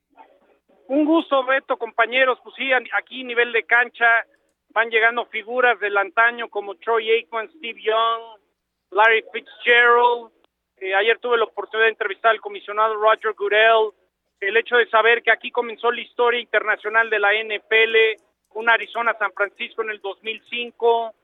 Un 0.88 1.04
gusto, 1.04 1.46
Beto, 1.46 1.76
compañeros. 1.76 2.40
Pues 2.42 2.56
sí, 2.56 2.64
aquí 2.98 3.22
nivel 3.22 3.52
de 3.52 3.62
cancha 3.62 4.26
van 4.70 4.90
llegando 4.90 5.26
figuras 5.26 5.78
del 5.78 5.96
antaño 5.96 6.48
como 6.48 6.74
Troy 6.78 7.12
Aikman, 7.12 7.48
Steve 7.58 7.80
Young, 7.80 8.40
Larry 8.90 9.22
Fitzgerald, 9.32 10.33
eh, 10.78 10.94
ayer 10.94 11.18
tuve 11.18 11.38
la 11.38 11.44
oportunidad 11.44 11.86
de 11.86 11.92
entrevistar 11.92 12.30
al 12.30 12.40
comisionado 12.40 12.94
Roger 12.94 13.32
Goodell. 13.34 13.92
El 14.40 14.56
hecho 14.56 14.76
de 14.76 14.88
saber 14.88 15.22
que 15.22 15.30
aquí 15.30 15.50
comenzó 15.50 15.90
la 15.90 16.00
historia 16.00 16.40
internacional 16.40 17.08
de 17.08 17.18
la 17.18 17.30
NFL, 17.32 18.20
un 18.54 18.68
Arizona-San 18.68 19.32
Francisco 19.32 19.82
en 19.82 19.90
el 19.90 20.00
2005. 20.00 21.14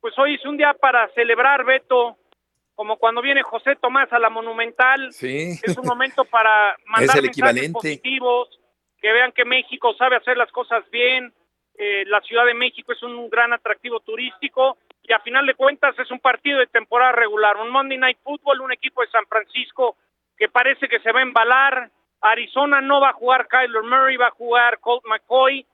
Pues 0.00 0.18
hoy 0.18 0.34
es 0.34 0.44
un 0.44 0.56
día 0.56 0.74
para 0.74 1.08
celebrar, 1.14 1.64
Beto, 1.64 2.16
como 2.74 2.96
cuando 2.98 3.22
viene 3.22 3.42
José 3.42 3.76
Tomás 3.76 4.12
a 4.12 4.18
la 4.18 4.28
Monumental. 4.28 5.12
Sí. 5.12 5.58
Es 5.62 5.76
un 5.78 5.86
momento 5.86 6.24
para 6.24 6.76
mandar 6.86 7.22
mensajes 7.22 7.72
positivos, 7.72 8.60
que 9.00 9.12
vean 9.12 9.32
que 9.32 9.44
México 9.44 9.94
sabe 9.94 10.16
hacer 10.16 10.36
las 10.36 10.50
cosas 10.52 10.88
bien. 10.90 11.32
Eh, 11.78 12.04
la 12.06 12.20
Ciudad 12.22 12.44
de 12.44 12.54
México 12.54 12.92
es 12.92 13.02
un 13.02 13.28
gran 13.30 13.52
atractivo 13.52 14.00
turístico 14.00 14.78
y 15.08 15.12
a 15.12 15.20
final 15.20 15.46
de 15.46 15.54
cuentas 15.54 15.96
es 15.98 16.10
un 16.10 16.20
partido 16.20 16.58
de 16.58 16.66
temporada 16.66 17.12
regular, 17.12 17.56
un 17.56 17.70
Monday 17.70 17.98
Night 17.98 18.18
Football, 18.22 18.60
un 18.60 18.72
equipo 18.72 19.02
de 19.02 19.10
San 19.10 19.26
Francisco 19.26 19.96
que 20.36 20.48
parece 20.48 20.88
que 20.88 21.00
se 21.00 21.12
va 21.12 21.20
a 21.20 21.22
embalar, 21.22 21.90
Arizona 22.20 22.80
no 22.80 23.00
va 23.00 23.10
a 23.10 23.14
jugar 23.14 23.46
Kyler 23.48 23.82
Murray, 23.82 24.16
va 24.16 24.28
a 24.28 24.32
jugar 24.32 24.80
Colt 24.80 25.04
McCoy, 25.06 25.64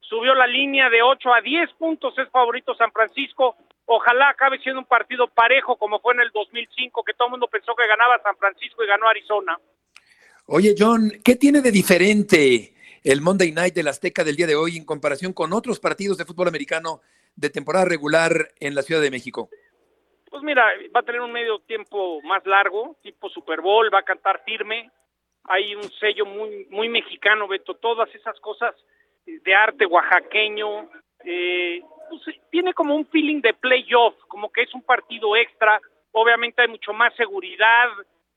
subió 0.00 0.34
la 0.34 0.46
línea 0.46 0.90
de 0.90 1.02
8 1.02 1.34
a 1.34 1.40
10 1.40 1.72
puntos, 1.72 2.16
es 2.18 2.28
favorito 2.28 2.74
San 2.74 2.92
Francisco, 2.92 3.56
ojalá 3.86 4.28
acabe 4.28 4.58
siendo 4.58 4.80
un 4.80 4.86
partido 4.86 5.26
parejo 5.28 5.76
como 5.76 5.98
fue 6.00 6.14
en 6.14 6.20
el 6.20 6.30
2005, 6.32 7.02
que 7.02 7.14
todo 7.14 7.28
el 7.28 7.32
mundo 7.32 7.48
pensó 7.48 7.74
que 7.74 7.86
ganaba 7.86 8.20
San 8.22 8.36
Francisco 8.36 8.84
y 8.84 8.86
ganó 8.86 9.08
Arizona. 9.08 9.58
Oye 10.46 10.74
John, 10.78 11.10
¿qué 11.24 11.36
tiene 11.36 11.62
de 11.62 11.70
diferente 11.70 12.74
el 13.04 13.20
Monday 13.20 13.50
Night 13.52 13.74
del 13.74 13.88
Azteca 13.88 14.22
del 14.22 14.36
día 14.36 14.46
de 14.46 14.54
hoy 14.54 14.76
en 14.76 14.84
comparación 14.84 15.32
con 15.32 15.52
otros 15.52 15.80
partidos 15.80 16.18
de 16.18 16.24
fútbol 16.24 16.48
americano 16.48 17.00
de 17.42 17.50
temporada 17.50 17.84
regular 17.84 18.32
en 18.60 18.74
la 18.74 18.82
Ciudad 18.82 19.02
de 19.02 19.10
México? 19.10 19.50
Pues 20.30 20.42
mira, 20.42 20.64
va 20.94 21.00
a 21.00 21.02
tener 21.02 21.20
un 21.20 21.32
medio 21.32 21.58
tiempo 21.58 22.22
más 22.22 22.46
largo, 22.46 22.96
tipo 23.02 23.28
Super 23.28 23.60
Bowl, 23.60 23.92
va 23.92 23.98
a 23.98 24.04
cantar 24.04 24.42
firme, 24.44 24.90
hay 25.44 25.74
un 25.74 25.90
sello 26.00 26.24
muy, 26.24 26.66
muy 26.70 26.88
mexicano, 26.88 27.48
Beto, 27.48 27.74
todas 27.74 28.08
esas 28.14 28.38
cosas 28.40 28.74
de 29.26 29.54
arte 29.54 29.84
oaxaqueño, 29.84 30.88
eh, 31.24 31.82
pues, 32.08 32.36
tiene 32.50 32.72
como 32.72 32.94
un 32.94 33.06
feeling 33.06 33.40
de 33.40 33.54
playoff, 33.54 34.14
como 34.28 34.50
que 34.50 34.62
es 34.62 34.72
un 34.72 34.82
partido 34.82 35.36
extra, 35.36 35.80
obviamente 36.12 36.62
hay 36.62 36.68
mucho 36.68 36.92
más 36.92 37.14
seguridad, 37.16 37.88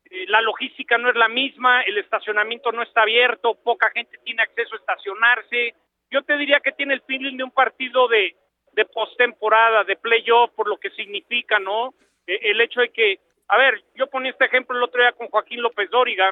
eh, 0.10 0.26
la 0.28 0.42
logística 0.42 0.98
no 0.98 1.10
es 1.10 1.16
la 1.16 1.30
misma, 1.30 1.82
el 1.84 1.98
estacionamiento 2.00 2.72
no 2.72 2.82
está 2.82 3.04
abierto, 3.04 3.56
poca 3.64 3.90
gente 3.92 4.18
tiene 4.24 4.42
acceso 4.42 4.76
a 4.76 4.80
estacionarse, 4.80 5.76
yo 6.12 6.24
te 6.24 6.38
diría 6.38 6.60
que 6.60 6.72
tiene 6.72 6.96
el 6.96 7.02
feeling 7.02 7.38
de 7.38 7.44
un 7.44 7.52
partido 7.52 8.08
de, 8.08 8.36
de 8.76 8.86
postemporada, 8.86 9.84
de 9.84 9.96
playoff, 9.96 10.52
por 10.52 10.68
lo 10.68 10.78
que 10.78 10.90
significa, 10.92 11.60
¿no? 11.60 11.94
E, 12.28 12.52
el 12.52 12.62
hecho 12.62 12.82
de 12.82 12.90
que, 12.90 13.20
a 13.48 13.58
ver, 13.58 13.84
yo 13.96 14.08
ponía 14.08 14.32
este 14.32 14.46
ejemplo 14.46 14.78
el 14.78 14.84
otro 14.84 15.02
día 15.02 15.14
con 15.14 15.30
Joaquín 15.30 15.62
López 15.62 15.90
Dóriga, 15.90 16.30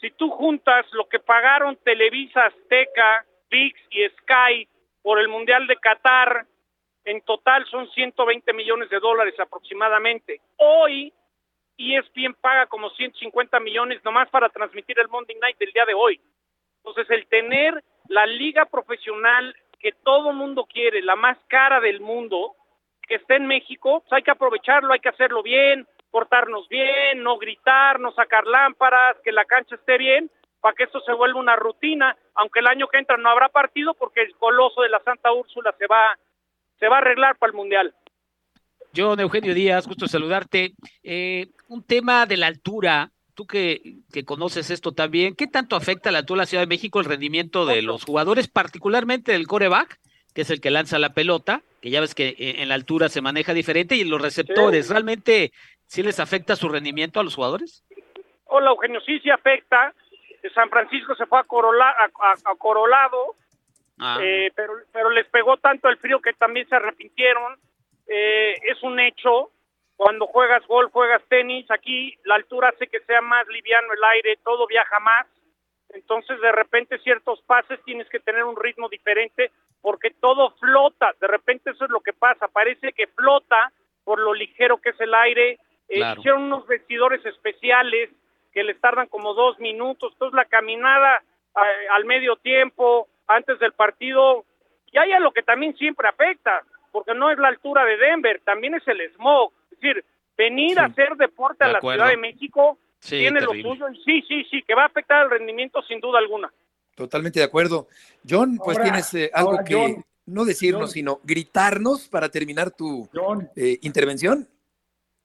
si 0.00 0.10
tú 0.10 0.30
juntas 0.30 0.86
lo 0.92 1.08
que 1.08 1.20
pagaron 1.20 1.76
Televisa, 1.76 2.46
Azteca, 2.46 3.24
VIX 3.50 3.80
y 3.90 4.08
Sky 4.08 4.68
por 5.02 5.20
el 5.20 5.28
Mundial 5.28 5.66
de 5.66 5.76
Qatar, 5.76 6.46
en 7.04 7.20
total 7.22 7.64
son 7.66 7.88
120 7.90 8.52
millones 8.52 8.90
de 8.90 8.98
dólares 8.98 9.38
aproximadamente. 9.38 10.40
Hoy 10.56 11.12
ESPN 11.78 12.34
paga 12.40 12.66
como 12.66 12.90
150 12.90 13.60
millones 13.60 14.04
nomás 14.04 14.28
para 14.30 14.48
transmitir 14.48 14.98
el 14.98 15.08
Monday 15.08 15.36
Night 15.36 15.58
del 15.58 15.72
día 15.72 15.84
de 15.84 15.94
hoy. 15.94 16.20
Entonces, 16.78 17.08
el 17.10 17.26
tener 17.26 17.82
la 18.08 18.26
liga 18.26 18.64
profesional 18.66 19.54
que 19.78 19.92
todo 19.92 20.32
mundo 20.32 20.66
quiere, 20.66 21.02
la 21.02 21.16
más 21.16 21.38
cara 21.48 21.80
del 21.80 22.00
mundo, 22.00 22.54
que 23.06 23.16
esté 23.16 23.36
en 23.36 23.46
México, 23.46 24.00
pues 24.00 24.12
hay 24.12 24.22
que 24.22 24.30
aprovecharlo, 24.30 24.92
hay 24.92 25.00
que 25.00 25.08
hacerlo 25.08 25.42
bien, 25.42 25.86
portarnos 26.10 26.68
bien, 26.68 27.22
no 27.22 27.38
gritar, 27.38 28.00
no 28.00 28.12
sacar 28.12 28.46
lámparas, 28.46 29.16
que 29.22 29.32
la 29.32 29.44
cancha 29.44 29.76
esté 29.76 29.98
bien, 29.98 30.30
para 30.60 30.74
que 30.74 30.84
esto 30.84 31.00
se 31.00 31.12
vuelva 31.12 31.38
una 31.38 31.56
rutina, 31.56 32.16
aunque 32.34 32.60
el 32.60 32.66
año 32.66 32.88
que 32.88 32.98
entra 32.98 33.16
no 33.16 33.28
habrá 33.28 33.48
partido 33.48 33.94
porque 33.94 34.22
el 34.22 34.34
coloso 34.36 34.82
de 34.82 34.88
la 34.88 35.00
Santa 35.00 35.32
Úrsula 35.32 35.74
se 35.78 35.86
va 35.86 36.16
se 36.78 36.88
va 36.88 36.96
a 36.96 37.00
arreglar 37.00 37.36
para 37.38 37.50
el 37.50 37.56
Mundial. 37.56 37.94
John 38.94 39.20
Eugenio 39.20 39.54
Díaz, 39.54 39.86
gusto 39.86 40.06
saludarte. 40.06 40.72
Eh, 41.02 41.48
un 41.68 41.82
tema 41.82 42.26
de 42.26 42.36
la 42.36 42.46
altura, 42.46 43.10
tú 43.36 43.46
que, 43.46 43.98
que, 44.12 44.24
conoces 44.24 44.70
esto 44.70 44.92
también, 44.92 45.36
¿qué 45.36 45.46
tanto 45.46 45.76
afecta 45.76 46.10
la 46.10 46.22
de 46.22 46.36
la 46.36 46.46
Ciudad 46.46 46.62
de 46.62 46.68
México 46.68 46.98
el 46.98 47.04
rendimiento 47.04 47.66
de 47.66 47.82
los 47.82 48.04
jugadores, 48.04 48.48
particularmente 48.48 49.32
del 49.32 49.46
coreback, 49.46 50.00
que 50.34 50.40
es 50.42 50.50
el 50.50 50.60
que 50.60 50.70
lanza 50.70 50.98
la 50.98 51.10
pelota, 51.10 51.62
que 51.80 51.90
ya 51.90 52.00
ves 52.00 52.14
que 52.14 52.34
en 52.38 52.68
la 52.68 52.74
altura 52.74 53.08
se 53.08 53.20
maneja 53.20 53.54
diferente, 53.54 53.94
y 53.94 54.04
los 54.04 54.20
receptores, 54.20 54.88
¿realmente 54.88 55.52
sí 55.86 56.02
les 56.02 56.18
afecta 56.18 56.56
su 56.56 56.68
rendimiento 56.68 57.20
a 57.20 57.22
los 57.22 57.34
jugadores? 57.34 57.84
Hola 58.46 58.70
Eugenio, 58.70 59.00
sí, 59.02 59.20
sí 59.20 59.30
afecta. 59.30 59.94
San 60.54 60.70
Francisco 60.70 61.14
se 61.14 61.26
fue 61.26 61.38
a, 61.38 61.44
Corola, 61.44 61.94
a, 62.44 62.54
Corolado, 62.56 63.34
ah. 63.98 64.18
eh, 64.22 64.50
pero, 64.54 64.74
pero 64.92 65.10
les 65.10 65.26
pegó 65.26 65.58
tanto 65.58 65.88
el 65.88 65.98
frío 65.98 66.20
que 66.20 66.32
también 66.32 66.68
se 66.68 66.76
arrepintieron. 66.76 67.56
Eh, 68.08 68.54
es 68.62 68.82
un 68.82 68.98
hecho, 69.00 69.50
cuando 69.96 70.26
juegas 70.26 70.66
golf, 70.66 70.92
juegas 70.92 71.22
tenis, 71.28 71.70
aquí 71.70 72.16
la 72.24 72.34
altura 72.34 72.68
hace 72.68 72.86
que 72.86 73.00
sea 73.00 73.22
más 73.22 73.46
liviano 73.48 73.92
el 73.92 74.04
aire, 74.04 74.38
todo 74.44 74.66
viaja 74.66 75.00
más. 75.00 75.26
Entonces, 75.90 76.40
de 76.40 76.52
repente, 76.52 76.98
ciertos 76.98 77.40
pases 77.42 77.82
tienes 77.84 78.08
que 78.08 78.20
tener 78.20 78.44
un 78.44 78.56
ritmo 78.56 78.88
diferente 78.88 79.50
porque 79.80 80.10
todo 80.10 80.50
flota. 80.58 81.14
De 81.20 81.26
repente, 81.26 81.70
eso 81.70 81.84
es 81.84 81.90
lo 81.90 82.00
que 82.00 82.12
pasa. 82.12 82.48
Parece 82.48 82.92
que 82.92 83.06
flota 83.06 83.72
por 84.04 84.18
lo 84.18 84.34
ligero 84.34 84.78
que 84.78 84.90
es 84.90 85.00
el 85.00 85.14
aire. 85.14 85.58
Eh, 85.88 86.00
hicieron 86.18 86.42
unos 86.42 86.66
vestidores 86.66 87.24
especiales 87.24 88.10
que 88.52 88.64
les 88.64 88.78
tardan 88.80 89.06
como 89.06 89.32
dos 89.32 89.58
minutos. 89.58 90.12
Entonces, 90.12 90.36
la 90.36 90.44
caminada 90.44 91.22
al 91.90 92.04
medio 92.04 92.36
tiempo, 92.36 93.08
antes 93.26 93.58
del 93.58 93.72
partido, 93.72 94.44
y 94.92 94.98
hay 94.98 95.12
a 95.12 95.20
lo 95.20 95.32
que 95.32 95.42
también 95.42 95.74
siempre 95.76 96.06
afecta 96.06 96.62
porque 96.92 97.14
no 97.14 97.30
es 97.30 97.38
la 97.38 97.48
altura 97.48 97.84
de 97.84 97.96
Denver, 97.98 98.40
también 98.44 98.74
es 98.74 98.88
el 98.88 99.00
smog. 99.12 99.52
Es 99.70 99.80
decir, 99.80 100.04
venir 100.36 100.78
a 100.78 100.86
hacer 100.86 101.16
deporte 101.16 101.64
a 101.64 101.68
la 101.68 101.80
Ciudad 101.80 102.08
de 102.08 102.16
México 102.16 102.78
tiene 103.00 103.40
lo 103.40 103.52
suyo 103.52 103.88
y 103.90 104.02
sí, 104.02 104.24
sí, 104.26 104.44
sí, 104.50 104.62
que 104.62 104.74
va 104.74 104.82
a 104.82 104.86
afectar 104.86 105.24
el 105.24 105.30
rendimiento 105.30 105.82
sin 105.82 106.00
duda 106.00 106.18
alguna. 106.18 106.52
Totalmente 106.94 107.40
de 107.40 107.44
acuerdo. 107.44 107.88
John, 108.28 108.58
pues 108.62 108.80
tienes 108.80 109.12
eh, 109.14 109.30
algo 109.32 109.58
que 109.64 110.02
no 110.26 110.44
decirnos, 110.44 110.92
sino 110.92 111.20
gritarnos 111.22 112.08
para 112.08 112.28
terminar 112.28 112.70
tu 112.70 113.08
eh, 113.54 113.78
intervención. 113.82 114.48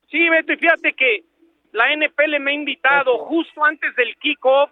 Sí, 0.09 0.29
Beto, 0.29 0.53
y 0.53 0.57
fíjate 0.57 0.93
que 0.93 1.23
la 1.71 1.85
NFL 1.95 2.39
me 2.41 2.51
ha 2.51 2.53
invitado. 2.53 3.17
Justo 3.19 3.63
antes 3.63 3.95
del 3.95 4.15
kickoff, 4.17 4.69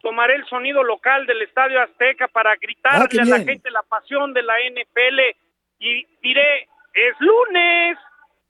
tomaré 0.00 0.34
el 0.34 0.44
sonido 0.46 0.82
local 0.82 1.24
del 1.26 1.42
Estadio 1.42 1.80
Azteca 1.80 2.28
para 2.28 2.56
gritarle 2.56 3.20
ah, 3.20 3.22
a 3.22 3.24
la 3.24 3.44
gente 3.44 3.70
la 3.70 3.82
pasión 3.82 4.34
de 4.34 4.42
la 4.42 4.54
NFL 4.58 5.20
y 5.78 6.04
diré, 6.20 6.62
es 6.92 7.14
lunes, 7.20 7.98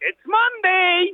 it's 0.09 0.23
Monday, 0.27 1.13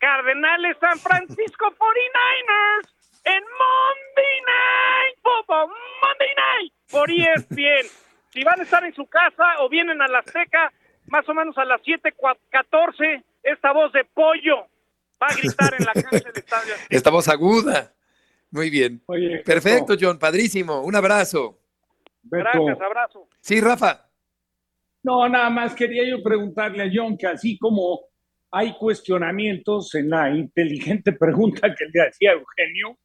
Cardenales 0.00 0.76
San 0.80 0.98
Francisco 0.98 1.66
49ers 1.78 2.88
en 3.24 3.42
Monday 3.42 4.36
Night 4.46 5.16
Football, 5.22 5.68
Monday 6.02 6.34
Night 6.36 6.72
por 6.90 7.10
ESPN. 7.10 7.86
Si 8.32 8.44
van 8.44 8.60
a 8.60 8.62
estar 8.62 8.84
en 8.84 8.94
su 8.94 9.06
casa 9.06 9.42
o 9.58 9.68
vienen 9.68 10.00
a 10.00 10.06
la 10.06 10.20
Azteca, 10.20 10.72
más 11.08 11.28
o 11.28 11.34
menos 11.34 11.58
a 11.58 11.64
las 11.64 11.80
7:14, 11.82 13.24
esta 13.42 13.72
voz 13.72 13.92
de 13.92 14.04
pollo 14.04 14.68
va 15.20 15.26
a 15.26 15.34
gritar 15.34 15.74
en 15.74 15.84
la 15.84 15.92
cancha 15.92 16.28
del 16.28 16.36
estadio. 16.36 16.74
Esta 16.90 17.10
voz 17.10 17.26
aguda. 17.26 17.92
Muy 18.52 18.70
bien. 18.70 19.02
Perfecto, 19.44 19.96
John, 20.00 20.16
padrísimo. 20.18 20.80
Un 20.82 20.94
abrazo. 20.94 21.58
Gracias, 22.22 22.80
abrazo. 22.80 23.28
Sí, 23.40 23.60
Rafa. 23.60 24.08
No, 25.02 25.28
nada 25.28 25.50
más 25.50 25.74
quería 25.74 26.08
yo 26.08 26.22
preguntarle 26.22 26.84
a 26.84 26.90
John 26.92 27.16
que 27.16 27.26
así 27.26 27.58
como 27.58 28.09
hay 28.50 28.76
cuestionamientos 28.76 29.94
en 29.94 30.10
la 30.10 30.30
inteligente 30.30 31.12
pregunta 31.12 31.74
que 31.74 31.86
le 31.92 32.08
hacía 32.08 32.32
Eugenio, 32.32 32.98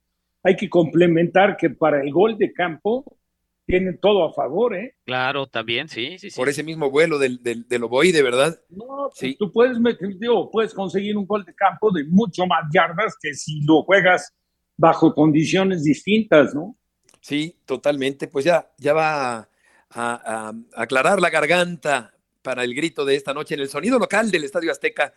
hay 0.43 0.55
que 0.55 0.69
complementar 0.69 1.57
que 1.57 1.69
para 1.69 2.01
el 2.01 2.11
gol 2.11 2.37
de 2.37 2.53
campo 2.53 3.17
tiene 3.65 3.93
todo 3.93 4.23
a 4.23 4.33
favor, 4.33 4.75
¿eh? 4.75 4.95
Claro, 5.05 5.47
también, 5.47 5.89
sí, 5.89 6.17
sí, 6.19 6.29
sí. 6.29 6.37
Por 6.37 6.49
ese 6.49 6.63
mismo 6.63 6.91
vuelo 6.91 7.17
del, 7.17 7.41
del, 7.41 7.67
del 7.67 7.83
ovoide, 7.83 8.21
¿verdad? 8.21 8.59
No, 8.69 9.07
pues 9.09 9.17
sí. 9.17 9.35
tú 9.39 9.51
puedes 9.51 9.79
meter, 9.79 10.09
puedes 10.51 10.73
conseguir 10.73 11.17
un 11.17 11.25
gol 11.25 11.43
de 11.43 11.55
campo 11.55 11.91
de 11.91 12.03
mucho 12.05 12.45
más 12.45 12.63
yardas 12.71 13.15
que 13.19 13.33
si 13.33 13.63
lo 13.65 13.81
juegas 13.83 14.33
bajo 14.77 15.13
condiciones 15.13 15.83
distintas, 15.83 16.53
¿no? 16.53 16.77
Sí, 17.21 17.57
totalmente. 17.65 18.27
Pues 18.27 18.45
ya, 18.45 18.71
ya 18.77 18.93
va 18.93 19.49
a, 19.89 20.53
aclarar 20.75 21.19
la 21.19 21.29
garganta 21.29 22.13
para 22.43 22.63
el 22.63 22.75
grito 22.75 23.03
de 23.03 23.15
esta 23.15 23.33
noche 23.33 23.55
en 23.55 23.61
el 23.61 23.69
sonido 23.69 23.97
local 23.97 24.29
del 24.29 24.43
Estadio 24.43 24.71
Azteca. 24.71 25.13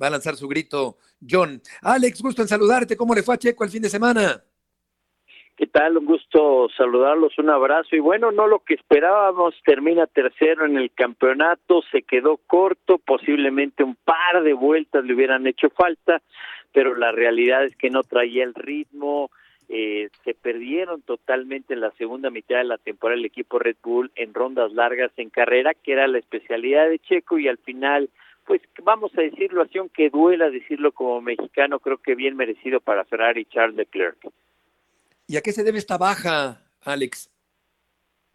Va 0.00 0.06
a 0.06 0.10
lanzar 0.10 0.36
su 0.36 0.48
grito 0.48 0.96
John. 1.28 1.60
Alex, 1.82 2.22
gusto 2.22 2.42
en 2.42 2.48
saludarte. 2.48 2.96
¿Cómo 2.96 3.14
le 3.14 3.22
fue 3.22 3.34
a 3.34 3.38
Checo 3.38 3.64
el 3.64 3.70
fin 3.70 3.82
de 3.82 3.90
semana? 3.90 4.42
¿Qué 5.56 5.66
tal? 5.66 5.98
Un 5.98 6.06
gusto 6.06 6.68
saludarlos, 6.76 7.38
un 7.38 7.50
abrazo. 7.50 7.94
Y 7.94 8.00
bueno, 8.00 8.32
no 8.32 8.46
lo 8.46 8.60
que 8.60 8.74
esperábamos, 8.74 9.54
termina 9.64 10.06
tercero 10.06 10.64
en 10.64 10.76
el 10.76 10.90
campeonato, 10.92 11.82
se 11.92 12.02
quedó 12.02 12.38
corto, 12.38 12.98
posiblemente 12.98 13.84
un 13.84 13.96
par 13.96 14.42
de 14.42 14.54
vueltas 14.54 15.04
le 15.04 15.14
hubieran 15.14 15.46
hecho 15.46 15.68
falta, 15.70 16.22
pero 16.72 16.94
la 16.94 17.12
realidad 17.12 17.64
es 17.64 17.76
que 17.76 17.90
no 17.90 18.02
traía 18.02 18.44
el 18.44 18.54
ritmo, 18.54 19.30
eh, 19.68 20.08
se 20.24 20.34
perdieron 20.34 21.02
totalmente 21.02 21.74
en 21.74 21.80
la 21.80 21.92
segunda 21.92 22.30
mitad 22.30 22.56
de 22.56 22.64
la 22.64 22.78
temporada 22.78 23.18
el 23.18 23.24
equipo 23.24 23.58
Red 23.58 23.76
Bull 23.82 24.10
en 24.16 24.34
rondas 24.34 24.72
largas 24.72 25.12
en 25.16 25.30
carrera, 25.30 25.74
que 25.74 25.92
era 25.92 26.06
la 26.08 26.18
especialidad 26.18 26.88
de 26.88 26.98
Checo 26.98 27.38
y 27.38 27.48
al 27.48 27.58
final, 27.58 28.10
pues 28.46 28.60
vamos 28.82 29.12
a 29.16 29.22
decirlo 29.22 29.62
así, 29.62 29.78
aunque 29.78 30.10
duela 30.10 30.50
decirlo 30.50 30.92
como 30.92 31.20
mexicano, 31.20 31.78
creo 31.80 31.98
que 31.98 32.14
bien 32.14 32.36
merecido 32.36 32.80
para 32.80 33.04
Ferrari 33.04 33.44
Charles 33.46 33.76
Leclerc. 33.76 34.18
¿Y 35.26 35.36
a 35.36 35.40
qué 35.40 35.52
se 35.52 35.64
debe 35.64 35.78
esta 35.78 35.98
baja, 35.98 36.60
Alex? 36.84 37.30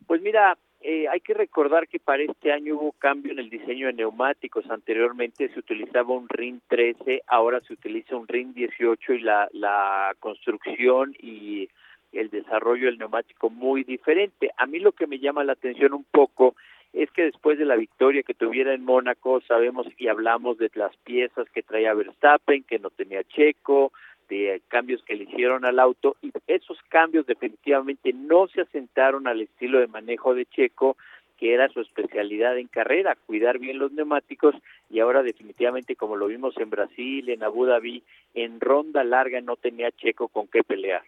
Pues 0.06 0.22
mira, 0.22 0.58
eh, 0.82 1.08
hay 1.10 1.20
que 1.20 1.34
recordar 1.34 1.88
que 1.88 2.00
para 2.00 2.24
este 2.24 2.52
año 2.52 2.76
hubo 2.76 2.92
cambio 2.94 3.34
en 3.34 3.40
el 3.40 3.50
diseño 3.50 3.88
de 3.88 3.94
neumáticos. 3.94 4.70
Anteriormente 4.70 5.50
se 5.50 5.60
utilizaba 5.60 6.14
un 6.14 6.30
RIN 6.30 6.62
13, 6.68 7.24
ahora 7.28 7.60
se 7.62 7.74
utiliza 7.74 8.16
un 8.16 8.28
RIN 8.28 8.54
18 8.54 9.14
y 9.14 9.20
la, 9.20 9.50
la 9.52 10.16
construcción 10.20 11.14
y 11.20 11.68
el 12.12 12.30
desarrollo 12.30 12.86
del 12.86 13.00
neumático 13.00 13.50
muy 13.50 13.84
diferente. 13.84 14.52
A 14.58 14.66
mí 14.66 14.80
lo 14.80 14.94
que 14.94 15.08
me 15.08 15.20
llama 15.20 15.44
la 15.44 15.54
atención 15.54 15.94
un 15.94 16.06
poco 16.06 16.56
es 16.94 17.12
que 17.12 17.24
después 17.24 17.58
de 17.58 17.66
la 17.66 17.76
victoria 17.76 18.24
que 18.24 18.34
tuviera 18.34 18.74
en 18.74 18.84
Mónaco, 18.84 19.42
sabemos 19.42 19.88
y 19.98 20.08
hablamos 20.08 20.58
de 20.58 20.72
las 20.76 20.96
piezas 20.98 21.48
que 21.50 21.64
traía 21.64 21.94
Verstappen, 21.94 22.64
que 22.64 22.80
no 22.80 22.90
tenía 22.90 23.24
Checo, 23.24 23.92
de 24.30 24.62
cambios 24.68 25.04
que 25.04 25.16
le 25.16 25.24
hicieron 25.24 25.66
al 25.66 25.80
auto 25.80 26.18
y 26.22 26.32
esos 26.48 26.78
cambios 26.90 27.26
definitivamente 27.26 28.12
no 28.14 28.48
se 28.48 28.62
asentaron 28.62 29.28
al 29.28 29.42
estilo 29.42 29.80
de 29.80 29.88
manejo 29.88 30.34
de 30.34 30.46
Checo 30.46 30.98
que 31.38 31.54
era 31.54 31.70
su 31.70 31.82
especialidad 31.82 32.58
en 32.58 32.68
carrera, 32.68 33.16
cuidar 33.28 33.60
bien 33.60 33.78
los 33.78 33.92
neumáticos 33.92 34.56
y 34.90 35.00
ahora 35.00 35.22
definitivamente 35.22 35.96
como 35.96 36.16
lo 36.16 36.28
vimos 36.28 36.58
en 36.58 36.70
Brasil, 36.70 37.30
en 37.30 37.44
Abu 37.44 37.66
Dhabi, 37.66 38.04
en 38.34 38.60
ronda 38.60 39.04
larga 39.04 39.40
no 39.40 39.56
tenía 39.56 39.92
Checo 39.92 40.28
con 40.30 40.48
qué 40.48 40.64
pelear. 40.64 41.04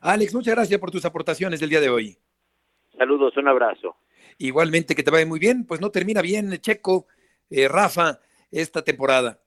Alex, 0.00 0.34
muchas 0.34 0.54
gracias 0.54 0.80
por 0.80 0.90
tus 0.90 1.04
aportaciones 1.04 1.60
del 1.60 1.70
día 1.70 1.80
de 1.80 1.90
hoy. 1.90 2.16
Saludos, 2.96 3.36
un 3.36 3.48
abrazo. 3.48 3.96
Igualmente 4.38 4.94
que 4.94 5.02
te 5.02 5.10
vaya 5.10 5.26
muy 5.26 5.38
bien, 5.38 5.64
pues 5.64 5.80
no 5.80 5.90
termina 5.90 6.20
bien 6.20 6.50
Checo, 6.58 7.06
eh, 7.48 7.68
Rafa, 7.68 8.20
esta 8.50 8.82
temporada. 8.82 9.40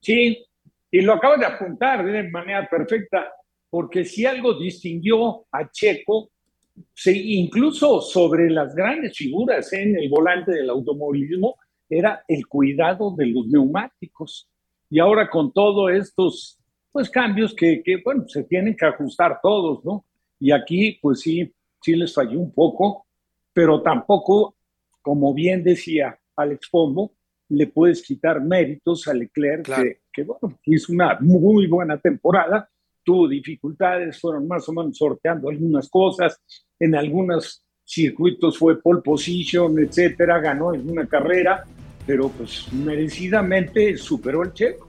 Sí, 0.00 0.44
y 0.90 1.00
lo 1.00 1.14
acabo 1.14 1.38
de 1.38 1.46
apuntar 1.46 2.04
de 2.04 2.30
manera 2.30 2.68
perfecta, 2.68 3.32
porque 3.70 4.04
si 4.04 4.26
algo 4.26 4.54
distinguió 4.54 5.46
a 5.50 5.70
Checo, 5.70 6.30
incluso 7.06 8.00
sobre 8.00 8.50
las 8.50 8.74
grandes 8.74 9.16
figuras 9.16 9.72
en 9.72 9.96
el 9.96 10.08
volante 10.08 10.52
del 10.52 10.70
automovilismo, 10.70 11.56
era 11.88 12.24
el 12.28 12.46
cuidado 12.46 13.14
de 13.16 13.26
los 13.26 13.46
neumáticos. 13.46 14.48
Y 14.90 14.98
ahora 14.98 15.28
con 15.30 15.52
todos 15.52 15.90
estos 15.92 16.58
pues, 16.92 17.08
cambios 17.10 17.54
que, 17.54 17.82
que, 17.82 17.96
bueno, 18.04 18.28
se 18.28 18.44
tienen 18.44 18.76
que 18.76 18.86
ajustar 18.86 19.40
todos, 19.42 19.84
¿no? 19.84 20.04
Y 20.38 20.52
aquí, 20.52 20.98
pues 21.00 21.20
sí, 21.20 21.52
sí 21.80 21.96
les 21.96 22.14
falló 22.14 22.38
un 22.38 22.52
poco, 22.52 23.03
pero 23.54 23.80
tampoco, 23.80 24.56
como 25.00 25.32
bien 25.32 25.64
decía 25.64 26.18
Alex 26.36 26.68
Pombo, 26.70 27.12
le 27.48 27.68
puedes 27.68 28.02
quitar 28.02 28.42
méritos 28.42 29.06
a 29.08 29.14
Leclerc, 29.14 29.66
que, 30.12 30.24
bueno, 30.24 30.58
hizo 30.64 30.92
una 30.92 31.18
muy 31.20 31.66
buena 31.66 31.98
temporada, 31.98 32.68
tuvo 33.02 33.28
dificultades, 33.28 34.20
fueron 34.20 34.48
más 34.48 34.68
o 34.68 34.72
menos 34.72 34.96
sorteando 34.96 35.48
algunas 35.48 35.88
cosas, 35.88 36.40
en 36.78 36.94
algunos 36.94 37.64
circuitos 37.84 38.58
fue 38.58 38.80
pole 38.80 39.02
position, 39.02 39.78
etcétera, 39.78 40.40
ganó 40.40 40.74
en 40.74 40.88
una 40.90 41.06
carrera, 41.06 41.64
pero 42.06 42.28
pues 42.30 42.72
merecidamente 42.72 43.96
superó 43.96 44.42
el 44.42 44.52
checo. 44.52 44.88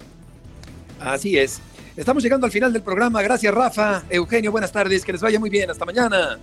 Así 0.99 1.37
es. 1.37 1.61
Estamos 1.95 2.23
llegando 2.23 2.45
al 2.45 2.51
final 2.51 2.73
del 2.73 2.81
programa. 2.81 3.21
Gracias, 3.21 3.53
Rafa. 3.53 4.03
Eugenio, 4.09 4.51
buenas 4.51 4.71
tardes. 4.71 5.05
Que 5.05 5.13
les 5.13 5.21
vaya 5.21 5.39
muy 5.39 5.49
bien. 5.49 5.69
Hasta 5.69 5.85
mañana. 5.85 6.39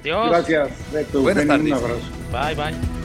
Adiós. 0.00 0.30
Gracias, 0.30 0.70
Buenas 1.12 1.46
tardes. 1.46 1.66
Un 1.66 1.72
abrazo. 1.72 2.00
Bye, 2.32 2.54
bye. 2.54 2.99